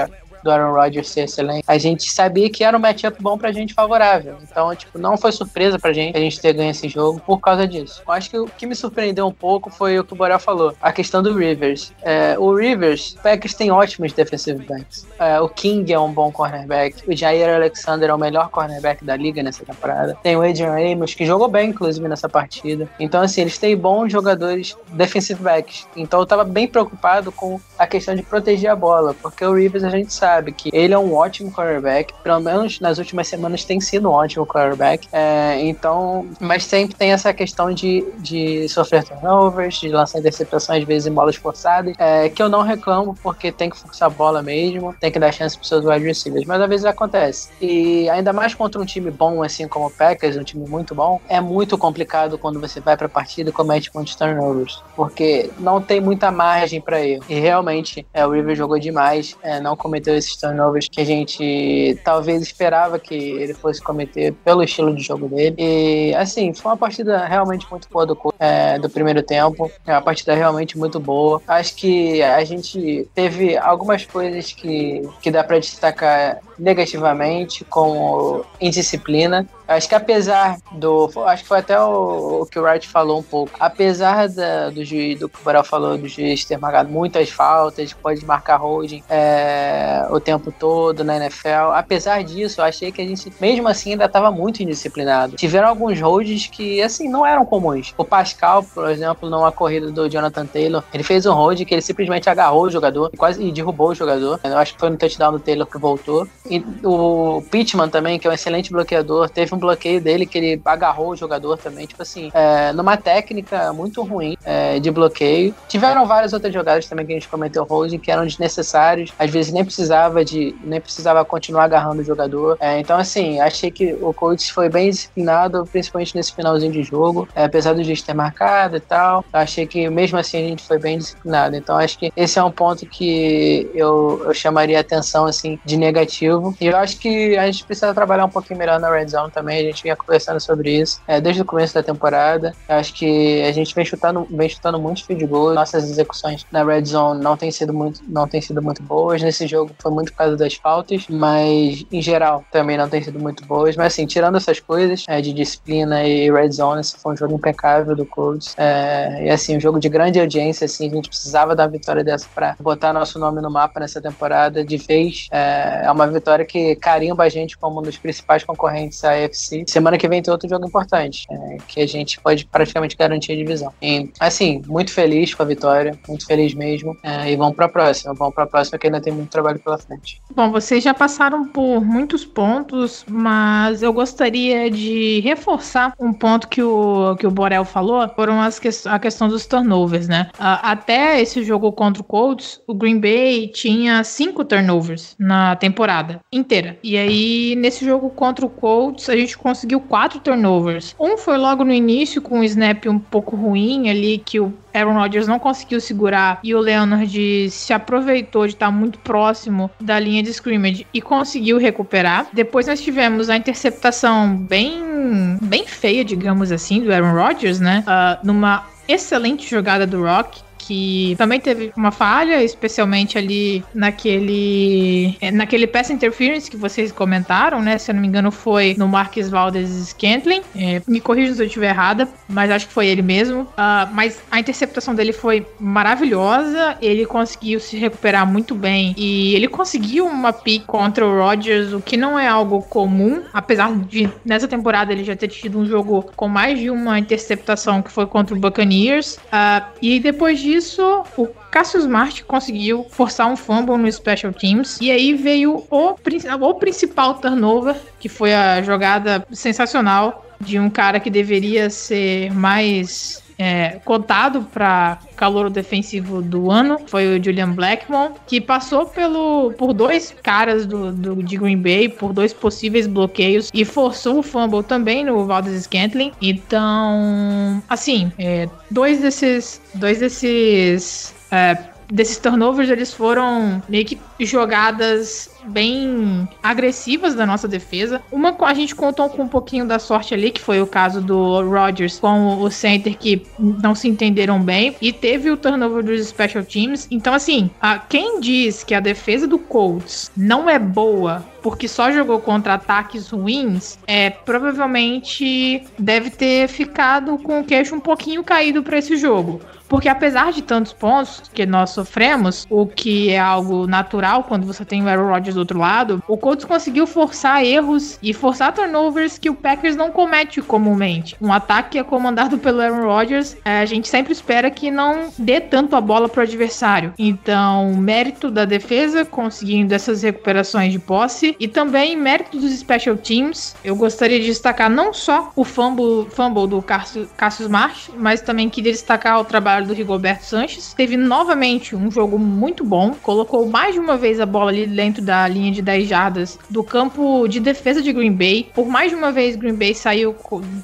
do 0.48 0.52
Aaron 0.52 0.74
Rodgers 0.74 1.10
ser 1.10 1.22
excelente, 1.22 1.64
a 1.68 1.78
gente 1.78 2.10
sabia 2.10 2.50
que 2.50 2.64
era 2.64 2.76
um 2.76 2.80
matchup 2.80 3.22
bom 3.22 3.38
pra 3.38 3.52
gente 3.52 3.74
favorável. 3.74 4.38
Então, 4.42 4.74
tipo, 4.74 4.98
não 4.98 5.18
foi 5.18 5.32
surpresa 5.32 5.78
pra 5.78 5.92
gente 5.92 6.16
a 6.16 6.20
gente 6.20 6.40
ter 6.40 6.54
ganho 6.54 6.72
esse 6.72 6.88
jogo 6.88 7.20
por 7.20 7.40
causa 7.40 7.68
disso. 7.68 8.02
Eu 8.08 8.14
acho 8.14 8.30
que 8.30 8.38
o 8.38 8.48
que 8.48 8.66
me 8.66 8.76
surpreendeu 8.76 9.28
um 9.28 9.32
pouco 9.32 9.70
foi 9.70 10.00
o 10.00 10.04
que 10.04 10.14
o 10.14 10.16
Borel 10.16 10.40
falou, 10.40 10.74
a 10.82 10.92
questão 10.92 11.22
do 11.22 11.36
Rivers. 11.38 11.92
É, 12.02 12.38
o 12.40 12.56
Rivers, 12.56 13.14
o 13.14 13.22
Packers 13.22 13.54
tem 13.54 13.72
ótimos 13.72 14.14
defensive 14.14 14.66
backs. 14.66 15.06
É, 15.20 15.40
o 15.42 15.50
King 15.50 15.92
é 15.92 16.00
um 16.00 16.12
bom 16.12 16.32
cornerback, 16.32 17.04
o 17.08 17.16
Jair 17.16 17.54
Alexander 17.54 18.10
é 18.10 18.14
o 18.14 18.18
melhor 18.18 18.50
cornerback 18.50 19.04
da 19.04 19.16
liga 19.18 19.44
nessa 19.44 19.66
temporada. 19.66 20.18
Tem 20.24 20.36
o 20.36 20.42
Adrian 20.42 20.78
Amos, 20.94 21.14
que 21.14 21.26
jogou 21.26 21.50
bem, 21.50 21.72
inclusive, 21.72 22.08
nessa 22.08 22.30
partida. 22.30 22.90
Então, 23.00 23.22
assim, 23.22 23.42
eles 23.42 23.58
têm 23.58 23.76
bons 23.76 24.12
jogadores 24.12 24.78
defensive 24.94 25.42
backs. 25.42 25.88
Então, 25.96 26.20
eu 26.22 26.26
tava 26.26 26.46
bem 26.46 26.68
preocupado 26.68 27.32
com 27.32 27.60
a 27.78 27.86
questão 27.86 28.16
de 28.16 28.24
proteger 28.24 28.72
a 28.72 28.76
bola, 28.76 29.14
porque 29.14 29.44
o 29.44 29.54
Rivers 29.54 29.84
a 29.84 29.90
gente 29.90 30.14
sabe 30.14 30.37
que 30.44 30.70
ele 30.74 30.94
é 30.94 31.00
um 31.00 31.14
ótimo 31.14 31.52
quarterback, 31.52 32.14
pelo 32.24 32.40
menos 32.40 32.80
nas 32.80 32.98
últimas 32.98 33.28
semanas 33.28 33.64
tem 33.64 33.80
sido 33.80 34.10
um 34.10 34.12
ótimo 34.12 34.46
quarterback. 34.46 35.08
É, 35.12 35.60
então, 35.62 36.28
mas 36.40 36.64
sempre 36.64 36.96
tem 36.96 37.12
essa 37.12 37.34
questão 37.34 37.72
de, 37.72 38.06
de 38.20 38.68
sofrer 38.70 39.04
turnovers, 39.04 39.80
de 39.80 39.90
lançar 39.90 40.20
interceptações, 40.20 40.82
às 40.82 40.88
vezes 40.88 41.08
em 41.08 41.14
bolas 41.14 41.36
forçadas, 41.36 41.94
é, 41.98 42.30
que 42.30 42.42
eu 42.42 42.50
não 42.50 42.62
reclamo, 42.62 43.16
porque 43.22 43.52
tem 43.52 43.70
que 43.70 43.78
forçar 43.78 44.08
a 44.08 44.10
bola 44.10 44.42
mesmo, 44.42 44.94
tem 45.00 45.12
que 45.12 45.20
dar 45.20 45.32
chance 45.32 45.58
para 45.58 45.68
seus 45.68 45.86
wide 45.86 46.06
receivers, 46.06 46.46
mas 46.46 46.62
às 46.62 46.70
vezes 46.70 46.86
acontece. 46.86 47.50
E 47.62 48.10
ainda 48.10 48.34
mais 48.34 48.54
contra 48.54 48.82
um 48.82 48.86
time 48.86 49.12
bom, 49.12 49.44
assim 49.44 49.68
como 49.68 49.88
o 49.88 49.92
Packers, 49.92 50.38
um 50.38 50.44
time 50.44 50.68
muito 50.68 50.94
bom, 50.94 51.20
é 51.28 51.40
muito 51.40 51.78
complicado 51.78 52.38
quando 52.38 52.60
você 52.60 52.80
vai 52.80 52.96
para 52.96 53.08
a 53.08 53.10
partida 53.10 53.50
e 53.50 53.54
comete 53.54 53.92
muitos 53.94 54.16
turnovers, 54.16 54.82
porque 54.96 55.50
não 55.60 55.82
tem 55.82 56.00
muita 56.00 56.32
margem 56.32 56.82
para 56.82 57.04
erro. 57.04 57.24
E 57.30 57.40
realmente, 57.40 58.06
é, 58.14 58.26
o 58.26 58.32
River 58.32 58.56
jogou 58.56 58.80
demais, 58.80 59.38
é, 59.42 59.60
não 59.60 59.76
cometeu 59.76 60.16
esses 60.28 60.36
turnovers 60.36 60.88
que 60.90 61.02
a 61.02 61.06
gente 61.06 61.98
talvez 62.04 62.42
esperava 62.42 63.00
que 63.00 63.16
ele 63.16 63.54
fosse 63.54 63.82
cometer 63.82 64.34
pelo 64.44 64.64
estilo 64.64 64.94
de 64.94 65.02
jogo 65.02 65.28
dele. 65.30 65.56
E 65.58 66.16
assim, 66.16 66.54
foi 66.54 66.72
uma 66.72 66.78
partida 66.78 67.26
realmente 67.26 67.66
muito 67.72 67.88
boa 67.90 68.06
do, 68.06 68.18
é, 68.40 68.78
do 68.78 68.90
primeiro 68.90 69.24
tempo. 69.24 69.72
É 69.86 69.94
uma 69.94 70.02
partida 70.02 70.36
realmente 70.36 70.78
muito 70.78 71.00
boa. 71.00 71.42
Acho 71.48 71.76
que 71.76 72.22
a 72.22 72.44
gente 72.44 73.08
teve 73.16 73.58
algumas 73.58 74.06
coisas 74.06 74.52
que, 74.52 75.08
que 75.22 75.32
dá 75.32 75.44
para 75.44 75.60
destacar 75.60 76.40
negativamente, 76.60 77.64
como 77.66 78.46
indisciplina. 78.60 79.48
Acho 79.68 79.90
que 79.90 79.96
apesar 79.96 80.58
do. 80.72 81.10
Acho 81.26 81.44
que 81.44 81.50
foi 81.50 81.60
até 81.60 81.80
o, 81.80 82.42
o 82.42 82.46
que 82.46 82.58
o 82.58 82.64
Wright 82.64 82.88
falou 82.88 83.20
um 83.20 83.24
pouco. 83.24 83.52
Apesar 83.60 84.30
da, 84.30 84.70
do 84.70 84.84
juiz, 84.84 85.20
do 85.20 85.28
que 85.28 85.40
o 85.40 85.44
Boral 85.44 85.64
falou, 85.64 85.98
do 85.98 86.08
juiz 86.08 86.46
ter 86.46 86.58
marcado 86.58 86.90
muitas 86.90 87.30
faltas, 87.30 87.92
pode 87.94 88.26
marcar 88.26 88.58
holding 88.58 89.04
é, 89.10 90.08
o 90.10 90.20
tempo 90.20 90.52
todo 90.52 91.04
na 91.04 91.18
NFL. 91.18 91.72
Apesar 91.74 92.24
disso, 92.24 92.62
eu 92.62 92.66
achei 92.66 92.92
que 92.92 93.02
a 93.02 93.06
gente, 93.06 93.32
mesmo 93.40 93.68
assim, 93.68 93.92
ainda 93.92 94.06
estava 94.06 94.32
muito 94.32 94.64
indisciplinado. 94.64 95.36
Tiveram 95.36 95.68
alguns 95.68 96.00
holds 96.00 96.48
que, 96.48 96.82
assim, 96.82 97.10
não 97.10 97.26
eram 97.26 97.46
comuns. 97.46 97.94
O 97.98 98.06
Pascal, 98.06 98.64
por 98.64 98.90
exemplo, 98.90 99.30
numa 99.30 99.52
corrida 99.52 99.92
do 99.92 100.10
Jonathan 100.10 100.46
Taylor, 100.46 100.84
ele 100.94 101.04
fez 101.04 101.26
um 101.26 101.34
hold 101.34 101.64
que 101.66 101.74
ele 101.74 101.82
simplesmente 101.82 102.30
agarrou 102.30 102.64
o 102.64 102.70
jogador 102.70 103.10
e 103.14 103.18
quase 103.18 103.44
e 103.44 103.52
derrubou 103.52 103.90
o 103.90 103.96
jogador. 103.96 104.40
Eu 104.44 104.58
acho 104.58 104.74
que 104.74 104.80
foi 104.80 104.90
no 104.90 104.98
touchdown 104.98 105.34
do 105.34 105.40
Taylor 105.40 105.68
que 105.68 105.78
voltou. 105.78 106.28
E 106.50 106.64
o 106.84 107.44
Pittman 107.50 107.90
também, 107.90 108.18
que 108.18 108.28
é 108.28 108.30
um 108.30 108.34
excelente 108.34 108.72
bloqueador, 108.72 109.30
teve 109.30 109.57
um 109.58 109.60
bloqueio 109.60 110.00
dele 110.00 110.26
que 110.26 110.38
ele 110.38 110.62
agarrou 110.64 111.10
o 111.10 111.16
jogador 111.16 111.58
também, 111.58 111.86
tipo 111.86 112.02
assim, 112.02 112.30
é, 112.34 112.72
numa 112.72 112.96
técnica 112.96 113.74
muito 113.74 114.04
ruim 114.04 114.38
é, 114.46 114.80
de 114.80 114.92
bloqueio. 114.92 115.54
Tiveram 115.68 116.06
várias 116.06 116.32
outras 116.32 116.54
jogadas 116.54 116.86
também 116.86 117.06
que 117.06 117.12
a 117.12 117.16
gente 117.16 117.28
cometeu 117.28 117.64
holding 117.64 118.00
que 118.00 118.12
eram 118.12 118.26
desnecessários, 118.26 119.12
às 119.18 119.30
vezes 119.30 119.52
nem 119.52 119.66
precisava 119.66 120.24
de, 120.24 120.56
nem 120.64 120.80
precisava 120.80 121.26
continuar 121.26 121.64
agarrando 121.66 122.02
o 122.02 122.06
jogador. 122.06 122.58
É, 122.60 122.80
então 122.80 122.98
assim, 122.98 123.40
achei 123.40 123.72
que 123.72 123.98
o 124.02 124.14
coach 124.14 124.54
foi 124.54 124.70
bem 124.70 124.90
disciplinado, 124.90 125.66
principalmente 125.72 126.16
nesse 126.16 126.34
finalzinho 126.34 126.72
de 126.72 126.84
jogo, 126.84 127.28
é, 127.36 127.44
apesar 127.44 127.74
do 127.74 127.84
juiz 127.84 128.02
ter 128.02 128.14
marcado 128.14 128.78
e 128.78 128.80
tal. 128.80 129.26
Achei 129.34 129.66
que 129.66 129.90
mesmo 129.90 130.18
assim 130.18 130.38
a 130.38 130.48
gente 130.48 130.64
foi 130.64 130.80
bem 130.80 130.98
disciplinado. 130.98 131.56
Então 131.56 131.78
acho 131.78 131.98
que 131.98 132.12
esse 132.16 132.38
é 132.38 132.44
um 132.44 132.52
ponto 132.52 132.86
que 132.86 133.70
eu, 133.74 134.22
eu 134.26 134.34
chamaria 134.34 134.80
atenção 134.80 135.26
assim 135.26 135.60
de 135.66 135.78
negativo. 135.78 136.56
E 136.60 136.68
eu 136.68 136.78
acho 136.78 136.98
que 137.00 137.38
a 137.38 137.46
gente 137.46 137.64
precisa 137.64 137.94
trabalhar 137.94 138.26
um 138.26 138.30
pouquinho 138.30 138.60
melhor 138.60 138.80
na 138.80 138.90
red 138.90 139.08
zone 139.08 139.32
também. 139.32 139.47
A 139.56 139.64
gente 139.64 139.84
vinha 139.84 139.96
conversando 139.96 140.40
sobre 140.40 140.80
isso 140.80 141.02
é, 141.08 141.20
desde 141.20 141.42
o 141.42 141.46
começo 141.46 141.74
da 141.74 141.84
temporada. 141.84 142.54
Acho 142.68 142.94
que 142.94 143.42
a 143.44 143.52
gente 143.52 143.74
vem 143.74 143.86
chutando, 143.86 144.28
vem 144.30 144.50
chutando 144.50 144.80
muitos 144.80 145.04
field 145.04 145.26
goals. 145.26 145.56
Nossas 145.56 145.90
execuções 145.90 146.46
na 146.52 146.64
red 146.64 146.86
zone 146.86 147.22
não 147.22 147.38
têm 147.38 147.52
sido 147.52 147.74
muito, 147.74 148.02
não 148.08 148.28
têm 148.28 148.42
sido 148.42 148.62
muito 148.62 148.82
boas. 148.84 149.22
Nesse 149.22 149.48
jogo 149.48 149.72
foi 149.80 149.92
muito 149.92 150.12
por 150.12 150.18
causa 150.18 150.36
das 150.36 150.56
faltas, 150.56 151.06
mas 151.10 151.86
em 151.92 152.02
geral 152.02 152.44
também 152.52 152.78
não 152.78 152.90
tem 152.90 153.02
sido 153.02 153.20
muito 153.20 153.46
boas. 153.46 153.76
Mas 153.76 153.88
assim, 153.94 154.06
tirando 154.06 154.38
essas 154.38 154.60
coisas 154.60 155.06
é, 155.08 155.22
de 155.22 155.34
disciplina 155.34 156.04
e 156.04 156.32
red 156.32 156.52
zone, 156.52 156.82
esse 156.82 156.98
foi 156.98 157.14
um 157.14 157.18
jogo 157.18 157.36
impecável 157.36 157.96
do 157.96 158.06
Colts. 158.06 158.54
É, 158.58 159.26
e 159.26 159.30
assim, 159.30 159.58
um 159.58 159.60
jogo 159.60 159.80
de 159.80 159.90
grande 159.90 160.20
audiência. 160.20 160.66
Assim, 160.66 160.90
a 160.90 160.96
gente 160.96 161.10
precisava 161.10 161.56
da 161.56 161.68
vitória 161.68 162.04
dessa 162.04 162.28
para 162.34 162.56
botar 162.60 162.94
nosso 162.94 163.20
nome 163.20 163.42
no 163.42 163.50
mapa 163.50 163.80
nessa 163.80 164.02
temporada 164.02 164.64
de 164.64 164.78
vez. 164.78 165.28
É, 165.32 165.86
é 165.86 165.92
uma 165.92 166.08
vitória 166.08 166.46
que 166.46 166.76
carimba 166.76 167.24
a 167.24 167.30
gente 167.30 167.58
como 167.58 167.80
um 167.80 167.84
dos 167.84 167.98
principais 167.98 168.44
concorrentes 168.44 169.02
da 169.02 169.12
AFC. 169.12 169.37
Semana 169.68 169.98
que 169.98 170.08
vem 170.08 170.22
tem 170.22 170.32
outro 170.32 170.50
jogo 170.50 170.68
importante, 170.68 171.26
é, 171.30 171.58
que 171.68 171.82
a 171.82 171.88
gente 171.88 172.20
pode 172.20 172.46
praticamente 172.46 172.96
garantir 172.96 173.34
a 173.34 173.36
divisão. 173.36 173.74
E, 173.82 174.10
assim, 174.20 174.62
muito 174.68 174.92
feliz 174.92 175.34
com 175.34 175.44
a 175.44 175.46
vitória, 175.46 175.98
muito 176.08 176.26
feliz 176.26 176.54
mesmo. 176.54 176.98
É, 177.04 177.32
e 177.32 177.36
vamos 177.36 177.56
para 177.56 177.66
a 177.66 177.70
próxima. 177.70 178.14
Vamos 178.14 178.34
para 178.34 178.44
a 178.44 178.48
próxima 178.48 178.78
que 178.78 178.88
ainda 178.88 179.02
tem 179.02 179.14
muito 179.14 179.30
trabalho 179.30 179.60
pela 179.60 179.78
frente. 179.78 180.22
Bom, 180.36 180.52
vocês 180.52 180.84
já 180.84 180.94
passaram 180.94 181.48
por 181.48 181.84
muitos 181.84 182.26
pontos, 182.26 183.06
mas 183.10 183.82
eu 183.84 183.94
gostaria 183.94 184.70
de 184.70 185.20
reforçar 185.22 185.94
um 186.00 186.14
ponto 186.14 186.48
que 186.48 186.62
o, 186.62 187.16
que 187.18 187.28
o 187.28 187.32
Borel 187.32 187.66
falou, 187.66 188.08
foram 188.16 188.42
as 188.42 188.60
que, 188.60 188.70
a 188.86 189.00
questão 189.00 189.28
dos 189.28 189.46
turnovers, 189.46 190.08
né? 190.08 190.30
Até 190.38 191.22
esse 191.22 191.44
jogo 191.44 191.72
contra 191.72 192.02
o 192.02 192.06
Colts, 192.06 192.62
o 192.68 192.74
Green 192.74 193.00
Bay 193.00 193.48
tinha 193.48 194.04
cinco 194.04 194.44
turnovers 194.46 195.16
na 195.20 195.56
temporada 195.56 196.22
inteira. 196.32 196.78
E 196.84 196.98
aí, 196.98 197.56
nesse 197.56 197.86
jogo 197.86 198.10
contra 198.10 198.46
o 198.46 198.50
Colts, 198.50 199.10
a 199.10 199.16
gente 199.16 199.27
conseguiu 199.36 199.80
quatro 199.80 200.20
turnovers. 200.20 200.96
Um 201.00 201.18
foi 201.18 201.38
logo 201.38 201.64
no 201.64 201.74
início, 201.74 202.22
com 202.22 202.40
um 202.40 202.44
snap 202.44 202.86
um 202.86 203.00
pouco 203.00 203.36
ruim 203.36 203.90
ali, 203.90 204.22
que 204.24 204.40
o 204.40 204.54
Aaron 204.74 204.94
Rodgers 204.94 205.28
não 205.28 205.40
conseguiu 205.40 205.82
segurar 205.82 206.40
e 206.44 206.54
o 206.54 206.60
Leonard 206.60 207.50
se 207.50 207.74
aproveitou 207.74 208.46
de 208.46 208.54
estar 208.54 208.72
muito 208.72 209.00
próximo 209.00 209.70
da 209.80 210.00
linha 210.00 210.22
de 210.22 210.30
scrimmage 210.30 210.86
e 210.94 211.02
conseguiu 211.02 211.58
recuperar. 211.58 212.28
Depois 212.32 212.68
nós 212.68 212.82
tivemos 212.82 213.30
a 213.30 213.36
interceptação 213.36 214.36
bem, 214.36 215.38
bem 215.42 215.66
feia, 215.66 216.06
digamos 216.06 216.52
assim, 216.52 216.82
do 216.82 216.94
Aaron 216.94 217.14
Rodgers, 217.14 217.60
né? 217.60 217.84
Uh, 217.88 218.26
numa 218.26 218.66
excelente 218.88 219.50
jogada 219.50 219.86
do 219.86 220.02
Rock, 220.04 220.42
que 220.68 221.16
também 221.18 221.40
teve 221.40 221.72
uma 221.78 221.92
falha, 221.92 222.44
especialmente 222.44 223.18
ali 223.18 223.64
naquele 223.74 225.18
eh, 225.22 225.32
naquele 225.32 225.66
pass 225.66 225.90
interference 225.90 226.52
que 226.52 226.58
vocês 226.58 226.92
comentaram, 226.92 227.62
né? 227.62 227.78
Se 227.78 227.90
eu 227.90 227.96
não 227.96 228.02
me 228.02 228.08
engano 228.08 228.32
foi 228.32 228.76
no 228.78 228.86
Marques 228.86 229.30
Valdes 229.30 229.70
Scantling. 229.70 230.42
É, 230.54 230.82
me 230.86 231.00
corrija 231.00 231.34
se 231.34 231.42
eu 231.42 231.48
estiver 231.48 231.70
errada, 231.70 232.08
mas 232.28 232.52
acho 232.52 232.68
que 232.68 232.74
foi 232.74 232.88
ele 232.88 233.02
mesmo. 233.02 233.44
Uh, 233.44 233.88
mas 233.94 234.22
a 234.30 234.40
interceptação 234.40 234.94
dele 234.94 235.14
foi 235.14 235.46
maravilhosa, 235.58 236.76
ele 236.82 237.06
conseguiu 237.06 237.62
se 237.62 237.78
recuperar 237.78 238.30
muito 238.30 238.54
bem 238.54 238.94
e 238.98 239.36
ele 239.36 239.48
conseguiu 239.48 240.06
uma 240.06 240.34
pick 240.34 240.66
contra 240.66 241.06
o 241.06 241.18
Rodgers, 241.18 241.72
o 241.72 241.80
que 241.80 241.96
não 241.96 242.20
é 242.20 242.28
algo 242.28 242.62
comum, 242.64 243.24
apesar 243.32 243.74
de 243.74 244.10
nessa 244.26 244.48
temporada 244.48 244.92
ele 244.92 245.06
já 245.06 245.16
ter 245.16 245.30
tido 245.30 245.60
um 245.60 245.66
jogo 245.66 246.10
com 246.16 246.28
mais 246.28 246.60
de 246.60 246.70
uma 246.70 247.00
interceptação 247.00 247.82
que 247.82 247.92
foi 247.92 248.06
contra 248.06 248.36
o 248.36 248.38
Buccaneers. 248.38 249.16
Uh, 249.16 249.66
e 249.82 250.00
depois 250.00 250.40
disso 250.40 250.57
isso, 250.58 251.04
o 251.18 251.28
Cassius 251.52 251.84
Smart 251.84 252.24
conseguiu 252.26 252.86
forçar 252.90 253.28
um 253.28 253.38
fumble 253.38 253.78
no 253.78 253.92
Special 253.92 254.34
Teams. 254.34 254.78
E 254.82 254.92
aí 254.92 255.14
veio 255.14 255.66
o, 255.70 255.96
o 256.40 256.54
principal 256.56 257.16
turnover, 257.16 257.76
que 258.00 258.10
foi 258.10 258.34
a 258.34 258.62
jogada 258.62 259.26
sensacional 259.32 260.26
de 260.40 260.60
um 260.60 260.70
cara 260.70 261.00
que 261.00 261.10
deveria 261.10 261.70
ser 261.70 262.32
mais 262.34 263.24
é, 263.38 263.80
cotado 263.86 264.42
para 264.54 265.00
calor 265.16 265.50
defensivo 265.50 266.22
do 266.22 266.50
ano 266.50 266.80
foi 266.88 267.18
o 267.18 267.24
Julian 267.24 267.52
Blackmon, 267.52 268.12
que 268.26 268.42
passou 268.42 268.86
pelo, 268.86 269.54
por 269.58 269.74
dois 269.74 270.16
caras 270.24 270.66
do, 270.66 270.92
do, 270.92 271.24
de 271.24 271.38
Green 271.38 271.62
Bay, 271.62 271.90
por 271.90 272.14
dois 272.14 272.34
possíveis 272.34 272.88
bloqueios 272.88 273.50
e 273.54 273.64
forçou 273.64 274.20
o 274.20 274.24
fumble 274.24 274.64
também 274.64 275.04
no 275.04 275.26
Valdez 275.26 275.64
Scantling. 275.64 276.12
Então, 276.22 277.62
assim, 277.70 278.12
é, 278.18 278.50
dois 278.72 279.02
desses, 279.02 279.62
dois 279.76 280.00
desses 280.00 281.14
é, 281.32 281.58
desses 281.92 282.18
turnovers 282.18 282.70
eles 282.70 282.94
foram 282.94 283.62
meio 283.70 283.86
que 283.86 283.98
jogadas 284.20 285.30
bem 285.48 286.28
agressivas 286.42 287.16
da 287.16 287.26
nossa 287.26 287.48
defesa. 287.48 288.02
Uma 288.12 288.36
a 288.42 288.54
gente 288.54 288.76
contou 288.76 289.10
com 289.10 289.24
um 289.24 289.28
pouquinho 289.28 289.66
da 289.66 289.80
sorte 289.80 290.14
ali, 290.14 290.32
que 290.32 290.42
foi 290.42 290.62
o 290.62 290.68
caso 290.68 291.02
do 291.02 291.42
Rodgers 291.50 292.00
com 292.00 292.38
o 292.40 292.52
center 292.52 292.98
que 292.98 293.26
não 293.40 293.74
se 293.74 293.88
entenderam 293.88 294.40
bem 294.40 294.76
e 294.82 294.94
teve 294.94 295.32
o 295.32 295.38
turnover 295.38 295.84
dos 295.84 296.08
special 296.08 296.44
teams. 296.44 296.88
Então 296.92 297.14
assim, 297.14 297.50
a, 297.60 297.80
quem 297.80 298.20
diz 298.20 298.64
que 298.64 298.74
a 298.74 298.80
defesa 298.80 299.28
do 299.28 299.40
Colts 299.40 300.12
não 300.16 300.50
é 300.50 300.60
boa 300.60 301.26
porque 301.48 301.66
só 301.66 301.90
jogou 301.94 302.20
contra 302.20 302.56
ataques 302.56 303.10
ruins, 303.10 303.80
é 303.88 304.10
provavelmente 304.10 305.64
deve 305.80 306.10
ter 306.10 306.50
ficado 306.50 307.18
com 307.20 307.40
o 307.40 307.44
queixo 307.46 307.74
um 307.74 307.80
pouquinho 307.80 308.22
caído 308.22 308.62
para 308.62 308.78
esse 308.78 308.98
jogo. 308.98 309.40
Porque 309.70 309.88
apesar 309.88 310.34
de 310.34 310.42
tantos 310.42 310.74
pontos 310.74 311.24
que 311.34 311.46
nós 311.46 311.70
sofremos, 311.70 312.46
o 312.50 312.66
que 312.66 313.12
é 313.12 313.20
algo 313.20 313.66
natural 313.66 314.26
quando 314.26 314.46
você 314.46 314.66
tem 314.66 314.84
o 314.84 314.90
Aaron 314.90 315.08
Rodgers 315.08 315.37
do 315.38 315.42
outro 315.42 315.60
lado, 315.60 316.04
o 316.08 316.18
Colts 316.18 316.46
conseguiu 316.46 316.88
forçar 316.88 317.44
erros 317.44 317.98
e 318.02 318.14
forçar 318.14 318.54
turnovers 318.54 319.18
que 319.18 319.30
o 319.30 319.36
Packers 319.36 319.76
não 319.76 319.92
comete 319.92 320.42
comumente. 320.42 321.16
Um 321.22 321.32
ataque 321.32 321.72
que 321.72 321.78
é 321.78 321.84
comandado 321.84 322.38
pelo 322.38 322.62
Aaron 322.62 322.86
Rodgers, 322.86 323.38
é, 323.44 323.60
a 323.60 323.66
gente 323.66 323.88
sempre 323.88 324.14
espera 324.14 324.50
que 324.50 324.72
não 324.72 325.10
dê 325.18 325.40
tanto 325.40 325.76
a 325.76 325.82
bola 325.82 326.10
pro 326.10 326.22
adversário. 326.22 326.94
Então, 326.98 327.74
mérito 327.76 328.32
da 328.32 328.46
defesa 328.46 329.06
conseguindo 329.06 329.74
essas 329.74 330.02
recuperações 330.02 330.72
de 330.72 330.80
posse 330.80 331.36
e 331.40 331.48
também 331.48 331.96
mérito 331.96 332.40
dos 332.40 332.52
special 332.52 332.96
teams. 332.98 333.56
Eu 333.64 333.76
gostaria 333.76 334.20
de 334.20 334.26
destacar 334.26 334.70
não 334.70 334.94
só 334.94 335.32
o 335.36 335.44
fumble, 335.44 336.10
fumble 336.10 336.48
do 336.48 336.62
Cassius 336.62 337.48
Marsh, 337.50 337.90
mas 337.98 338.22
também 338.22 338.50
queria 338.50 338.72
destacar 338.72 339.20
o 339.20 339.26
trabalho 339.26 339.68
do 339.68 339.74
Rigoberto 339.74 340.26
Sanches. 340.26 340.74
Teve 340.74 340.98
novamente 340.98 341.76
um 341.76 341.92
jogo 341.92 342.18
muito 342.18 342.64
bom, 342.64 342.96
colocou 343.02 343.48
mais 343.48 343.74
de 343.74 343.80
uma 343.80 343.98
vez 343.98 344.20
a 344.20 344.26
bola 344.26 344.50
ali 344.52 344.66
dentro 344.66 345.02
da 345.02 345.17
linha 345.26 345.54
de 345.54 345.62
10 345.62 345.88
jardas 345.88 346.38
do 346.50 346.62
campo 346.62 347.26
de 347.30 347.40
defesa 347.40 347.82
de 347.82 347.94
Green 347.94 348.12
Bay. 348.12 348.50
Por 348.54 348.68
mais 348.68 348.92
de 348.92 348.98
uma 348.98 349.12
vez, 349.14 349.38
Green 349.38 349.56
Bay 349.56 349.74
saiu 349.74 350.14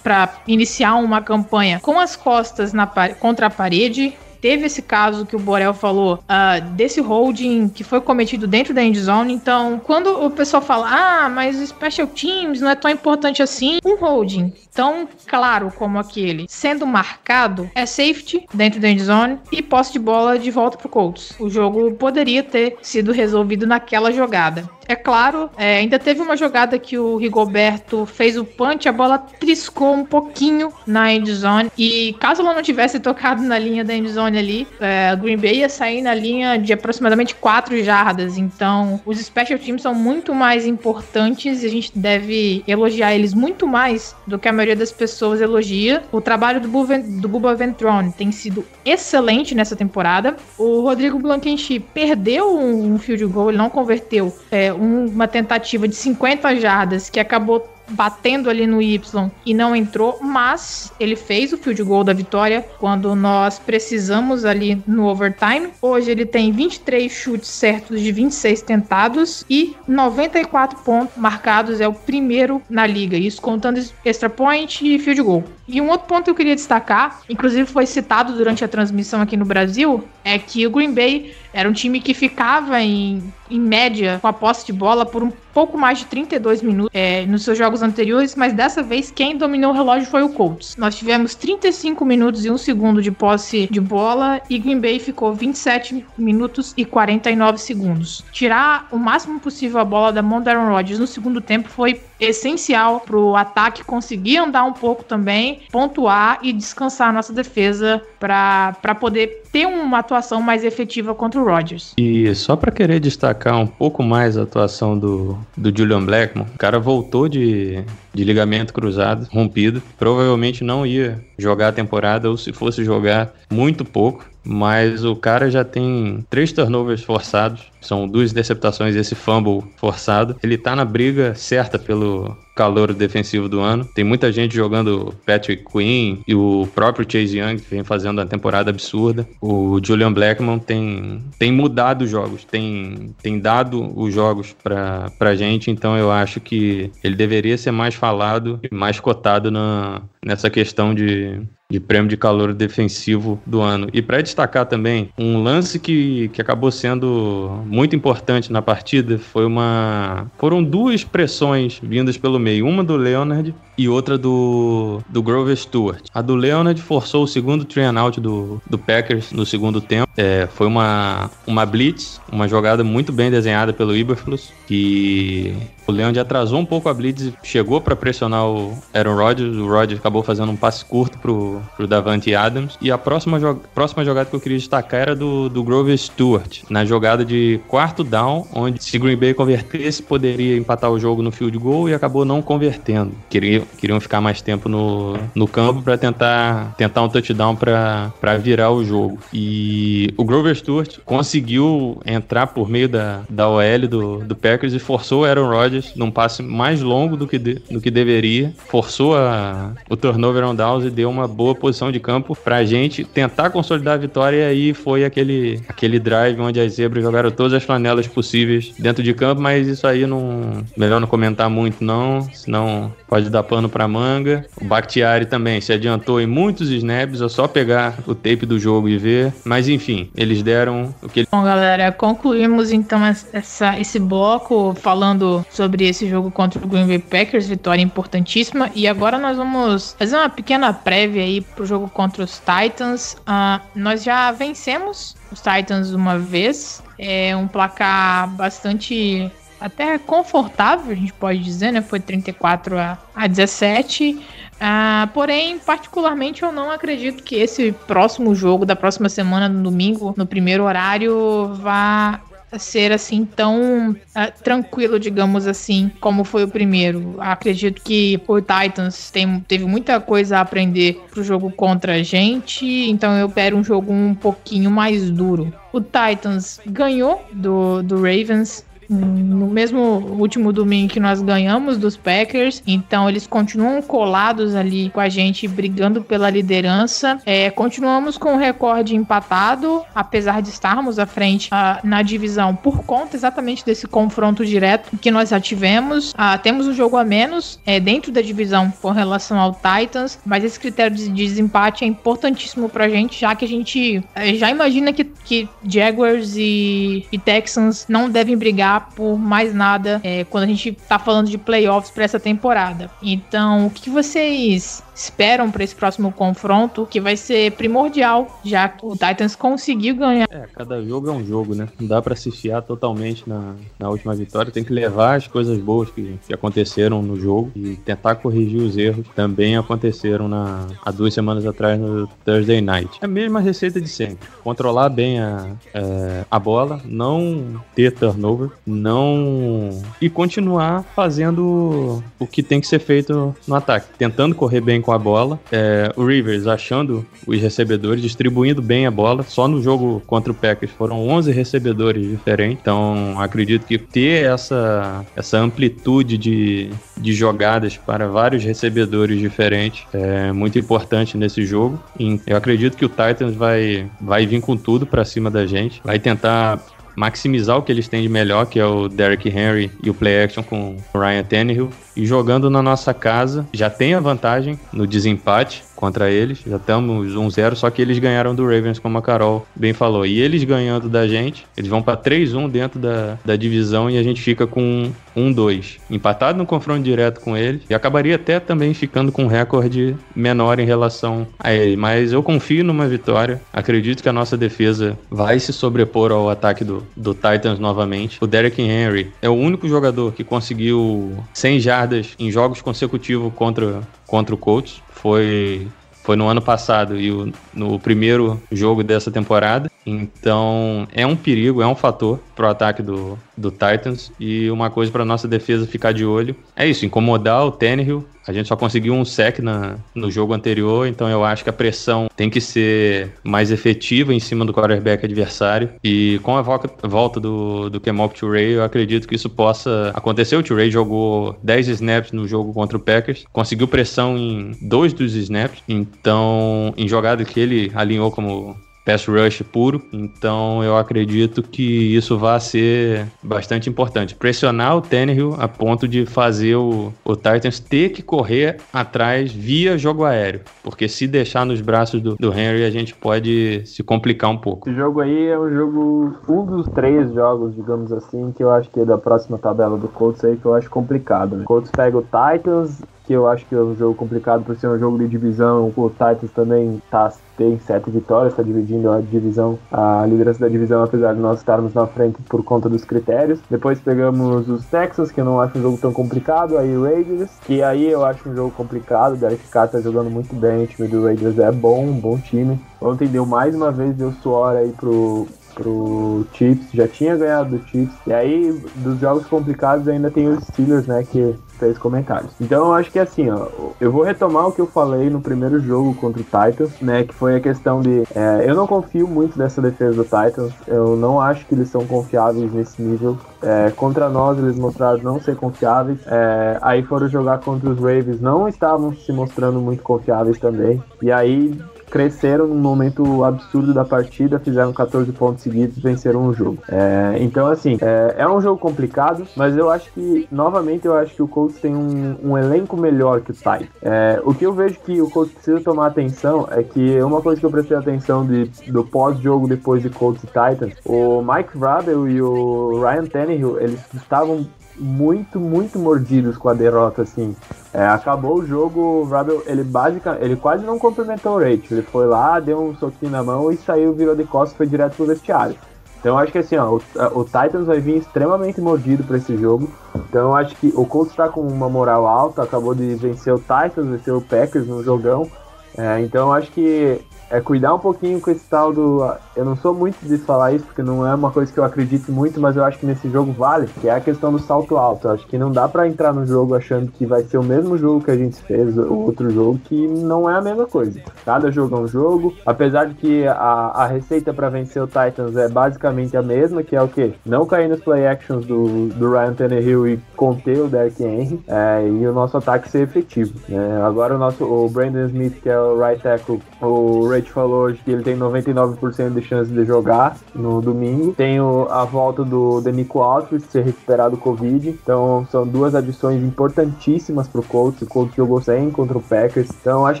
para 0.02 0.32
iniciar 0.48 0.94
uma 0.94 1.20
campanha 1.20 1.78
com 1.80 2.00
as 2.00 2.16
costas 2.16 2.72
na, 2.72 2.86
contra 3.18 3.48
a 3.48 3.50
parede 3.50 4.14
teve 4.40 4.66
esse 4.66 4.82
caso 4.82 5.26
que 5.26 5.36
o 5.36 5.38
Borel 5.38 5.74
falou 5.74 6.14
uh, 6.14 6.70
desse 6.70 7.00
holding 7.00 7.68
que 7.68 7.84
foi 7.84 8.00
cometido 8.00 8.46
dentro 8.46 8.74
da 8.74 8.82
endzone. 8.82 9.32
Então, 9.32 9.80
quando 9.84 10.24
o 10.24 10.30
pessoal 10.30 10.62
fala, 10.62 10.88
ah, 10.88 11.28
mas 11.28 11.56
special 11.68 12.06
teams 12.06 12.60
não 12.60 12.70
é 12.70 12.74
tão 12.74 12.90
importante 12.90 13.42
assim, 13.42 13.78
um 13.84 13.96
holding 13.96 14.52
tão 14.74 15.08
claro 15.26 15.72
como 15.76 15.98
aquele 15.98 16.46
sendo 16.48 16.86
marcado 16.86 17.70
é 17.74 17.84
safety 17.84 18.46
dentro 18.54 18.80
da 18.80 18.88
endzone 18.88 19.38
e 19.50 19.62
posse 19.62 19.92
de 19.92 19.98
bola 19.98 20.38
de 20.38 20.50
volta 20.50 20.78
pro 20.78 20.88
Colts. 20.88 21.34
O 21.38 21.48
jogo 21.50 21.92
poderia 21.92 22.42
ter 22.42 22.76
sido 22.82 23.12
resolvido 23.12 23.66
naquela 23.66 24.12
jogada. 24.12 24.68
É 24.90 24.96
claro, 24.96 25.48
é, 25.56 25.76
ainda 25.76 26.00
teve 26.00 26.20
uma 26.20 26.36
jogada 26.36 26.76
que 26.76 26.98
o 26.98 27.16
Rigoberto 27.16 28.04
fez 28.06 28.36
o 28.36 28.44
punch, 28.44 28.88
a 28.88 28.92
bola 28.92 29.18
triscou 29.18 29.94
um 29.94 30.04
pouquinho 30.04 30.72
na 30.84 31.12
endzone. 31.12 31.70
E 31.78 32.16
caso 32.18 32.42
ela 32.42 32.52
não 32.52 32.60
tivesse 32.60 32.98
tocado 32.98 33.40
na 33.40 33.56
linha 33.56 33.84
da 33.84 33.94
endzone 33.94 34.36
ali, 34.36 34.66
é, 34.80 35.14
Green 35.14 35.36
Bay 35.36 35.58
ia 35.58 35.68
sair 35.68 36.02
na 36.02 36.12
linha 36.12 36.58
de 36.58 36.72
aproximadamente 36.72 37.36
4 37.36 37.84
jardas. 37.84 38.36
Então, 38.36 39.00
os 39.06 39.16
special 39.20 39.60
teams 39.60 39.80
são 39.80 39.94
muito 39.94 40.34
mais 40.34 40.66
importantes 40.66 41.62
e 41.62 41.66
a 41.66 41.70
gente 41.70 41.96
deve 41.96 42.64
elogiar 42.66 43.14
eles 43.14 43.32
muito 43.32 43.68
mais 43.68 44.16
do 44.26 44.40
que 44.40 44.48
a 44.48 44.52
maioria 44.52 44.74
das 44.74 44.90
pessoas 44.90 45.40
elogia. 45.40 46.02
O 46.10 46.20
trabalho 46.20 46.60
do, 46.60 46.66
Buven, 46.66 47.20
do 47.20 47.28
Bubba 47.28 47.54
Ventrone 47.54 48.12
tem 48.12 48.32
sido 48.32 48.64
excelente 48.84 49.54
nessa 49.54 49.76
temporada. 49.76 50.36
O 50.58 50.80
Rodrigo 50.80 51.16
Blankenship 51.16 51.84
perdeu 51.94 52.58
um, 52.58 52.94
um 52.94 52.98
field 52.98 53.24
goal, 53.26 53.50
ele 53.50 53.58
não 53.58 53.70
converteu. 53.70 54.36
É, 54.50 54.79
uma 54.80 55.28
tentativa 55.28 55.86
de 55.86 55.94
50 55.94 56.56
jardas 56.56 57.10
que 57.10 57.20
acabou 57.20 57.60
batendo 57.90 58.48
ali 58.48 58.66
no 58.66 58.80
Y 58.80 59.30
e 59.44 59.54
não 59.54 59.74
entrou, 59.74 60.18
mas 60.22 60.92
ele 60.98 61.16
fez 61.16 61.52
o 61.52 61.58
field 61.58 61.82
goal 61.82 62.04
da 62.04 62.12
vitória 62.12 62.66
quando 62.78 63.14
nós 63.14 63.58
precisamos 63.58 64.44
ali 64.44 64.82
no 64.86 65.06
overtime. 65.06 65.68
Hoje 65.80 66.10
ele 66.10 66.24
tem 66.24 66.52
23 66.52 67.10
chutes 67.10 67.48
certos 67.48 68.00
de 68.00 68.12
26 68.12 68.62
tentados 68.62 69.44
e 69.48 69.76
94 69.86 70.78
pontos 70.80 71.16
marcados, 71.16 71.80
é 71.80 71.88
o 71.88 71.92
primeiro 71.92 72.62
na 72.68 72.86
liga, 72.86 73.16
isso 73.16 73.40
contando 73.40 73.80
extra 74.04 74.30
point 74.30 74.86
e 74.86 74.98
field 74.98 75.22
goal. 75.22 75.44
E 75.72 75.80
um 75.80 75.88
outro 75.88 76.08
ponto 76.08 76.24
que 76.24 76.30
eu 76.30 76.34
queria 76.34 76.56
destacar, 76.56 77.20
inclusive 77.28 77.64
foi 77.64 77.86
citado 77.86 78.32
durante 78.32 78.64
a 78.64 78.68
transmissão 78.68 79.20
aqui 79.20 79.36
no 79.36 79.44
Brasil, 79.44 80.02
é 80.24 80.36
que 80.36 80.66
o 80.66 80.70
Green 80.70 80.92
Bay 80.92 81.32
era 81.52 81.68
um 81.68 81.72
time 81.72 82.00
que 82.00 82.12
ficava 82.12 82.80
em, 82.80 83.32
em 83.48 83.60
média 83.60 84.18
com 84.20 84.26
a 84.26 84.32
posse 84.32 84.66
de 84.66 84.72
bola 84.72 85.06
por 85.06 85.22
um 85.22 85.30
pouco 85.52 85.76
mais 85.76 85.98
de 85.98 86.06
32 86.06 86.62
minutos 86.62 86.90
é, 86.94 87.26
nos 87.26 87.44
seus 87.44 87.58
jogos 87.58 87.82
anteriores, 87.82 88.34
mas 88.34 88.52
dessa 88.52 88.82
vez 88.82 89.10
quem 89.10 89.36
dominou 89.36 89.72
o 89.72 89.74
relógio 89.74 90.08
foi 90.08 90.22
o 90.22 90.30
Colts. 90.30 90.76
Nós 90.76 90.96
tivemos 90.96 91.34
35 91.34 92.04
minutos 92.04 92.44
e 92.44 92.50
1 92.50 92.58
segundo 92.58 93.02
de 93.02 93.10
posse 93.10 93.68
de 93.70 93.80
bola 93.80 94.40
e 94.48 94.58
Green 94.58 94.80
Bay 94.80 94.98
ficou 94.98 95.34
27 95.34 96.04
minutos 96.16 96.74
e 96.76 96.84
49 96.84 97.58
segundos. 97.58 98.24
Tirar 98.32 98.88
o 98.90 98.98
máximo 98.98 99.40
possível 99.40 99.80
a 99.80 99.84
bola 99.84 100.12
da 100.12 100.22
mão 100.22 100.40
do 100.40 100.48
Aaron 100.48 100.68
Rodgers 100.68 100.98
no 100.98 101.06
segundo 101.06 101.40
tempo 101.40 101.68
foi 101.68 102.00
essencial 102.20 103.00
para 103.00 103.16
o 103.16 103.34
ataque 103.36 103.82
conseguir 103.84 104.38
andar 104.38 104.64
um 104.64 104.72
pouco 104.72 105.02
também, 105.02 105.60
pontuar 105.70 106.38
e 106.42 106.52
descansar 106.52 107.08
a 107.08 107.12
nossa 107.12 107.32
defesa 107.32 108.02
para 108.18 108.94
poder 109.00 109.42
ter 109.52 109.66
uma 109.66 109.98
atuação 109.98 110.40
mais 110.40 110.62
efetiva 110.62 111.14
contra 111.14 111.40
o 111.40 111.44
Rodgers. 111.44 111.94
E 111.96 112.32
só 112.34 112.54
para 112.54 112.70
querer 112.70 113.00
destacar 113.00 113.58
um 113.58 113.66
pouco 113.66 114.02
mais 114.02 114.36
a 114.36 114.42
atuação 114.42 114.98
do, 114.98 115.38
do 115.56 115.76
Julian 115.76 116.04
Blackmon, 116.04 116.46
o 116.54 116.58
cara 116.58 116.78
voltou 116.78 117.28
de, 117.28 117.82
de 118.14 118.24
ligamento 118.24 118.72
cruzado, 118.72 119.26
rompido. 119.32 119.82
Provavelmente 119.98 120.62
não 120.62 120.86
ia 120.86 121.24
jogar 121.38 121.68
a 121.68 121.72
temporada, 121.72 122.30
ou 122.30 122.36
se 122.36 122.52
fosse 122.52 122.84
jogar, 122.84 123.32
muito 123.50 123.84
pouco 123.84 124.24
mas 124.44 125.04
o 125.04 125.14
cara 125.14 125.50
já 125.50 125.64
tem 125.64 126.24
três 126.30 126.52
turnovers 126.52 127.02
forçados, 127.02 127.62
são 127.80 128.08
duas 128.08 128.30
interceptações 128.30 128.94
e 128.94 128.98
esse 128.98 129.14
fumble 129.14 129.62
forçado. 129.76 130.36
Ele 130.42 130.56
tá 130.56 130.74
na 130.74 130.84
briga 130.84 131.34
certa 131.34 131.78
pelo 131.78 132.36
calor 132.54 132.92
defensivo 132.92 133.48
do 133.48 133.60
ano. 133.60 133.84
Tem 133.84 134.04
muita 134.04 134.30
gente 134.32 134.54
jogando 134.54 135.14
Patrick 135.24 135.64
Quinn 135.64 136.18
e 136.26 136.34
o 136.34 136.68
próprio 136.74 137.06
Chase 137.10 137.38
Young, 137.38 137.56
que 137.56 137.70
vem 137.70 137.84
fazendo 137.84 138.18
uma 138.18 138.26
temporada 138.26 138.70
absurda. 138.70 139.26
O 139.40 139.80
Julian 139.82 140.12
Blackmon 140.12 140.58
tem, 140.58 141.22
tem 141.38 141.52
mudado 141.52 142.02
os 142.02 142.10
jogos, 142.10 142.44
tem, 142.44 143.14
tem 143.22 143.38
dado 143.38 143.92
os 143.98 144.12
jogos 144.12 144.54
pra, 144.62 145.10
pra 145.18 145.34
gente, 145.34 145.70
então 145.70 145.96
eu 145.96 146.10
acho 146.10 146.40
que 146.40 146.90
ele 147.02 147.14
deveria 147.14 147.56
ser 147.56 147.70
mais 147.70 147.94
falado 147.94 148.58
e 148.62 148.74
mais 148.74 149.00
cotado 149.00 149.50
na, 149.50 150.02
nessa 150.24 150.50
questão 150.50 150.94
de, 150.94 151.40
de 151.70 151.78
prêmio 151.78 152.08
de 152.08 152.16
calor 152.16 152.52
defensivo 152.52 153.40
do 153.46 153.60
ano. 153.60 153.88
E 153.92 154.02
para 154.02 154.20
destacar 154.20 154.66
também, 154.66 155.10
um 155.16 155.42
lance 155.42 155.78
que, 155.78 156.28
que 156.30 156.42
acabou 156.42 156.70
sendo 156.70 157.62
muito 157.64 157.94
importante 157.94 158.52
na 158.52 158.60
partida 158.60 159.18
foi 159.18 159.46
uma. 159.46 160.26
Foram 160.36 160.62
duas 160.62 161.04
pressões 161.04 161.80
vindas 161.82 162.16
pelo 162.16 162.38
meio. 162.40 162.66
Uma 162.66 162.82
do 162.82 162.96
Leonard 162.96 163.54
e 163.76 163.88
outra 163.88 164.18
do, 164.18 165.00
do 165.08 165.22
Grover 165.22 165.56
Stewart. 165.56 166.02
A 166.12 166.20
do 166.20 166.34
Leonard 166.34 166.80
forçou 166.82 167.24
o 167.24 167.26
segundo 167.26 167.66
and 167.80 168.00
out 168.00 168.20
do, 168.20 168.60
do 168.68 168.78
Packers 168.78 169.32
no 169.32 169.46
segundo 169.46 169.80
tempo. 169.80 170.10
É, 170.16 170.48
foi 170.54 170.66
uma, 170.66 171.30
uma 171.46 171.64
blitz, 171.64 172.20
uma 172.30 172.48
jogada 172.48 172.82
muito 172.82 173.12
bem 173.12 173.30
desenhada 173.30 173.72
pelo 173.72 173.96
Iberflus, 173.96 174.52
que 174.66 175.54
o 175.90 175.92
Leonard 175.92 176.18
atrasou 176.18 176.58
um 176.58 176.64
pouco 176.64 176.88
a 176.88 176.94
blitz, 176.94 177.32
chegou 177.42 177.80
para 177.80 177.94
pressionar 177.94 178.46
o 178.46 178.76
Aaron 178.94 179.16
Rodgers, 179.16 179.56
o 179.56 179.68
Rodgers 179.68 180.00
acabou 180.00 180.22
fazendo 180.22 180.50
um 180.52 180.56
passe 180.56 180.84
curto 180.84 181.18
pro, 181.18 181.60
pro 181.76 181.86
Davante 181.86 182.34
Adams. 182.34 182.78
E 182.80 182.90
a 182.90 182.96
próxima, 182.96 183.38
próxima 183.74 184.04
jogada 184.04 184.30
que 184.30 184.36
eu 184.36 184.40
queria 184.40 184.58
destacar 184.58 185.00
era 185.00 185.16
do, 185.16 185.48
do 185.48 185.62
Grover 185.62 185.96
Stewart, 185.98 186.62
na 186.70 186.84
jogada 186.84 187.24
de 187.24 187.60
quarto 187.68 188.02
down, 188.02 188.46
onde 188.54 188.82
se 188.82 188.98
Green 188.98 189.16
Bay 189.16 189.34
convertesse, 189.34 190.02
poderia 190.02 190.56
empatar 190.56 190.90
o 190.90 190.98
jogo 190.98 191.22
no 191.22 191.30
field 191.30 191.58
goal 191.58 191.88
e 191.88 191.94
acabou 191.94 192.24
não 192.24 192.40
convertendo. 192.40 193.12
Queria, 193.28 193.62
queriam 193.78 194.00
ficar 194.00 194.20
mais 194.20 194.40
tempo 194.40 194.68
no, 194.68 195.16
no 195.34 195.46
campo 195.48 195.82
para 195.82 195.98
tentar, 195.98 196.74
tentar 196.76 197.02
um 197.02 197.08
touchdown 197.08 197.56
para 197.56 198.36
virar 198.38 198.70
o 198.70 198.84
jogo. 198.84 199.18
E 199.32 200.12
o 200.16 200.24
Grover 200.24 200.54
Stewart 200.54 200.98
conseguiu 201.04 202.00
entrar 202.06 202.48
por 202.48 202.68
meio 202.68 202.88
da, 202.88 203.20
da 203.28 203.48
OL 203.48 203.88
do, 203.88 204.18
do 204.24 204.36
Packers 204.36 204.72
e 204.72 204.78
forçou 204.78 205.22
o 205.22 205.24
Aaron 205.24 205.48
Rodgers 205.48 205.79
num 205.94 206.10
passe 206.10 206.42
mais 206.42 206.80
longo 206.80 207.16
do 207.16 207.26
que, 207.26 207.38
de, 207.38 207.54
do 207.70 207.80
que 207.80 207.90
deveria, 207.90 208.52
forçou 208.56 209.16
a, 209.16 209.72
o 209.88 209.96
turnover 209.96 210.44
on 210.44 210.54
downs 210.54 210.84
e 210.84 210.90
deu 210.90 211.08
uma 211.08 211.28
boa 211.28 211.54
posição 211.54 211.92
de 211.92 212.00
campo 212.00 212.36
pra 212.36 212.64
gente 212.64 213.04
tentar 213.04 213.50
consolidar 213.50 213.94
a 213.94 213.98
vitória 213.98 214.36
e 214.36 214.44
aí 214.44 214.74
foi 214.74 215.04
aquele, 215.04 215.60
aquele 215.68 215.98
drive 215.98 216.40
onde 216.40 216.60
as 216.60 216.72
zebras 216.72 217.04
jogaram 217.04 217.30
todas 217.30 217.52
as 217.52 217.62
flanelas 217.62 218.06
possíveis 218.06 218.72
dentro 218.78 219.02
de 219.02 219.14
campo, 219.14 219.40
mas 219.40 219.66
isso 219.66 219.86
aí 219.86 220.06
não 220.06 220.64
melhor 220.76 221.00
não 221.00 221.08
comentar 221.08 221.48
muito 221.48 221.84
não 221.84 222.00
não, 222.00 222.22
senão 222.32 222.92
pode 223.06 223.28
dar 223.28 223.42
pano 223.42 223.68
pra 223.68 223.86
manga. 223.86 224.46
O 224.60 224.64
Bakhtiari 224.64 225.26
também 225.26 225.60
se 225.60 225.72
adiantou 225.72 226.20
em 226.20 226.26
muitos 226.26 226.70
snaps, 226.70 227.20
é 227.20 227.28
só 227.28 227.46
pegar 227.46 227.98
o 228.06 228.14
tape 228.14 228.46
do 228.46 228.58
jogo 228.58 228.88
e 228.88 228.96
ver. 228.96 229.32
Mas 229.44 229.68
enfim, 229.68 230.10
eles 230.16 230.42
deram 230.42 230.94
o 231.02 231.08
que 231.08 231.26
Bom, 231.30 231.42
galera, 231.42 231.92
concluímos 231.92 232.72
então 232.72 233.04
essa, 233.04 233.78
esse 233.78 233.98
bloco 233.98 234.74
falando 234.80 235.44
sobre 235.50 235.69
esse 235.78 236.08
jogo 236.08 236.30
contra 236.30 236.64
o 236.64 236.68
Green 236.68 236.86
Bay 236.86 236.98
Packers, 236.98 237.46
vitória 237.46 237.82
importantíssima. 237.82 238.70
E 238.74 238.86
agora 238.86 239.18
nós 239.18 239.36
vamos 239.36 239.94
fazer 239.98 240.16
uma 240.16 240.28
pequena 240.28 240.72
prévia 240.72 241.22
aí 241.22 241.40
pro 241.40 241.66
jogo 241.66 241.88
contra 241.88 242.24
os 242.24 242.40
Titans. 242.40 243.14
Uh, 243.20 243.60
nós 243.74 244.02
já 244.02 244.30
vencemos 244.32 245.16
os 245.30 245.40
Titans 245.40 245.90
uma 245.92 246.18
vez. 246.18 246.82
É 246.98 247.34
um 247.36 247.46
placar 247.48 248.28
bastante 248.30 249.30
até 249.60 249.98
confortável, 249.98 250.90
a 250.90 250.94
gente 250.94 251.12
pode 251.12 251.38
dizer, 251.38 251.70
né? 251.70 251.82
Foi 251.82 252.00
34 252.00 252.78
a, 252.78 252.98
a 253.14 253.26
17. 253.26 254.12
Uh, 254.12 254.22
ah, 254.58 255.08
porém, 255.14 255.58
particularmente, 255.58 256.42
eu 256.42 256.52
não 256.52 256.70
acredito 256.70 257.22
que 257.22 257.36
esse 257.36 257.72
próximo 257.72 258.34
jogo 258.34 258.66
da 258.66 258.76
próxima 258.76 259.08
semana, 259.08 259.48
no 259.48 259.62
domingo, 259.62 260.14
no 260.16 260.26
primeiro 260.26 260.64
horário, 260.64 261.54
vá 261.54 262.20
ser 262.58 262.92
assim 262.92 263.24
tão 263.24 263.90
uh, 263.90 264.42
tranquilo, 264.42 264.98
digamos 264.98 265.46
assim, 265.46 265.90
como 266.00 266.24
foi 266.24 266.44
o 266.44 266.48
primeiro. 266.48 267.16
Acredito 267.18 267.82
que 267.82 268.20
o 268.26 268.40
Titans 268.40 269.10
tem, 269.10 269.40
teve 269.40 269.64
muita 269.64 270.00
coisa 270.00 270.38
a 270.38 270.40
aprender 270.40 271.00
pro 271.10 271.22
jogo 271.22 271.50
contra 271.50 271.94
a 271.94 272.02
gente, 272.02 272.64
então 272.64 273.16
eu 273.16 273.28
quero 273.28 273.56
um 273.56 273.64
jogo 273.64 273.92
um 273.92 274.14
pouquinho 274.14 274.70
mais 274.70 275.10
duro. 275.10 275.52
O 275.72 275.80
Titans 275.80 276.60
ganhou 276.66 277.24
do, 277.32 277.82
do 277.82 277.96
Ravens 277.96 278.64
no 278.90 279.46
mesmo 279.46 279.80
último 279.80 280.52
domingo 280.52 280.92
que 280.92 281.00
nós 281.00 281.22
ganhamos 281.22 281.78
dos 281.78 281.96
Packers. 281.96 282.62
Então 282.66 283.08
eles 283.08 283.26
continuam 283.26 283.80
colados 283.80 284.54
ali 284.54 284.90
com 284.90 285.00
a 285.00 285.08
gente, 285.08 285.46
brigando 285.46 286.02
pela 286.02 286.28
liderança. 286.28 287.18
É, 287.24 287.50
continuamos 287.50 288.18
com 288.18 288.34
o 288.34 288.38
recorde 288.38 288.96
empatado, 288.96 289.84
apesar 289.94 290.42
de 290.42 290.48
estarmos 290.48 290.98
à 290.98 291.06
frente 291.06 291.48
uh, 291.52 291.86
na 291.86 292.02
divisão 292.02 292.54
por 292.56 292.82
conta 292.84 293.16
exatamente 293.16 293.64
desse 293.64 293.86
confronto 293.86 294.44
direto 294.44 294.96
que 294.98 295.10
nós 295.10 295.28
já 295.28 295.40
tivemos. 295.40 296.12
Uh, 296.12 296.38
temos 296.42 296.66
um 296.66 296.72
jogo 296.72 296.96
a 296.96 297.04
menos 297.04 297.60
é, 297.64 297.78
dentro 297.78 298.10
da 298.10 298.20
divisão 298.20 298.72
com 298.82 298.90
relação 298.90 299.38
ao 299.38 299.54
Titans, 299.54 300.18
mas 300.24 300.42
esse 300.42 300.58
critério 300.58 300.96
de 300.96 301.08
desempate 301.08 301.84
é 301.84 301.86
importantíssimo 301.86 302.68
pra 302.68 302.88
gente, 302.88 303.20
já 303.20 303.34
que 303.34 303.44
a 303.44 303.48
gente 303.48 304.02
é, 304.14 304.34
já 304.34 304.50
imagina 304.50 304.92
que, 304.92 305.04
que 305.04 305.48
Jaguars 305.64 306.34
e, 306.36 307.06
e 307.12 307.18
Texans 307.18 307.86
não 307.88 308.10
devem 308.10 308.36
brigar 308.36 308.79
por 308.80 309.18
mais 309.18 309.54
nada 309.54 310.00
é, 310.02 310.24
quando 310.24 310.44
a 310.44 310.46
gente 310.46 310.72
tá 310.72 310.98
falando 310.98 311.28
de 311.28 311.38
playoffs 311.38 311.90
para 311.90 312.04
essa 312.04 312.18
temporada. 312.18 312.90
Então, 313.02 313.66
o 313.66 313.70
que 313.70 313.90
vocês 313.90 314.82
esperam 315.00 315.50
para 315.50 315.64
esse 315.64 315.74
próximo 315.74 316.12
confronto, 316.12 316.86
que 316.88 317.00
vai 317.00 317.16
ser 317.16 317.52
primordial, 317.52 318.40
já 318.44 318.68
que 318.68 318.84
o 318.84 318.92
Titans 318.92 319.34
conseguiu 319.34 319.96
ganhar. 319.96 320.28
É, 320.30 320.46
cada 320.54 320.82
jogo 320.82 321.08
é 321.08 321.12
um 321.12 321.24
jogo, 321.24 321.54
né? 321.54 321.68
Não 321.80 321.88
dá 321.88 322.02
para 322.02 322.14
se 322.14 322.30
fiar 322.30 322.62
totalmente 322.62 323.26
na, 323.26 323.54
na 323.78 323.88
última 323.88 324.14
vitória, 324.14 324.52
tem 324.52 324.62
que 324.62 324.72
levar 324.72 325.16
as 325.16 325.26
coisas 325.26 325.58
boas 325.58 325.90
que, 325.90 326.18
que 326.26 326.34
aconteceram 326.34 327.02
no 327.02 327.18
jogo 327.18 327.50
e 327.56 327.76
tentar 327.76 328.16
corrigir 328.16 328.60
os 328.60 328.76
erros 328.76 329.06
que 329.06 329.14
também 329.14 329.56
aconteceram 329.56 330.28
na, 330.28 330.66
há 330.84 330.90
duas 330.90 331.14
semanas 331.14 331.46
atrás 331.46 331.80
no 331.80 332.06
Thursday 332.24 332.60
Night. 332.60 332.98
É 333.00 333.06
a 333.06 333.08
mesma 333.08 333.40
receita 333.40 333.80
de 333.80 333.88
sempre, 333.88 334.28
controlar 334.44 334.90
bem 334.90 335.18
a, 335.18 335.46
é, 335.72 336.24
a 336.30 336.38
bola, 336.38 336.80
não 336.84 337.62
ter 337.74 337.92
turnover, 337.92 338.50
não. 338.70 339.82
e 340.00 340.08
continuar 340.08 340.84
fazendo 340.94 342.02
o 342.18 342.26
que 342.26 342.42
tem 342.42 342.60
que 342.60 342.66
ser 342.66 342.78
feito 342.78 343.34
no 343.46 343.54
ataque, 343.54 343.86
tentando 343.98 344.34
correr 344.34 344.60
bem 344.60 344.80
com 344.80 344.92
a 344.92 344.98
bola. 344.98 345.38
É, 345.50 345.92
o 345.96 346.04
Rivers 346.04 346.46
achando 346.46 347.04
os 347.26 347.40
recebedores, 347.40 348.02
distribuindo 348.02 348.62
bem 348.62 348.86
a 348.86 348.90
bola. 348.90 349.22
Só 349.22 349.46
no 349.48 349.62
jogo 349.62 350.02
contra 350.06 350.32
o 350.32 350.34
Packers 350.34 350.72
foram 350.72 351.08
11 351.08 351.32
recebedores 351.32 352.08
diferentes. 352.08 352.58
Então, 352.60 353.14
acredito 353.18 353.66
que 353.66 353.78
ter 353.78 354.24
essa, 354.24 355.04
essa 355.16 355.38
amplitude 355.38 356.16
de, 356.16 356.70
de 356.96 357.12
jogadas 357.12 357.76
para 357.76 358.08
vários 358.08 358.44
recebedores 358.44 359.18
diferentes 359.18 359.86
é 359.92 360.32
muito 360.32 360.58
importante 360.58 361.16
nesse 361.16 361.44
jogo. 361.44 361.82
E 361.98 362.20
eu 362.26 362.36
acredito 362.36 362.76
que 362.76 362.84
o 362.84 362.88
Titans 362.88 363.34
vai, 363.34 363.90
vai 364.00 364.26
vir 364.26 364.40
com 364.40 364.56
tudo 364.56 364.86
para 364.86 365.04
cima 365.04 365.30
da 365.30 365.46
gente. 365.46 365.80
Vai 365.84 365.98
tentar 365.98 366.60
maximizar 366.96 367.58
o 367.58 367.62
que 367.62 367.72
eles 367.72 367.88
têm 367.88 368.02
de 368.02 368.08
melhor, 368.08 368.46
que 368.46 368.58
é 368.58 368.64
o 368.64 368.88
Derrick 368.88 369.28
Henry 369.28 369.70
e 369.82 369.90
o 369.90 369.94
play 369.94 370.24
action 370.24 370.42
com 370.42 370.76
o 370.92 370.98
Ryan 370.98 371.24
Tannehill. 371.24 371.70
E 371.96 372.06
jogando 372.06 372.48
na 372.48 372.62
nossa 372.62 372.94
casa, 372.94 373.46
já 373.52 373.68
tem 373.68 373.94
a 373.94 374.00
vantagem 374.00 374.58
no 374.72 374.86
desempate 374.86 375.62
contra 375.80 376.10
eles. 376.10 376.42
Já 376.46 376.56
estamos 376.56 377.14
1-0, 377.14 377.54
só 377.54 377.70
que 377.70 377.80
eles 377.80 377.98
ganharam 377.98 378.34
do 378.34 378.44
Ravens, 378.44 378.78
como 378.78 378.98
a 378.98 379.02
Carol 379.02 379.46
bem 379.56 379.72
falou. 379.72 380.04
E 380.04 380.20
eles 380.20 380.44
ganhando 380.44 380.88
da 380.88 381.08
gente, 381.08 381.46
eles 381.56 381.70
vão 381.70 381.82
para 381.82 381.96
3-1 381.96 382.50
dentro 382.50 382.78
da, 382.78 383.18
da 383.24 383.34
divisão 383.34 383.90
e 383.90 383.96
a 383.96 384.02
gente 384.02 384.20
fica 384.20 384.46
com 384.46 384.92
1-2. 385.16 385.78
Empatado 385.90 386.38
no 386.38 386.46
confronto 386.46 386.82
direto 386.82 387.20
com 387.20 387.36
eles. 387.36 387.62
E 387.68 387.74
acabaria 387.74 388.16
até 388.16 388.38
também 388.38 388.74
ficando 388.74 389.10
com 389.10 389.24
um 389.24 389.26
recorde 389.26 389.96
menor 390.14 390.60
em 390.60 390.66
relação 390.66 391.26
a 391.38 391.52
ele. 391.52 391.76
Mas 391.76 392.12
eu 392.12 392.22
confio 392.22 392.62
numa 392.62 392.86
vitória. 392.86 393.40
Acredito 393.52 394.02
que 394.02 394.08
a 394.08 394.12
nossa 394.12 394.36
defesa 394.36 394.98
vai 395.10 395.40
se 395.40 395.52
sobrepor 395.52 396.12
ao 396.12 396.28
ataque 396.28 396.62
do, 396.62 396.86
do 396.94 397.14
Titans 397.14 397.58
novamente. 397.58 398.18
O 398.20 398.26
Derek 398.26 398.60
Henry 398.60 399.10
é 399.22 399.28
o 399.28 399.34
único 399.34 399.66
jogador 399.66 400.12
que 400.12 400.22
conseguiu 400.22 401.16
100 401.32 401.60
jardas 401.60 402.14
em 402.18 402.30
jogos 402.30 402.60
consecutivos 402.60 403.32
contra, 403.34 403.80
contra 404.06 404.34
o 404.34 404.38
Colts 404.38 404.82
foi 405.00 405.68
foi 406.02 406.16
no 406.16 406.26
ano 406.26 406.40
passado 406.40 406.98
e 406.98 407.12
o, 407.12 407.32
no 407.52 407.78
primeiro 407.78 408.42
jogo 408.50 408.82
dessa 408.82 409.10
temporada. 409.10 409.70
Então 409.84 410.88
é 410.92 411.06
um 411.06 411.14
perigo, 411.14 411.62
é 411.62 411.66
um 411.66 411.74
fator 411.74 412.18
para 412.34 412.48
o 412.48 412.50
ataque 412.50 412.82
do, 412.82 413.18
do 413.36 413.50
Titans 413.50 414.10
e 414.18 414.50
uma 414.50 414.70
coisa 414.70 414.90
para 414.90 415.04
nossa 415.04 415.28
defesa 415.28 415.66
ficar 415.66 415.92
de 415.92 416.04
olho 416.04 416.34
é 416.56 416.66
isso, 416.66 416.84
incomodar 416.84 417.44
o 417.44 417.52
Tannehill. 417.52 418.04
A 418.26 418.32
gente 418.32 418.48
só 418.48 418.56
conseguiu 418.56 418.94
um 418.94 419.04
sec 419.04 419.38
na, 419.38 419.76
no 419.94 420.10
jogo 420.10 420.32
anterior, 420.32 420.86
então 420.86 421.08
eu 421.08 421.24
acho 421.24 421.42
que 421.42 421.50
a 421.50 421.52
pressão 421.52 422.08
tem 422.16 422.28
que 422.28 422.40
ser 422.40 423.12
mais 423.24 423.50
efetiva 423.50 424.12
em 424.14 424.20
cima 424.20 424.44
do 424.44 424.52
quarterback 424.52 425.04
adversário. 425.04 425.70
E 425.82 426.20
com 426.22 426.36
a 426.36 426.42
volta 426.42 427.20
do, 427.20 427.70
do 427.70 427.80
Kemal 427.80 428.08
Turray, 428.10 428.52
eu 428.52 428.64
acredito 428.64 429.08
que 429.08 429.14
isso 429.14 429.28
possa 429.28 429.90
acontecer. 429.94 430.36
O 430.36 430.42
Turray 430.42 430.70
jogou 430.70 431.36
10 431.42 431.68
snaps 431.68 432.12
no 432.12 432.26
jogo 432.28 432.52
contra 432.52 432.76
o 432.76 432.80
Packers, 432.80 433.24
conseguiu 433.32 433.66
pressão 433.66 434.16
em 434.16 434.52
dois 434.62 434.92
dos 434.92 435.14
snaps, 435.14 435.62
então 435.68 436.74
em 436.76 436.88
jogada 436.88 437.24
que 437.24 437.40
ele 437.40 437.72
alinhou 437.74 438.10
como 438.10 438.56
pass 438.90 439.06
rush 439.06 439.42
puro. 439.42 439.80
Então 439.92 440.62
eu 440.64 440.76
acredito 440.76 441.42
que 441.42 441.94
isso 441.94 442.18
vai 442.18 442.40
ser 442.40 443.06
bastante 443.22 443.68
importante. 443.68 444.14
Pressionar 444.14 444.76
o 444.76 444.80
Tannehill 444.80 445.36
a 445.38 445.46
ponto 445.46 445.86
de 445.86 446.04
fazer 446.06 446.56
o, 446.56 446.92
o 447.04 447.16
Titans 447.16 447.60
ter 447.60 447.90
que 447.90 448.02
correr 448.02 448.56
atrás 448.72 449.32
via 449.32 449.78
jogo 449.78 450.04
aéreo. 450.04 450.40
Porque 450.62 450.88
se 450.88 451.06
deixar 451.06 451.46
nos 451.46 451.60
braços 451.60 452.00
do, 452.00 452.16
do 452.16 452.32
Henry, 452.32 452.64
a 452.64 452.70
gente 452.70 452.94
pode 452.94 453.62
se 453.64 453.82
complicar 453.82 454.30
um 454.30 454.36
pouco. 454.36 454.68
Esse 454.68 454.76
jogo 454.76 455.00
aí 455.00 455.26
é 455.28 455.38
um 455.38 455.50
jogo, 455.50 456.14
um 456.28 456.44
dos 456.44 456.66
três 456.68 457.12
jogos, 457.12 457.54
digamos 457.54 457.92
assim, 457.92 458.32
que 458.36 458.42
eu 458.42 458.50
acho 458.50 458.68
que 458.70 458.80
é 458.80 458.84
da 458.84 458.98
próxima 458.98 459.38
tabela 459.38 459.76
do 459.76 459.88
Colts 459.88 460.24
aí 460.24 460.36
que 460.36 460.46
eu 460.46 460.54
acho 460.54 460.68
complicado. 460.68 461.36
Né? 461.36 461.42
O 461.42 461.46
Colts 461.46 461.70
pega 461.70 461.96
o 461.96 462.02
Titans, 462.02 462.82
que 463.10 463.14
eu 463.14 463.26
acho 463.26 463.44
que 463.46 463.56
é 463.56 463.58
um 463.58 463.74
jogo 463.74 463.96
complicado 463.96 464.44
por 464.44 464.54
ser 464.54 464.68
um 464.68 464.78
jogo 464.78 464.96
de 464.96 465.08
divisão. 465.08 465.72
O 465.76 465.90
Titans 465.90 466.30
também 466.32 466.80
tá, 466.88 467.12
tem 467.36 467.58
sete 467.58 467.90
vitórias, 467.90 468.32
está 468.32 468.40
dividindo 468.40 468.88
a 468.88 469.00
divisão, 469.00 469.58
a 469.72 470.06
liderança 470.06 470.38
da 470.38 470.46
divisão, 470.46 470.84
apesar 470.84 471.12
de 471.14 471.18
nós 471.18 471.40
estarmos 471.40 471.74
na 471.74 471.88
frente 471.88 472.22
por 472.28 472.44
conta 472.44 472.68
dos 472.68 472.84
critérios. 472.84 473.40
Depois 473.50 473.80
pegamos 473.80 474.48
os 474.48 474.64
Texas, 474.66 475.10
que 475.10 475.20
eu 475.20 475.24
não 475.24 475.40
acho 475.40 475.58
um 475.58 475.62
jogo 475.62 475.76
tão 475.78 475.92
complicado. 475.92 476.56
Aí 476.56 476.72
Raiders, 476.72 477.32
que 477.44 477.60
aí 477.64 477.90
eu 477.90 478.04
acho 478.04 478.28
um 478.28 478.32
jogo 478.36 478.52
complicado. 478.52 479.14
O 479.14 479.16
Derek 479.16 479.48
Carr 479.48 479.66
tá 479.66 479.80
jogando 479.80 480.08
muito 480.08 480.32
bem, 480.36 480.62
o 480.62 480.66
time 480.68 480.86
do 480.86 481.02
Raiders 481.02 481.36
é 481.40 481.50
bom, 481.50 481.86
um 481.86 481.98
bom 481.98 482.16
time. 482.16 482.60
Ontem 482.80 483.08
deu 483.08 483.26
mais 483.26 483.56
uma 483.56 483.72
vez, 483.72 483.92
deu 483.96 484.12
suor 484.22 484.54
aí 484.54 484.70
pro, 484.70 485.26
pro 485.56 486.24
Chiefs, 486.32 486.70
já 486.72 486.86
tinha 486.86 487.16
ganhado 487.16 487.58
do 487.58 487.66
Chiefs. 487.66 487.98
E 488.06 488.12
aí, 488.12 488.52
dos 488.76 489.00
jogos 489.00 489.26
complicados, 489.26 489.88
ainda 489.88 490.12
tem 490.12 490.28
os 490.28 490.44
Steelers, 490.44 490.86
né, 490.86 491.02
que 491.02 491.34
fez 491.60 491.78
comentários. 491.78 492.32
Então 492.40 492.66
eu 492.66 492.72
acho 492.72 492.90
que 492.90 492.98
assim, 492.98 493.30
ó, 493.30 493.46
eu 493.80 493.92
vou 493.92 494.02
retomar 494.02 494.48
o 494.48 494.52
que 494.52 494.60
eu 494.60 494.66
falei 494.66 495.10
no 495.10 495.20
primeiro 495.20 495.60
jogo 495.60 495.94
contra 495.94 496.20
o 496.20 496.24
Titans, 496.24 496.80
né? 496.80 497.04
Que 497.04 497.14
foi 497.14 497.36
a 497.36 497.40
questão 497.40 497.80
de. 497.80 498.02
É, 498.14 498.44
eu 498.48 498.54
não 498.54 498.66
confio 498.66 499.06
muito 499.06 499.38
nessa 499.38 499.60
defesa 499.60 499.94
do 499.94 500.04
Titans. 500.04 500.52
Eu 500.66 500.96
não 500.96 501.20
acho 501.20 501.46
que 501.46 501.54
eles 501.54 501.68
são 501.68 501.86
confiáveis 501.86 502.52
nesse 502.52 502.80
nível. 502.80 503.18
É, 503.42 503.70
contra 503.70 504.08
nós 504.08 504.38
eles 504.38 504.58
mostraram 504.58 504.98
não 505.02 505.20
ser 505.20 505.36
confiáveis. 505.36 505.98
É, 506.06 506.58
aí 506.62 506.82
foram 506.82 507.08
jogar 507.08 507.38
contra 507.38 507.68
os 507.68 507.78
Ravens, 507.78 508.20
não 508.20 508.48
estavam 508.48 508.94
se 508.94 509.12
mostrando 509.12 509.60
muito 509.60 509.82
confiáveis 509.82 510.38
também. 510.38 510.82
E 511.02 511.12
aí 511.12 511.58
cresceram 511.90 512.46
num 512.46 512.54
momento 512.54 513.24
absurdo 513.24 513.74
da 513.74 513.84
partida, 513.84 514.38
fizeram 514.38 514.72
14 514.72 515.10
pontos 515.12 515.42
seguidos 515.42 515.78
venceram 515.78 516.26
o 516.26 516.32
jogo. 516.32 516.58
É, 516.68 517.16
então, 517.20 517.46
assim, 517.46 517.76
é, 517.80 518.14
é, 518.18 518.28
um 518.28 518.40
jogo 518.40 518.58
complicado, 518.58 519.26
mas 519.36 519.56
eu 519.56 519.70
acho 519.70 519.92
que, 519.92 520.28
novamente, 520.30 520.86
eu 520.86 520.96
acho 520.96 521.14
que 521.14 521.22
o 521.22 521.28
Colts 521.28 521.60
tem 521.60 521.74
um, 521.74 522.16
um 522.22 522.38
elenco 522.38 522.76
melhor 522.76 523.20
que 523.20 523.32
o 523.32 523.34
Titans. 523.34 523.68
É, 523.82 524.20
o 524.24 524.32
que 524.32 524.46
eu 524.46 524.52
vejo 524.52 524.78
que 524.80 525.00
o 525.00 525.10
Colts 525.10 525.32
precisa 525.32 525.60
tomar 525.60 525.86
atenção 525.86 526.46
é 526.50 526.62
que 526.62 527.00
uma 527.02 527.20
coisa 527.20 527.40
que 527.40 527.46
eu 527.46 527.50
prestei 527.50 527.76
atenção 527.76 528.24
de, 528.24 528.44
do 528.70 528.84
pós-jogo 528.84 529.48
depois 529.48 529.82
de 529.82 529.90
Colts 529.90 530.22
e 530.22 530.26
Titans, 530.26 530.74
o 530.84 531.22
Mike 531.22 531.56
Vrabel 531.56 532.08
e 532.08 532.22
o 532.22 532.80
Ryan 532.80 533.06
Tannehill, 533.06 533.60
eles 533.60 533.80
estavam 533.94 534.46
muito, 534.78 535.38
muito 535.38 535.78
mordidos 535.78 536.36
com 536.36 536.48
a 536.48 536.54
derrota, 536.54 537.02
assim. 537.02 537.36
É, 537.72 537.86
acabou 537.86 538.38
o 538.38 538.46
jogo, 538.46 538.80
o 538.80 539.04
Rabel, 539.04 539.42
ele 539.46 539.62
basicamente, 539.62 540.24
ele 540.24 540.36
quase 540.36 540.64
não 540.64 540.78
cumprimentou 540.78 541.36
o 541.36 541.38
Rachel. 541.38 541.78
Ele 541.78 541.82
foi 541.82 542.06
lá, 542.06 542.40
deu 542.40 542.60
um 542.60 542.74
soquinho 542.74 543.12
na 543.12 543.22
mão 543.22 543.50
e 543.52 543.56
saiu, 543.56 543.92
virou 543.92 544.16
de 544.16 544.24
costas 544.24 544.54
e 544.54 544.56
foi 544.56 544.66
direto 544.66 544.96
pro 544.96 545.06
vestiário. 545.06 545.54
Então 546.00 546.14
eu 546.14 546.18
acho 546.18 546.32
que 546.32 546.38
assim, 546.38 546.56
ó, 546.56 546.76
o, 546.76 547.20
o 547.20 547.24
Titans 547.24 547.66
vai 547.66 547.78
vir 547.78 547.98
extremamente 547.98 548.60
mordido 548.60 549.04
para 549.04 549.18
esse 549.18 549.36
jogo. 549.36 549.70
Então 549.94 550.28
eu 550.28 550.34
acho 550.34 550.56
que 550.56 550.72
o 550.74 550.84
Colts 550.84 551.12
está 551.12 551.28
com 551.28 551.42
uma 551.42 551.68
moral 551.68 552.06
alta, 552.06 552.42
acabou 552.42 552.74
de 552.74 552.94
vencer 552.94 553.32
o 553.32 553.38
Titans, 553.38 553.86
vencer 553.86 554.14
o 554.14 554.20
Packers 554.20 554.66
no 554.66 554.82
jogão. 554.82 555.30
É, 555.76 556.00
então 556.00 556.28
eu 556.28 556.32
acho 556.32 556.50
que 556.50 557.00
é 557.30 557.40
cuidar 557.40 557.74
um 557.74 557.78
pouquinho 557.78 558.20
com 558.20 558.30
esse 558.30 558.44
tal 558.48 558.72
do. 558.72 559.08
Eu 559.36 559.44
não 559.44 559.56
sou 559.56 559.72
muito 559.72 559.96
de 560.04 560.18
falar 560.18 560.52
isso, 560.52 560.64
porque 560.64 560.82
não 560.82 561.06
é 561.06 561.14
uma 561.14 561.30
coisa 561.30 561.52
que 561.52 561.58
eu 561.58 561.64
acredito 561.64 562.10
muito, 562.10 562.40
mas 562.40 562.56
eu 562.56 562.64
acho 562.64 562.78
que 562.78 562.86
nesse 562.86 563.08
jogo 563.08 563.32
vale, 563.32 563.68
que 563.80 563.88
é 563.88 563.92
a 563.92 564.00
questão 564.00 564.32
do 564.32 564.38
salto 564.38 564.76
alto. 564.76 565.06
Eu 565.06 565.12
acho 565.12 565.26
que 565.26 565.38
não 565.38 565.52
dá 565.52 565.68
para 565.68 565.86
entrar 565.86 566.12
no 566.12 566.26
jogo 566.26 566.54
achando 566.54 566.90
que 566.90 567.06
vai 567.06 567.22
ser 567.22 567.38
o 567.38 567.42
mesmo 567.42 567.78
jogo 567.78 568.04
que 568.04 568.10
a 568.10 568.16
gente 568.16 568.42
fez, 568.42 568.76
o 568.76 568.92
outro 568.92 569.30
jogo, 569.30 569.58
que 569.64 569.86
não 569.86 570.28
é 570.28 570.36
a 570.36 570.40
mesma 570.40 570.66
coisa. 570.66 571.00
Cada 571.24 571.50
jogo 571.52 571.76
é 571.76 571.80
um 571.80 571.86
jogo, 571.86 572.34
apesar 572.44 572.86
de 572.86 572.94
que 572.94 573.26
a, 573.26 573.34
a 573.34 573.86
receita 573.86 574.34
para 574.34 574.48
vencer 574.48 574.82
o 574.82 574.86
Titans 574.86 575.36
é 575.36 575.48
basicamente 575.48 576.16
a 576.16 576.22
mesma, 576.22 576.62
que 576.62 576.74
é 576.74 576.82
o 576.82 576.88
que? 576.88 577.14
Não 577.24 577.46
cair 577.46 577.68
nos 577.68 577.80
play 577.80 578.06
actions 578.06 578.44
do, 578.44 578.88
do 578.88 579.10
Ryan 579.12 579.34
Tannehill 579.34 579.86
e 579.86 580.00
conter 580.16 580.58
o 580.58 580.68
Derrick 580.68 581.02
Henry, 581.02 581.40
é, 581.46 581.86
e 581.86 582.06
o 582.06 582.12
nosso 582.12 582.36
ataque 582.36 582.68
ser 582.68 582.82
efetivo. 582.82 583.34
Né? 583.48 583.82
Agora 583.84 584.16
o 584.16 584.18
nosso 584.18 584.44
o 584.44 584.68
Brandon 584.68 585.06
Smith, 585.06 585.40
que 585.40 585.48
é 585.48 585.58
o 585.58 585.78
right 585.78 586.02
tackle, 586.02 586.40
o 586.60 587.08
Ray 587.08 587.19
falou 587.28 587.64
hoje 587.64 587.80
que 587.84 587.90
ele 587.90 588.02
tem 588.02 588.16
99% 588.16 589.10
de 589.14 589.22
chance 589.22 589.50
de 589.50 589.64
jogar 589.64 590.16
no 590.34 590.62
domingo. 590.62 591.12
Tem 591.12 591.40
o, 591.40 591.66
a 591.70 591.84
volta 591.84 592.24
do 592.24 592.60
Denico 592.60 593.00
Alves 593.00 593.44
ser 593.44 593.64
recuperado 593.64 594.16
do 594.16 594.16
Covid. 594.16 594.68
Então 594.70 595.26
são 595.30 595.46
duas 595.46 595.74
adições 595.74 596.22
importantíssimas 596.22 597.28
pro 597.28 597.42
Colts. 597.42 597.82
O 597.82 597.86
Colts 597.86 598.14
jogou 598.14 598.40
sem 598.40 598.70
contra 598.70 598.96
o 598.96 599.02
Packers. 599.02 599.50
Então 599.60 599.86
acho 599.86 600.00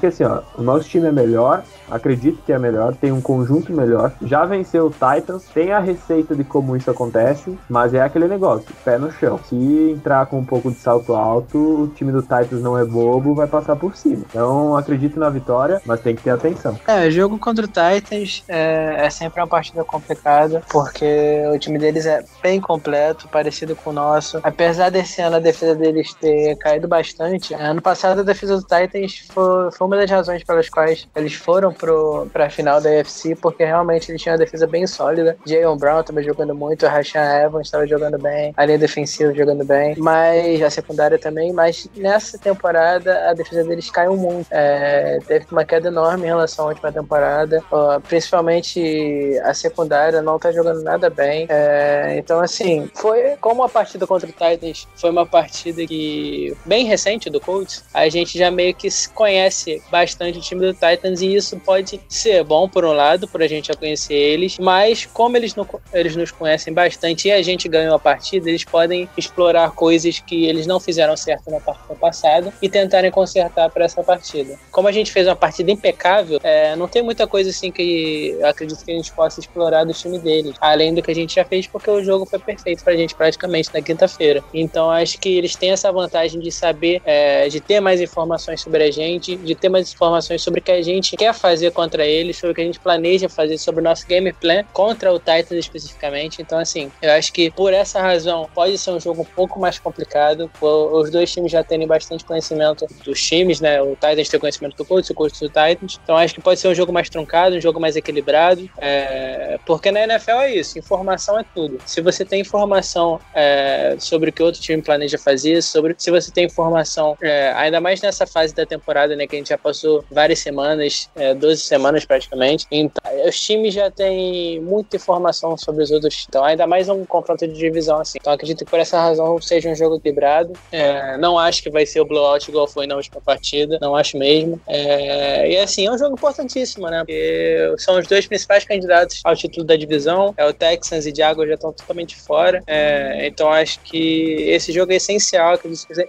que 0.00 0.06
assim, 0.06 0.24
ó, 0.24 0.40
o 0.56 0.62
nosso 0.62 0.88
time 0.88 1.08
é 1.08 1.12
melhor. 1.12 1.62
Acredito 1.90 2.40
que 2.46 2.52
é 2.52 2.58
melhor, 2.58 2.94
tem 2.94 3.10
um 3.10 3.20
conjunto 3.20 3.72
melhor. 3.72 4.12
Já 4.22 4.44
venceu 4.44 4.86
o 4.86 4.90
Titans, 4.90 5.44
tem 5.52 5.72
a 5.72 5.80
receita 5.80 6.36
de 6.36 6.44
como 6.44 6.76
isso 6.76 6.90
acontece, 6.90 7.58
mas 7.68 7.92
é 7.92 8.00
aquele 8.00 8.28
negócio, 8.28 8.68
pé 8.84 8.96
no 8.96 9.10
chão. 9.10 9.40
Se 9.48 9.56
entrar 9.90 10.26
com 10.26 10.38
um 10.38 10.44
pouco 10.44 10.70
de 10.70 10.76
salto 10.78 11.14
alto, 11.14 11.58
o 11.58 11.88
time 11.88 12.12
do 12.12 12.22
Titans 12.22 12.62
não 12.62 12.78
é 12.78 12.84
bobo, 12.84 13.34
vai 13.34 13.48
passar 13.48 13.74
por 13.74 13.96
cima. 13.96 14.22
Então 14.30 14.76
acredito 14.76 15.18
na 15.18 15.28
vitória, 15.28 15.82
mas 15.84 16.00
tem 16.00 16.14
que 16.14 16.22
ter 16.22 16.30
atenção. 16.30 16.78
É, 16.86 17.09
jogo 17.10 17.38
contra 17.38 17.64
o 17.64 17.68
Titans 17.68 18.44
é, 18.48 19.06
é, 19.06 19.10
sempre 19.10 19.40
uma 19.40 19.46
partida 19.46 19.84
complicada, 19.84 20.62
porque 20.70 21.42
o 21.52 21.58
time 21.58 21.78
deles 21.78 22.06
é 22.06 22.22
bem 22.42 22.60
completo, 22.60 23.28
parecido 23.28 23.74
com 23.76 23.90
o 23.90 23.92
nosso. 23.92 24.40
Apesar 24.42 24.90
desse 24.90 25.20
ano 25.20 25.36
a 25.36 25.40
defesa 25.40 25.74
deles 25.74 26.14
ter 26.14 26.56
caído 26.56 26.88
bastante, 26.88 27.54
ano 27.54 27.82
passado 27.82 28.20
a 28.20 28.24
defesa 28.24 28.56
do 28.56 28.62
Titans 28.62 29.26
foi, 29.30 29.70
foi 29.72 29.86
uma 29.86 29.96
das 29.96 30.10
razões 30.10 30.44
pelas 30.44 30.68
quais 30.68 31.08
eles 31.14 31.34
foram 31.34 31.72
para 31.72 32.46
a 32.46 32.50
final 32.50 32.80
da 32.80 32.90
UFC, 32.90 33.34
porque 33.34 33.64
realmente 33.64 34.10
eles 34.10 34.22
tinham 34.22 34.34
uma 34.34 34.44
defesa 34.44 34.66
bem 34.66 34.86
sólida. 34.86 35.36
Jayon 35.46 35.76
Brown 35.76 36.00
estava 36.00 36.22
jogando 36.22 36.54
muito, 36.54 36.86
Rashan 36.86 37.20
Evans 37.20 37.66
estava 37.66 37.86
jogando 37.86 38.18
bem, 38.18 38.52
a 38.56 38.64
linha 38.64 38.78
defensiva 38.78 39.34
jogando 39.34 39.64
bem, 39.64 39.94
mas 39.98 40.62
a 40.62 40.70
secundária 40.70 41.18
também. 41.18 41.52
Mas 41.52 41.88
nessa 41.96 42.38
temporada 42.38 43.28
a 43.30 43.34
defesa 43.34 43.64
deles 43.64 43.90
caiu 43.90 44.16
muito. 44.16 44.46
É, 44.50 45.18
teve 45.26 45.46
uma 45.50 45.64
queda 45.64 45.88
enorme 45.88 46.24
em 46.24 46.26
relação 46.26 46.66
à 46.66 46.68
última 46.68 46.92
temporada 46.92 46.99
temporada. 47.02 47.62
principalmente 48.08 49.38
a 49.44 49.54
secundária 49.54 50.22
não 50.22 50.38
tá 50.38 50.52
jogando 50.52 50.82
nada 50.82 51.10
bem. 51.10 51.46
É, 51.48 52.16
então, 52.18 52.40
assim, 52.40 52.88
foi 52.94 53.36
como 53.40 53.62
a 53.62 53.68
partida 53.68 54.06
contra 54.06 54.28
o 54.28 54.32
Titans 54.32 54.86
foi 54.94 55.10
uma 55.10 55.26
partida 55.26 55.86
que 55.86 56.56
bem 56.64 56.84
recente 56.84 57.30
do 57.30 57.40
Colts, 57.40 57.84
a 57.92 58.08
gente 58.08 58.38
já 58.38 58.50
meio 58.50 58.74
que 58.74 58.88
conhece 59.14 59.82
bastante 59.90 60.38
o 60.38 60.42
time 60.42 60.66
do 60.66 60.74
Titans 60.74 61.20
e 61.20 61.34
isso 61.34 61.58
pode 61.58 62.00
ser 62.08 62.44
bom 62.44 62.68
por 62.68 62.84
um 62.84 62.92
lado, 62.92 63.26
por 63.28 63.42
a 63.42 63.48
gente 63.48 63.68
já 63.68 63.74
conhecer 63.74 64.14
eles, 64.14 64.58
mas 64.58 65.06
como 65.06 65.36
eles, 65.36 65.54
não, 65.54 65.66
eles 65.92 66.16
nos 66.16 66.30
conhecem 66.30 66.72
bastante 66.72 67.28
e 67.28 67.32
a 67.32 67.42
gente 67.42 67.68
ganhou 67.68 67.94
a 67.94 67.98
partida, 67.98 68.48
eles 68.48 68.64
podem 68.64 69.08
explorar 69.16 69.70
coisas 69.72 70.18
que 70.18 70.46
eles 70.46 70.66
não 70.66 70.78
fizeram 70.78 71.16
certo 71.16 71.50
na 71.50 71.60
partida 71.60 71.94
passada 71.94 72.52
e 72.60 72.68
tentarem 72.68 73.10
consertar 73.10 73.70
para 73.70 73.84
essa 73.84 74.02
partida. 74.02 74.58
Como 74.70 74.88
a 74.88 74.92
gente 74.92 75.12
fez 75.12 75.26
uma 75.26 75.36
partida 75.36 75.70
impecável, 75.70 76.40
é, 76.42 76.76
não 76.80 76.88
tem 76.88 77.02
muita 77.02 77.26
coisa 77.26 77.50
assim 77.50 77.70
que 77.70 78.36
eu 78.38 78.46
acredito 78.46 78.84
que 78.84 78.90
a 78.90 78.94
gente 78.94 79.12
possa 79.12 79.38
explorar 79.38 79.84
do 79.84 79.92
time 79.92 80.18
deles, 80.18 80.54
além 80.60 80.94
do 80.94 81.02
que 81.02 81.10
a 81.10 81.14
gente 81.14 81.34
já 81.34 81.44
fez, 81.44 81.66
porque 81.66 81.90
o 81.90 82.02
jogo 82.02 82.26
foi 82.26 82.38
perfeito 82.38 82.82
pra 82.82 82.96
gente 82.96 83.14
praticamente 83.14 83.70
na 83.72 83.82
quinta-feira. 83.82 84.42
Então 84.52 84.90
acho 84.90 85.18
que 85.18 85.36
eles 85.36 85.54
têm 85.54 85.70
essa 85.70 85.92
vantagem 85.92 86.40
de 86.40 86.50
saber, 86.50 87.02
é, 87.04 87.48
de 87.48 87.60
ter 87.60 87.80
mais 87.80 88.00
informações 88.00 88.60
sobre 88.60 88.82
a 88.82 88.90
gente, 88.90 89.36
de 89.36 89.54
ter 89.54 89.68
mais 89.68 89.92
informações 89.92 90.42
sobre 90.42 90.60
o 90.60 90.62
que 90.62 90.72
a 90.72 90.82
gente 90.82 91.16
quer 91.16 91.34
fazer 91.34 91.70
contra 91.72 92.06
eles, 92.06 92.38
sobre 92.38 92.52
o 92.52 92.54
que 92.54 92.62
a 92.62 92.64
gente 92.64 92.80
planeja 92.80 93.28
fazer, 93.28 93.58
sobre 93.58 93.80
o 93.80 93.84
nosso 93.84 94.06
game 94.06 94.32
plan 94.32 94.64
contra 94.72 95.12
o 95.12 95.18
Titans 95.18 95.52
especificamente. 95.52 96.40
Então, 96.40 96.58
assim, 96.58 96.90
eu 97.02 97.12
acho 97.12 97.32
que 97.32 97.50
por 97.50 97.72
essa 97.72 98.00
razão 98.00 98.48
pode 98.54 98.78
ser 98.78 98.90
um 98.92 99.00
jogo 99.00 99.22
um 99.22 99.34
pouco 99.36 99.60
mais 99.60 99.78
complicado. 99.78 100.50
Os 100.60 101.10
dois 101.10 101.30
times 101.30 101.52
já 101.52 101.62
terem 101.62 101.86
bastante 101.86 102.24
conhecimento 102.24 102.86
dos 103.04 103.20
times, 103.22 103.60
né? 103.60 103.82
O 103.82 103.94
Titans 103.94 104.28
tem 104.28 104.40
conhecimento 104.40 104.76
do 104.76 104.84
Colts, 104.84 105.10
o 105.10 105.14
Colts 105.14 105.38
do 105.40 105.48
Titans. 105.48 105.98
Então 106.02 106.16
acho 106.16 106.34
que 106.34 106.40
pode 106.40 106.58
ser 106.58 106.68
um 106.70 106.74
jogo 106.74 106.92
mais 106.92 107.08
truncado, 107.08 107.56
um 107.56 107.60
jogo 107.60 107.80
mais 107.80 107.96
equilibrado. 107.96 108.68
É, 108.78 109.58
porque 109.66 109.90
na 109.90 110.02
NFL 110.04 110.30
é 110.32 110.54
isso, 110.54 110.78
informação 110.78 111.38
é 111.38 111.44
tudo. 111.54 111.78
Se 111.86 112.00
você 112.00 112.24
tem 112.24 112.40
informação 112.40 113.20
é, 113.34 113.96
sobre 113.98 114.30
o 114.30 114.32
que 114.32 114.42
outro 114.42 114.60
time 114.60 114.82
planeja 114.82 115.18
fazer, 115.18 115.62
sobre 115.62 115.94
se 115.98 116.10
você 116.10 116.30
tem 116.30 116.44
informação, 116.44 117.16
é, 117.22 117.52
ainda 117.56 117.80
mais 117.80 118.00
nessa 118.00 118.26
fase 118.26 118.54
da 118.54 118.64
temporada, 118.64 119.14
né, 119.16 119.26
que 119.26 119.36
a 119.36 119.38
gente 119.38 119.48
já 119.48 119.58
passou 119.58 120.04
várias 120.10 120.38
semanas, 120.38 121.08
é, 121.16 121.34
12 121.34 121.62
semanas 121.62 122.04
praticamente, 122.04 122.66
então 122.70 123.00
os 123.26 123.38
times 123.40 123.74
já 123.74 123.90
têm 123.90 124.60
muita 124.60 124.96
informação 124.96 125.56
sobre 125.56 125.82
os 125.82 125.90
outros, 125.90 126.26
então 126.28 126.44
ainda 126.44 126.66
mais 126.66 126.88
um 126.88 127.04
confronto 127.04 127.46
de 127.46 127.54
divisão 127.54 128.00
assim. 128.00 128.18
Então 128.20 128.32
acredito 128.32 128.64
que 128.64 128.70
por 128.70 128.78
essa 128.78 129.00
razão 129.00 129.40
seja 129.40 129.68
um 129.68 129.74
jogo 129.74 129.96
equilibrado. 129.96 130.52
É, 130.72 131.16
não 131.18 131.38
acho 131.38 131.62
que 131.62 131.70
vai 131.70 131.86
ser 131.86 132.00
o 132.00 132.04
blowout 132.04 132.48
igual 132.48 132.66
foi 132.66 132.86
na 132.86 132.96
última 132.96 133.20
partida, 133.20 133.78
não 133.80 133.94
acho 133.94 134.16
mesmo. 134.16 134.60
É, 134.66 135.50
e 135.50 135.56
assim, 135.58 135.86
é 135.86 135.92
um 135.92 135.98
jogo 135.98 136.14
importantíssimo, 136.14 136.59
né? 136.90 136.98
Porque 137.00 137.74
são 137.78 137.98
os 137.98 138.06
dois 138.06 138.26
principais 138.26 138.64
candidatos 138.64 139.20
ao 139.24 139.36
título 139.36 139.64
da 139.64 139.76
divisão. 139.76 140.34
É 140.36 140.44
o 140.46 140.52
Texans 140.52 141.06
e 141.06 141.14
Jaguars 141.14 141.48
já 141.48 141.54
estão 141.54 141.72
totalmente 141.72 142.16
fora. 142.16 142.62
É, 142.66 143.26
então 143.26 143.48
acho 143.48 143.80
que 143.80 144.44
esse 144.48 144.72
jogo 144.72 144.92
é 144.92 144.96
essencial. 144.96 145.58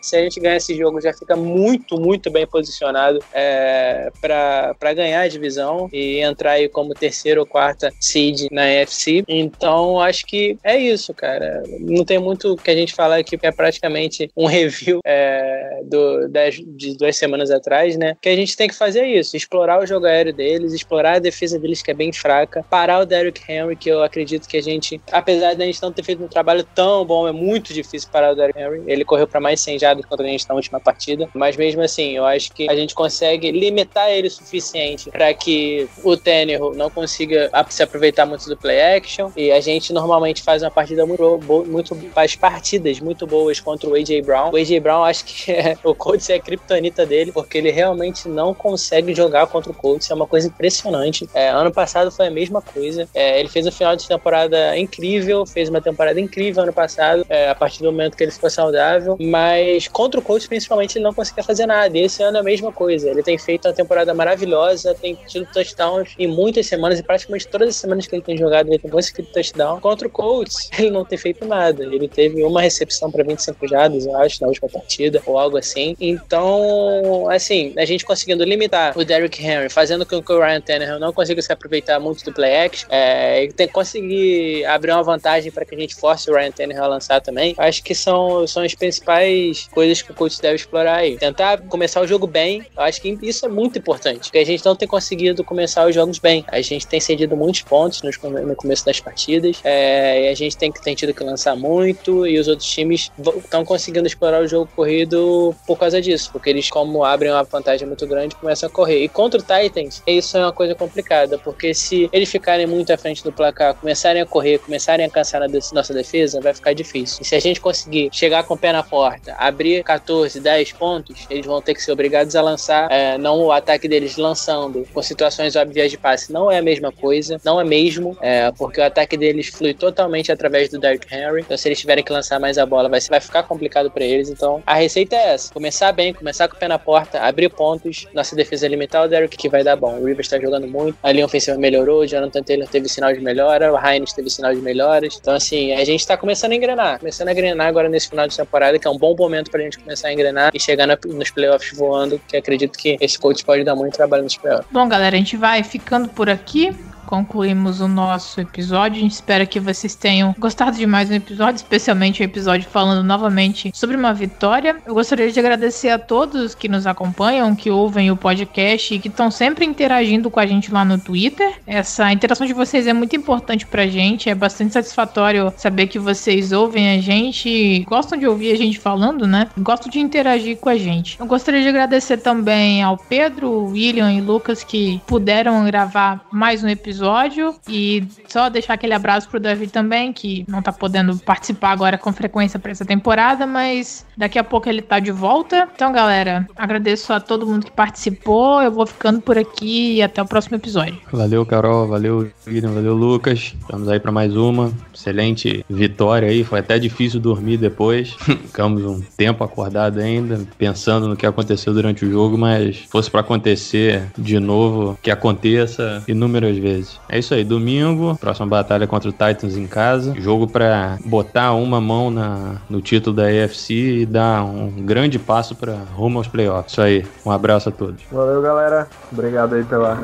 se 0.02 0.16
a 0.16 0.22
gente 0.22 0.40
ganhar 0.40 0.58
esse 0.58 0.76
jogo, 0.76 1.02
já 1.02 1.14
fica 1.14 1.36
muito, 1.36 2.00
muito 2.00 2.30
bem 2.30 2.48
posicionado 2.48 3.20
é, 3.34 4.12
para 4.20 4.94
ganhar 4.94 5.22
a 5.22 5.28
divisão 5.28 5.90
e 5.92 6.20
entrar 6.20 6.52
aí 6.52 6.70
como 6.70 6.94
terceiro 6.94 7.42
ou 7.42 7.48
quarta 7.48 7.92
seed 8.00 8.48
na 8.52 8.68
NFC. 8.70 9.24
Então 9.28 10.00
acho 10.00 10.26
que 10.26 10.58
é 10.64 10.78
isso, 10.78 11.14
cara. 11.14 11.64
Não 11.80 12.06
tem 12.06 12.20
muito 12.20 12.56
que 12.56 12.72
a 12.72 12.76
gente 12.76 12.94
falar 12.94 13.18
aqui, 13.18 13.38
porque 13.38 13.48
é 13.48 13.52
praticamente 13.52 14.30
um 14.36 14.46
review 14.46 15.00
é, 15.06 15.82
do, 15.84 16.28
das, 16.30 16.56
de 16.56 16.96
duas 16.96 17.16
semanas 17.16 17.52
atrás, 17.52 17.98
né? 17.98 18.16
Que 18.22 18.30
a 18.30 18.36
gente 18.36 18.56
tem 18.56 18.68
que 18.68 18.76
fazer 18.76 19.02
é 19.02 19.08
isso, 19.08 19.36
explorar 19.36 19.82
o 19.82 19.86
jogo 19.86 20.06
aéreo 20.06 20.34
deles, 20.42 20.74
explorar 20.74 21.16
a 21.16 21.20
defesa 21.20 21.60
deles, 21.60 21.82
que 21.84 21.92
é 21.92 21.94
bem 21.94 22.12
fraca, 22.12 22.66
parar 22.70 23.00
o 23.00 23.06
Derrick 23.06 23.42
Henry, 23.48 23.76
que 23.76 23.90
eu 23.90 24.02
acredito 24.02 24.48
que 24.48 24.58
a 24.58 24.62
gente, 24.62 25.00
apesar 25.12 25.54
de 25.54 25.62
a 25.62 25.66
gente 25.66 25.82
não 25.82 25.92
ter 25.92 26.04
feito 26.04 26.24
um 26.24 26.28
trabalho 26.28 26.64
tão 26.76 27.06
bom, 27.06 27.28
é 27.28 27.32
muito 27.32 27.74
difícil 27.74 28.10
parar 28.12 28.34
o 28.34 28.36
Derrick 28.36 28.60
Henry. 28.60 28.82
Ele 28.88 29.06
correu 29.06 29.28
para 29.28 29.40
mais 29.40 29.62
100 29.62 29.78
jardas 29.78 30.06
contra 30.06 30.26
a 30.26 30.30
gente 30.30 30.50
na 30.50 30.56
última 30.56 30.80
partida, 30.80 31.30
mas 31.34 31.56
mesmo 31.56 31.82
assim, 31.82 32.18
eu 32.18 32.26
acho 32.26 32.52
que 32.54 32.70
a 32.70 32.76
gente 32.76 32.96
consegue 32.96 33.52
limitar 33.52 34.10
ele 34.10 34.28
o 34.28 34.32
suficiente 34.32 35.12
para 35.12 35.32
que 35.34 35.88
o 36.04 36.18
Tannehill 36.18 36.74
não 36.74 36.90
consiga 36.90 37.52
se 37.70 37.84
aproveitar 37.84 38.26
muito 38.26 38.48
do 38.50 38.58
play 38.58 38.82
action 38.82 39.32
e 39.36 39.52
a 39.52 39.60
gente 39.60 39.94
normalmente 39.94 40.42
faz 40.42 40.64
uma 40.64 40.72
partida 40.72 41.06
muito 41.06 41.38
boa, 41.38 41.64
muito 41.64 41.96
faz 42.14 42.36
partidas 42.36 43.00
muito 43.00 43.28
boas 43.28 43.60
contra 43.60 43.90
o 43.90 43.96
AJ 43.96 44.22
Brown. 44.26 44.52
O 44.52 44.58
AJ 44.58 44.80
Brown 44.80 45.04
acho 45.04 45.26
que 45.26 45.52
é, 45.52 45.78
o 45.84 45.94
Colts 45.94 46.30
é 46.30 46.36
a 46.36 46.40
criptonita 46.40 47.06
dele, 47.06 47.32
porque 47.32 47.58
ele 47.58 47.72
realmente 47.72 48.28
não 48.28 48.54
consegue 48.54 49.14
jogar 49.14 49.48
contra 49.48 49.72
o 49.72 49.76
Colts, 49.76 50.10
é 50.10 50.14
uma 50.14 50.28
coisa 50.32 50.48
impressionante. 50.48 51.30
É, 51.34 51.50
ano 51.50 51.72
passado 51.72 52.10
foi 52.10 52.28
a 52.28 52.32
mesma 52.32 52.62
coisa. 52.62 53.08
É, 53.14 53.38
ele 53.40 53.50
fez 53.50 53.68
um 53.68 53.72
final 53.72 53.96
de 53.98 54.08
temporada 54.08 54.78
incrível, 54.78 55.46
fez 55.46 55.68
uma 55.68 55.82
temporada 55.82 56.20
incrível 56.20 56.64
ano 56.64 56.72
passado, 56.72 57.26
é, 57.30 57.50
a 57.50 57.56
partir 57.56 57.84
do 57.84 57.92
momento 57.92 58.16
que 58.16 58.24
ele 58.24 58.32
ficou 58.32 58.50
saudável, 58.50 59.18
mas 59.20 59.90
contra 59.90 60.20
o 60.20 60.24
Colts, 60.24 60.48
principalmente, 60.48 60.98
ele 60.98 61.04
não 61.04 61.14
conseguia 61.14 61.44
fazer 61.44 61.66
nada. 61.66 61.96
E 61.98 62.04
esse 62.04 62.24
ano 62.24 62.38
é 62.38 62.40
a 62.40 62.44
mesma 62.44 62.72
coisa. 62.72 63.10
Ele 63.10 63.22
tem 63.22 63.38
feito 63.38 63.68
uma 63.68 63.74
temporada 63.74 64.14
maravilhosa, 64.14 64.96
tem 64.96 65.18
tido 65.28 65.46
touchdowns 65.52 66.16
em 66.18 66.28
muitas 66.28 66.66
semanas, 66.66 67.00
e 67.00 67.04
praticamente 67.04 67.48
todas 67.48 67.70
as 67.70 67.76
semanas 67.76 68.08
que 68.08 68.16
ele 68.16 68.24
tem 68.24 68.38
jogado, 68.38 68.70
ele 68.70 68.80
tem 68.80 68.90
conseguido 68.90 69.28
touchdown. 69.34 69.82
Contra 69.82 70.08
o 70.08 70.12
Colts, 70.12 70.70
ele 70.80 70.92
não 70.92 71.04
tem 71.04 71.18
feito 71.18 71.46
nada. 71.46 71.84
Ele 71.84 72.08
teve 72.08 72.42
uma 72.44 72.62
recepção 72.62 73.12
para 73.12 73.24
25 73.24 73.68
jardas, 73.68 74.06
eu 74.06 74.16
acho, 74.18 74.42
na 74.42 74.48
última 74.48 74.70
partida, 74.70 75.22
ou 75.26 75.38
algo 75.38 75.58
assim. 75.58 75.96
Então, 76.00 77.30
assim, 77.30 77.74
a 77.78 77.84
gente 77.84 78.06
conseguindo 78.06 78.46
limitar 78.46 78.98
o 78.98 79.04
Derrick 79.04 79.44
Henry, 79.44 79.70
fazendo 79.70 80.06
com 80.06 80.21
que 80.22 80.32
o 80.32 80.40
Ryan 80.40 80.62
Tannehill 80.62 81.00
não 81.00 81.14
consiga 81.14 81.42
se 81.42 81.52
aproveitar 81.52 82.00
muito 82.00 82.24
do 82.24 82.34
play 82.34 82.66
action, 82.66 82.88
é, 82.90 83.48
tem 83.56 83.68
que 83.68 83.74
conseguir 83.74 84.66
abrir 84.66 84.92
uma 84.92 85.04
vantagem 85.04 85.52
para 85.52 85.66
que 85.66 85.76
a 85.76 85.78
gente 85.78 85.96
force 85.96 86.30
o 86.30 86.36
Ryan 86.36 86.52
Tannehill 86.52 86.84
a 86.84 86.88
lançar 86.88 87.22
também. 87.22 87.56
Acho 87.58 87.84
que 87.84 87.94
são, 87.96 88.46
são 88.48 88.64
as 88.64 88.76
principais 88.76 89.68
coisas 89.74 90.02
que 90.02 90.12
o 90.12 90.16
coach 90.16 90.42
deve 90.42 90.56
explorar 90.56 90.98
aí. 90.98 91.18
Tentar 91.18 91.62
começar 91.62 92.02
o 92.02 92.08
jogo 92.08 92.28
bem, 92.28 92.66
acho 92.78 93.02
que 93.02 93.18
isso 93.22 93.46
é 93.46 93.50
muito 93.50 93.78
importante, 93.78 94.22
porque 94.22 94.40
a 94.40 94.46
gente 94.46 94.66
não 94.66 94.76
tem 94.76 94.88
conseguido 94.88 95.44
começar 95.44 95.88
os 95.88 95.96
jogos 95.96 96.20
bem. 96.20 96.44
A 96.48 96.62
gente 96.62 96.88
tem 96.88 97.00
cedido 97.00 97.36
muitos 97.36 97.62
pontos 97.62 98.02
no 98.02 98.56
começo 98.56 98.86
das 98.86 99.00
partidas, 99.00 99.60
é, 99.64 100.26
e 100.26 100.28
a 100.28 100.36
gente 100.36 100.58
tem, 100.58 100.72
tem 100.72 100.96
tido 100.96 101.14
que 101.14 101.24
lançar 101.24 101.56
muito, 101.56 102.26
e 102.28 102.40
os 102.40 102.48
outros 102.48 102.70
times 102.70 103.12
estão 103.38 103.64
conseguindo 103.64 104.08
explorar 104.08 104.42
o 104.42 104.48
jogo 104.48 104.70
corrido 104.76 105.56
por 105.66 105.78
causa 105.78 106.02
disso, 106.02 106.30
porque 106.32 106.50
eles, 106.50 106.70
como 106.70 107.04
abrem 107.04 107.32
uma 107.32 107.44
vantagem 107.44 107.88
muito 107.88 108.06
grande, 108.08 108.36
começam 108.36 108.68
a 108.68 108.72
correr. 108.72 109.04
E 109.04 109.10
contra 109.10 109.40
o 109.40 109.44
Titans, 109.44 110.02
isso 110.12 110.38
é 110.38 110.42
uma 110.42 110.52
coisa 110.52 110.76
complicada, 110.76 111.38
porque 111.38 111.74
se 111.74 112.10
eles 112.12 112.30
ficarem 112.30 112.66
muito 112.66 112.92
à 112.92 112.98
frente 112.98 113.24
do 113.24 113.32
placar, 113.32 113.74
começarem 113.76 114.22
a 114.22 114.26
correr, 114.26 114.60
começarem 114.60 115.06
a 115.06 115.10
cansar 115.10 115.42
a 115.42 115.48
nossa 115.74 115.94
defesa, 115.94 116.40
vai 116.42 116.54
ficar 116.54 116.74
difícil. 116.74 117.20
E 117.22 117.26
se 117.26 117.36
a 117.36 117.40
gente 117.40 117.60
conseguir 117.60 118.10
chegar 118.12 118.44
com 118.44 118.54
o 118.54 118.58
pé 118.58 118.72
na 118.72 118.84
porta, 118.84 119.34
abrir 119.38 119.84
14, 119.84 120.40
10 120.40 120.74
pontos, 120.74 121.26
eles 121.30 121.46
vão 121.46 121.62
ter 121.62 121.74
que 121.74 121.82
ser 121.82 121.92
obrigados 121.92 122.36
a 122.36 122.42
lançar, 122.42 122.92
é, 122.92 123.18
não 123.18 123.40
o 123.40 123.52
ataque 123.52 123.88
deles 123.88 124.18
lançando 124.18 124.86
com 124.94 125.02
situações 125.02 125.56
óbvias 125.56 125.92
de 125.92 125.98
passe, 125.98 126.32
não 126.32 126.52
é 126.52 126.58
a 126.58 126.62
mesma 126.62 126.92
coisa, 126.92 127.40
não 127.44 127.60
é 127.60 127.64
mesmo, 127.64 128.18
é, 128.22 128.52
porque 128.52 128.80
o 128.80 128.84
ataque 128.84 129.18
deles 129.18 129.48
flui 129.48 129.74
totalmente 129.74 130.32
através 130.32 130.70
do 130.70 130.80
Derrick 130.80 131.14
Henry. 131.14 131.42
Então, 131.42 131.58
se 131.58 131.68
eles 131.68 131.80
tiverem 131.80 132.04
que 132.04 132.12
lançar 132.12 132.40
mais 132.40 132.58
a 132.58 132.66
bola, 132.66 132.90
vai, 132.90 133.00
vai 133.02 133.22
ficar 133.22 133.44
complicado 133.44 133.90
para 133.90 134.04
eles. 134.04 134.30
Então, 134.30 134.62
a 134.66 134.76
receita 134.76 135.16
é 135.16 135.34
essa: 135.34 135.54
começar 135.54 135.92
bem, 135.92 136.14
começar 136.14 136.48
com 136.48 136.56
o 136.56 136.60
pé 136.60 136.68
na 136.68 136.80
porta, 136.80 137.20
abrir 137.20 137.50
pontos, 137.50 138.08
nossa 138.14 138.36
defesa 138.36 138.68
limitar 138.68 139.06
o 139.06 139.08
Derrick, 139.08 139.38
que 139.38 139.50
vai 139.50 139.64
dar 139.64 139.76
bom. 139.76 140.01
O 140.02 140.06
Rivers 140.06 140.26
está 140.26 140.40
jogando 140.40 140.68
muito, 140.68 140.98
a 141.04 141.12
linha 141.12 141.26
ofensiva 141.26 141.58
melhorou, 141.58 142.02
o 142.02 142.08
Jonathan 142.08 142.42
Taylor 142.42 142.68
teve 142.68 142.90
sinal 142.90 143.14
de 143.14 143.22
melhora, 143.22 143.72
o 143.72 143.78
Heinz 143.78 144.14
teve 144.14 144.30
sinal 144.30 144.54
de 144.54 144.62
melhoras. 144.62 145.18
Então, 145.22 145.36
assim, 145.36 145.74
a 145.74 145.86
gente 145.86 146.00
está 146.00 146.18
começando 146.18 146.54
a 146.54 146.56
engrenar, 146.56 147.00
começando 147.00 147.28
a 147.28 147.32
engrenar 147.32 147.68
agora 147.68 147.88
nesse 147.88 148.10
final 148.10 148.28
de 148.28 148.36
temporada, 148.36 148.80
que 148.80 148.88
é 148.88 148.90
um 148.90 148.98
bom 148.98 149.16
momento 149.16 149.52
para 149.52 149.62
a 149.62 149.64
gente 149.64 149.78
começar 149.78 150.08
a 150.08 150.14
engrenar 150.14 150.52
e 150.54 150.60
chegar 150.60 150.88
na, 150.88 150.98
nos 151.06 151.30
playoffs 151.30 151.78
voando, 151.78 152.20
que 152.28 152.36
acredito 152.36 152.78
que 152.78 152.98
esse 153.00 153.20
coach 153.20 153.46
pode 153.46 153.64
dar 153.64 153.76
muito 153.76 153.94
trabalho 153.94 154.24
nos 154.24 154.36
playoffs. 154.36 154.68
Bom, 154.72 154.88
galera, 154.90 155.16
a 155.16 155.20
gente 155.20 155.38
vai 155.38 155.64
ficando 155.64 156.10
por 156.10 156.30
aqui 156.30 156.76
concluímos 157.12 157.82
o 157.82 157.90
nosso 157.90 158.40
episódio. 158.40 158.98
A 158.98 159.02
gente 159.02 159.12
espera 159.12 159.46
que 159.46 159.60
vocês 159.60 159.94
tenham 159.96 160.34
gostado 160.40 160.78
de 160.78 160.88
mais 160.88 161.12
um 161.12 161.14
episódio, 161.14 161.58
especialmente 161.58 162.22
o 162.22 162.24
episódio 162.24 162.70
falando 162.70 163.06
novamente 163.06 163.70
sobre 163.76 163.98
uma 163.98 164.14
vitória. 164.14 164.78
Eu 164.86 164.94
gostaria 164.94 165.30
de 165.30 165.38
agradecer 165.38 165.90
a 165.90 166.00
todos 166.00 166.56
que 166.56 166.70
nos 166.70 166.88
acompanham, 166.88 167.54
que 167.54 167.70
ouvem 167.70 168.10
o 168.10 168.16
podcast 168.16 168.96
e 168.96 169.00
que 169.00 169.10
estão 169.10 169.30
sempre 169.30 169.66
interagindo 169.66 170.32
com 170.32 170.40
a 170.40 170.46
gente 170.46 170.72
lá 170.72 170.86
no 170.86 170.98
Twitter. 170.98 171.60
Essa 171.68 172.14
interação 172.14 172.48
de 172.48 172.54
vocês 172.54 172.88
é 172.88 172.94
muito 172.94 173.14
importante 173.14 173.68
pra 173.68 173.86
gente, 173.88 174.30
é 174.30 174.36
bastante 174.36 174.72
satisfatório 174.72 175.52
saber 175.58 175.88
que 175.88 176.00
vocês 176.00 176.54
ouvem 176.54 176.98
a 176.98 177.02
gente, 177.02 177.84
gostam 177.90 178.18
de 178.18 178.26
ouvir 178.26 178.54
a 178.54 178.56
gente 178.56 178.80
falando, 178.80 179.28
né? 179.28 179.50
Gostam 179.58 179.92
de 179.92 180.00
interagir 180.00 180.56
com 180.56 180.70
a 180.70 180.78
gente. 180.78 181.20
Eu 181.20 181.26
gostaria 181.26 181.62
de 181.62 181.68
agradecer 181.68 182.20
também 182.20 182.82
ao 182.82 182.96
Pedro, 182.96 183.66
William 183.66 184.14
e 184.14 184.22
Lucas 184.22 184.64
que 184.64 185.02
puderam 185.06 185.66
gravar 185.66 186.26
mais 186.32 186.64
um 186.64 186.70
episódio 186.70 187.01
episódio. 187.02 187.56
E 187.68 188.04
só 188.28 188.50
deixar 188.50 188.76
aquele 188.76 188.94
abraço 188.94 189.28
pro 189.28 189.40
David 189.40 189.72
também, 189.72 190.14
que 190.14 190.46
não 190.48 190.62
tá 190.62 190.72
podendo 190.72 191.18
participar 191.18 191.72
agora 191.72 191.98
com 191.98 192.14
frequência 192.14 192.60
para 192.60 192.72
essa 192.72 192.86
temporada, 192.86 193.48
mas 193.48 194.06
daqui 194.22 194.38
a 194.38 194.44
pouco 194.44 194.70
ele 194.70 194.84
tá 194.84 195.00
de 195.00 195.12
volta. 195.12 195.68
Então, 195.74 195.92
galera, 195.92 196.48
agradeço 196.56 197.12
a 197.12 197.20
todo 197.20 197.48
mundo 197.48 197.66
que 197.66 197.72
participou. 197.72 198.62
Eu 198.62 198.72
vou 198.72 198.86
ficando 198.86 199.20
por 199.20 199.36
aqui 199.36 199.96
e 199.96 200.02
até 200.04 200.22
o 200.22 200.28
próximo 200.28 200.58
episódio. 200.58 200.96
Valeu, 201.12 201.44
Carol. 201.44 201.88
Valeu, 201.88 202.30
William. 202.48 202.70
Valeu, 202.70 202.94
Lucas. 202.94 203.56
Estamos 203.60 203.90
aí 203.90 204.00
para 204.00 204.12
mais 204.12 204.36
uma. 204.36 204.72
Excelente 204.94 205.66
vitória 205.68 206.30
aí. 206.30 206.44
Foi 206.44 206.60
até 206.60 206.78
difícil 206.78 207.20
dormir 207.20 207.58
depois. 207.58 208.12
Ficamos 208.22 208.86
um 208.86 209.02
tempo 209.18 209.44
acordado 209.44 210.00
ainda, 210.00 210.40
pensando 210.56 211.08
no 211.08 211.16
que 211.18 211.26
aconteceu 211.26 211.74
durante 211.74 212.06
o 212.06 212.12
jogo, 212.12 212.38
mas 212.38 212.86
fosse 212.92 213.10
para 213.10 213.22
acontecer 213.22 214.04
de 214.16 214.40
novo, 214.40 215.00
que 215.02 215.10
aconteça 215.10 216.04
inúmeras 216.08 216.58
vezes. 216.58 217.00
É 217.10 217.18
isso 217.18 217.34
aí, 217.34 217.44
domingo, 217.44 218.16
próxima 218.18 218.46
batalha 218.46 218.86
contra 218.86 219.10
o 219.10 219.12
Titans 219.12 219.58
em 219.58 219.66
casa. 219.66 220.14
Jogo 220.20 220.48
para 220.48 221.00
botar 221.06 221.54
uma 221.54 221.82
mão 221.82 222.12
na, 222.12 222.58
no 222.70 222.82
título 222.82 223.16
da 223.16 223.24
AFC 223.24 223.74
e 223.74 224.11
dar 224.12 224.44
um 224.44 224.70
grande 224.86 225.18
passo 225.18 225.56
para 225.56 225.76
rumo 225.96 226.18
aos 226.18 226.28
playoffs. 226.28 226.74
Isso 226.74 226.82
aí, 226.82 227.06
um 227.26 227.32
abraço 227.32 227.70
a 227.70 227.72
todos. 227.72 228.04
Valeu, 228.12 228.42
galera. 228.42 228.88
Obrigado 229.12 229.56
aí 229.56 229.64
pela 229.64 229.98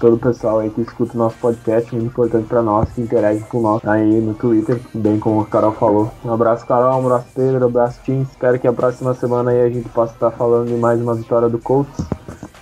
todo 0.00 0.14
o 0.14 0.18
pessoal 0.18 0.60
aí 0.60 0.70
que 0.70 0.80
escuta 0.80 1.14
o 1.14 1.18
nosso 1.18 1.36
podcast, 1.36 1.94
muito 1.94 2.06
importante 2.06 2.46
para 2.48 2.62
nós, 2.62 2.88
que 2.92 3.02
interage 3.02 3.44
com 3.44 3.60
nós 3.60 3.86
aí 3.86 4.20
no 4.20 4.32
Twitter, 4.34 4.80
bem 4.94 5.18
como 5.18 5.42
a 5.42 5.46
Carol 5.46 5.72
falou. 5.72 6.10
Um 6.24 6.32
abraço, 6.32 6.66
Carol, 6.66 7.00
um 7.00 7.06
abraço, 7.06 7.26
Pedro, 7.34 7.64
um 7.64 7.68
abraço, 7.68 8.00
Tim. 8.04 8.22
Espero 8.22 8.58
que 8.58 8.66
a 8.66 8.72
próxima 8.72 9.12
semana 9.14 9.50
aí 9.50 9.60
a 9.60 9.68
gente 9.68 9.88
possa 9.90 10.14
estar 10.14 10.30
falando 10.30 10.68
de 10.68 10.74
mais 10.74 11.00
uma 11.00 11.14
vitória 11.14 11.48
do 11.48 11.58
Colts. 11.58 11.94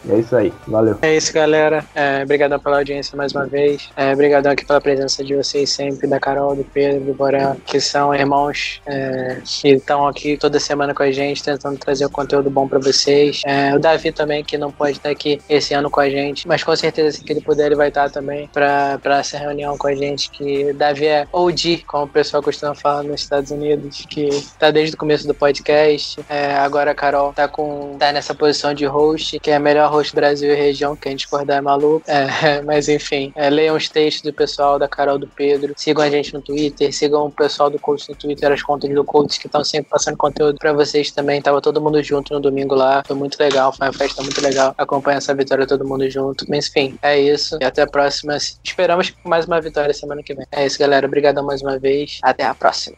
E 0.04 0.12
é 0.12 0.18
isso 0.18 0.34
aí, 0.36 0.52
valeu. 0.66 0.98
É 1.02 1.16
isso, 1.16 1.32
galera. 1.32 1.84
É, 1.94 2.24
pela 2.58 2.78
audiência 2.78 3.16
mais 3.16 3.32
uma 3.32 3.46
vez. 3.46 3.90
É, 3.96 4.14
aqui 4.50 4.64
pela 4.64 4.80
presença 4.80 5.22
de 5.24 5.34
vocês 5.34 5.70
sempre, 5.70 6.06
da 6.06 6.18
Carol, 6.18 6.56
do 6.56 6.64
Pedro, 6.64 7.04
do 7.04 7.14
Borel, 7.14 7.56
que 7.64 7.80
são 7.80 8.14
irmãos 8.14 8.80
é, 8.86 9.38
que 9.44 9.68
estão 9.68 10.06
aqui 10.06 10.36
toda 10.36 10.58
semana 10.58 10.94
com 10.94 11.02
a 11.02 11.10
gente, 11.10 11.42
tentando 11.42 11.78
trazer 11.78 12.04
o 12.04 12.10
conteúdo 12.10 12.50
bom 12.50 12.66
para 12.66 12.78
vocês. 12.78 13.42
É, 13.44 13.74
o 13.74 13.78
Davi 13.78 14.12
também, 14.12 14.44
que 14.44 14.58
não 14.58 14.70
pode 14.70 14.98
estar 14.98 15.10
aqui 15.10 15.40
esse 15.48 15.74
ano 15.74 15.90
com 15.90 16.00
a 16.00 16.08
gente, 16.08 16.46
mas 16.48 16.62
com 16.62 16.74
certeza, 16.74 17.18
se 17.18 17.24
ele 17.28 17.40
puder, 17.40 17.66
ele 17.66 17.76
vai 17.76 17.88
estar 17.88 18.10
também 18.10 18.48
para 18.52 18.98
essa 19.18 19.38
reunião 19.38 19.76
com 19.76 19.86
a 19.86 19.94
gente. 19.94 20.30
Que 20.30 20.70
o 20.70 20.74
Davi 20.74 21.06
é 21.06 21.26
OG, 21.32 21.84
como 21.86 22.04
o 22.04 22.08
pessoal 22.08 22.42
costuma 22.42 22.74
falar 22.74 23.02
nos 23.02 23.20
Estados 23.20 23.50
Unidos, 23.50 24.04
que 24.08 24.26
está 24.28 24.70
desde 24.70 24.94
o 24.94 24.98
começo 24.98 25.26
do 25.26 25.34
podcast. 25.34 26.20
É, 26.28 26.54
agora 26.54 26.90
a 26.90 26.94
Carol 26.94 27.30
está 27.30 27.46
com, 27.46 27.96
tá 27.98 28.12
nessa 28.12 28.34
posição 28.34 28.74
de 28.74 28.84
host, 28.84 29.38
que 29.40 29.50
é 29.50 29.56
a 29.56 29.60
melhor 29.60 29.91
host 29.92 30.14
Brasil 30.14 30.52
e 30.52 30.56
região, 30.56 30.96
quem 30.96 31.14
discordar 31.14 31.58
é 31.58 31.60
maluco. 31.60 32.02
É, 32.08 32.62
mas 32.62 32.88
enfim, 32.88 33.32
é, 33.36 33.50
leiam 33.50 33.76
os 33.76 33.88
textos 33.88 34.22
do 34.22 34.32
pessoal 34.32 34.78
da 34.78 34.88
Carol 34.88 35.18
do 35.18 35.26
Pedro, 35.26 35.74
sigam 35.76 36.02
a 36.02 36.10
gente 36.10 36.32
no 36.32 36.40
Twitter, 36.40 36.92
sigam 36.92 37.26
o 37.26 37.30
pessoal 37.30 37.70
do 37.70 37.78
Coach 37.78 38.08
no 38.08 38.16
Twitter, 38.16 38.50
as 38.50 38.62
contas 38.62 38.90
do 38.92 39.04
Coach 39.04 39.38
que 39.38 39.46
estão 39.46 39.62
sempre 39.62 39.90
passando 39.90 40.16
conteúdo 40.16 40.58
para 40.58 40.72
vocês 40.72 41.10
também. 41.10 41.40
Tava 41.40 41.60
todo 41.60 41.80
mundo 41.80 42.02
junto 42.02 42.32
no 42.34 42.40
domingo 42.40 42.74
lá, 42.74 43.02
foi 43.06 43.16
muito 43.16 43.38
legal, 43.38 43.72
foi 43.72 43.86
uma 43.86 43.92
festa 43.92 44.22
muito 44.22 44.40
legal. 44.40 44.74
Acompanha 44.78 45.18
essa 45.18 45.34
vitória 45.34 45.66
todo 45.66 45.86
mundo 45.86 46.08
junto. 46.08 46.44
Mas 46.48 46.68
enfim, 46.68 46.98
é 47.02 47.20
isso. 47.20 47.58
E 47.60 47.64
até 47.64 47.82
a 47.82 47.86
próxima. 47.86 48.36
Esperamos 48.64 49.12
mais 49.24 49.46
uma 49.46 49.60
vitória 49.60 49.92
semana 49.92 50.22
que 50.22 50.34
vem. 50.34 50.46
É 50.50 50.66
isso, 50.66 50.78
galera. 50.78 51.06
Obrigadão 51.06 51.44
mais 51.44 51.62
uma 51.62 51.78
vez. 51.78 52.18
Até 52.22 52.44
a 52.44 52.54
próxima. 52.54 52.96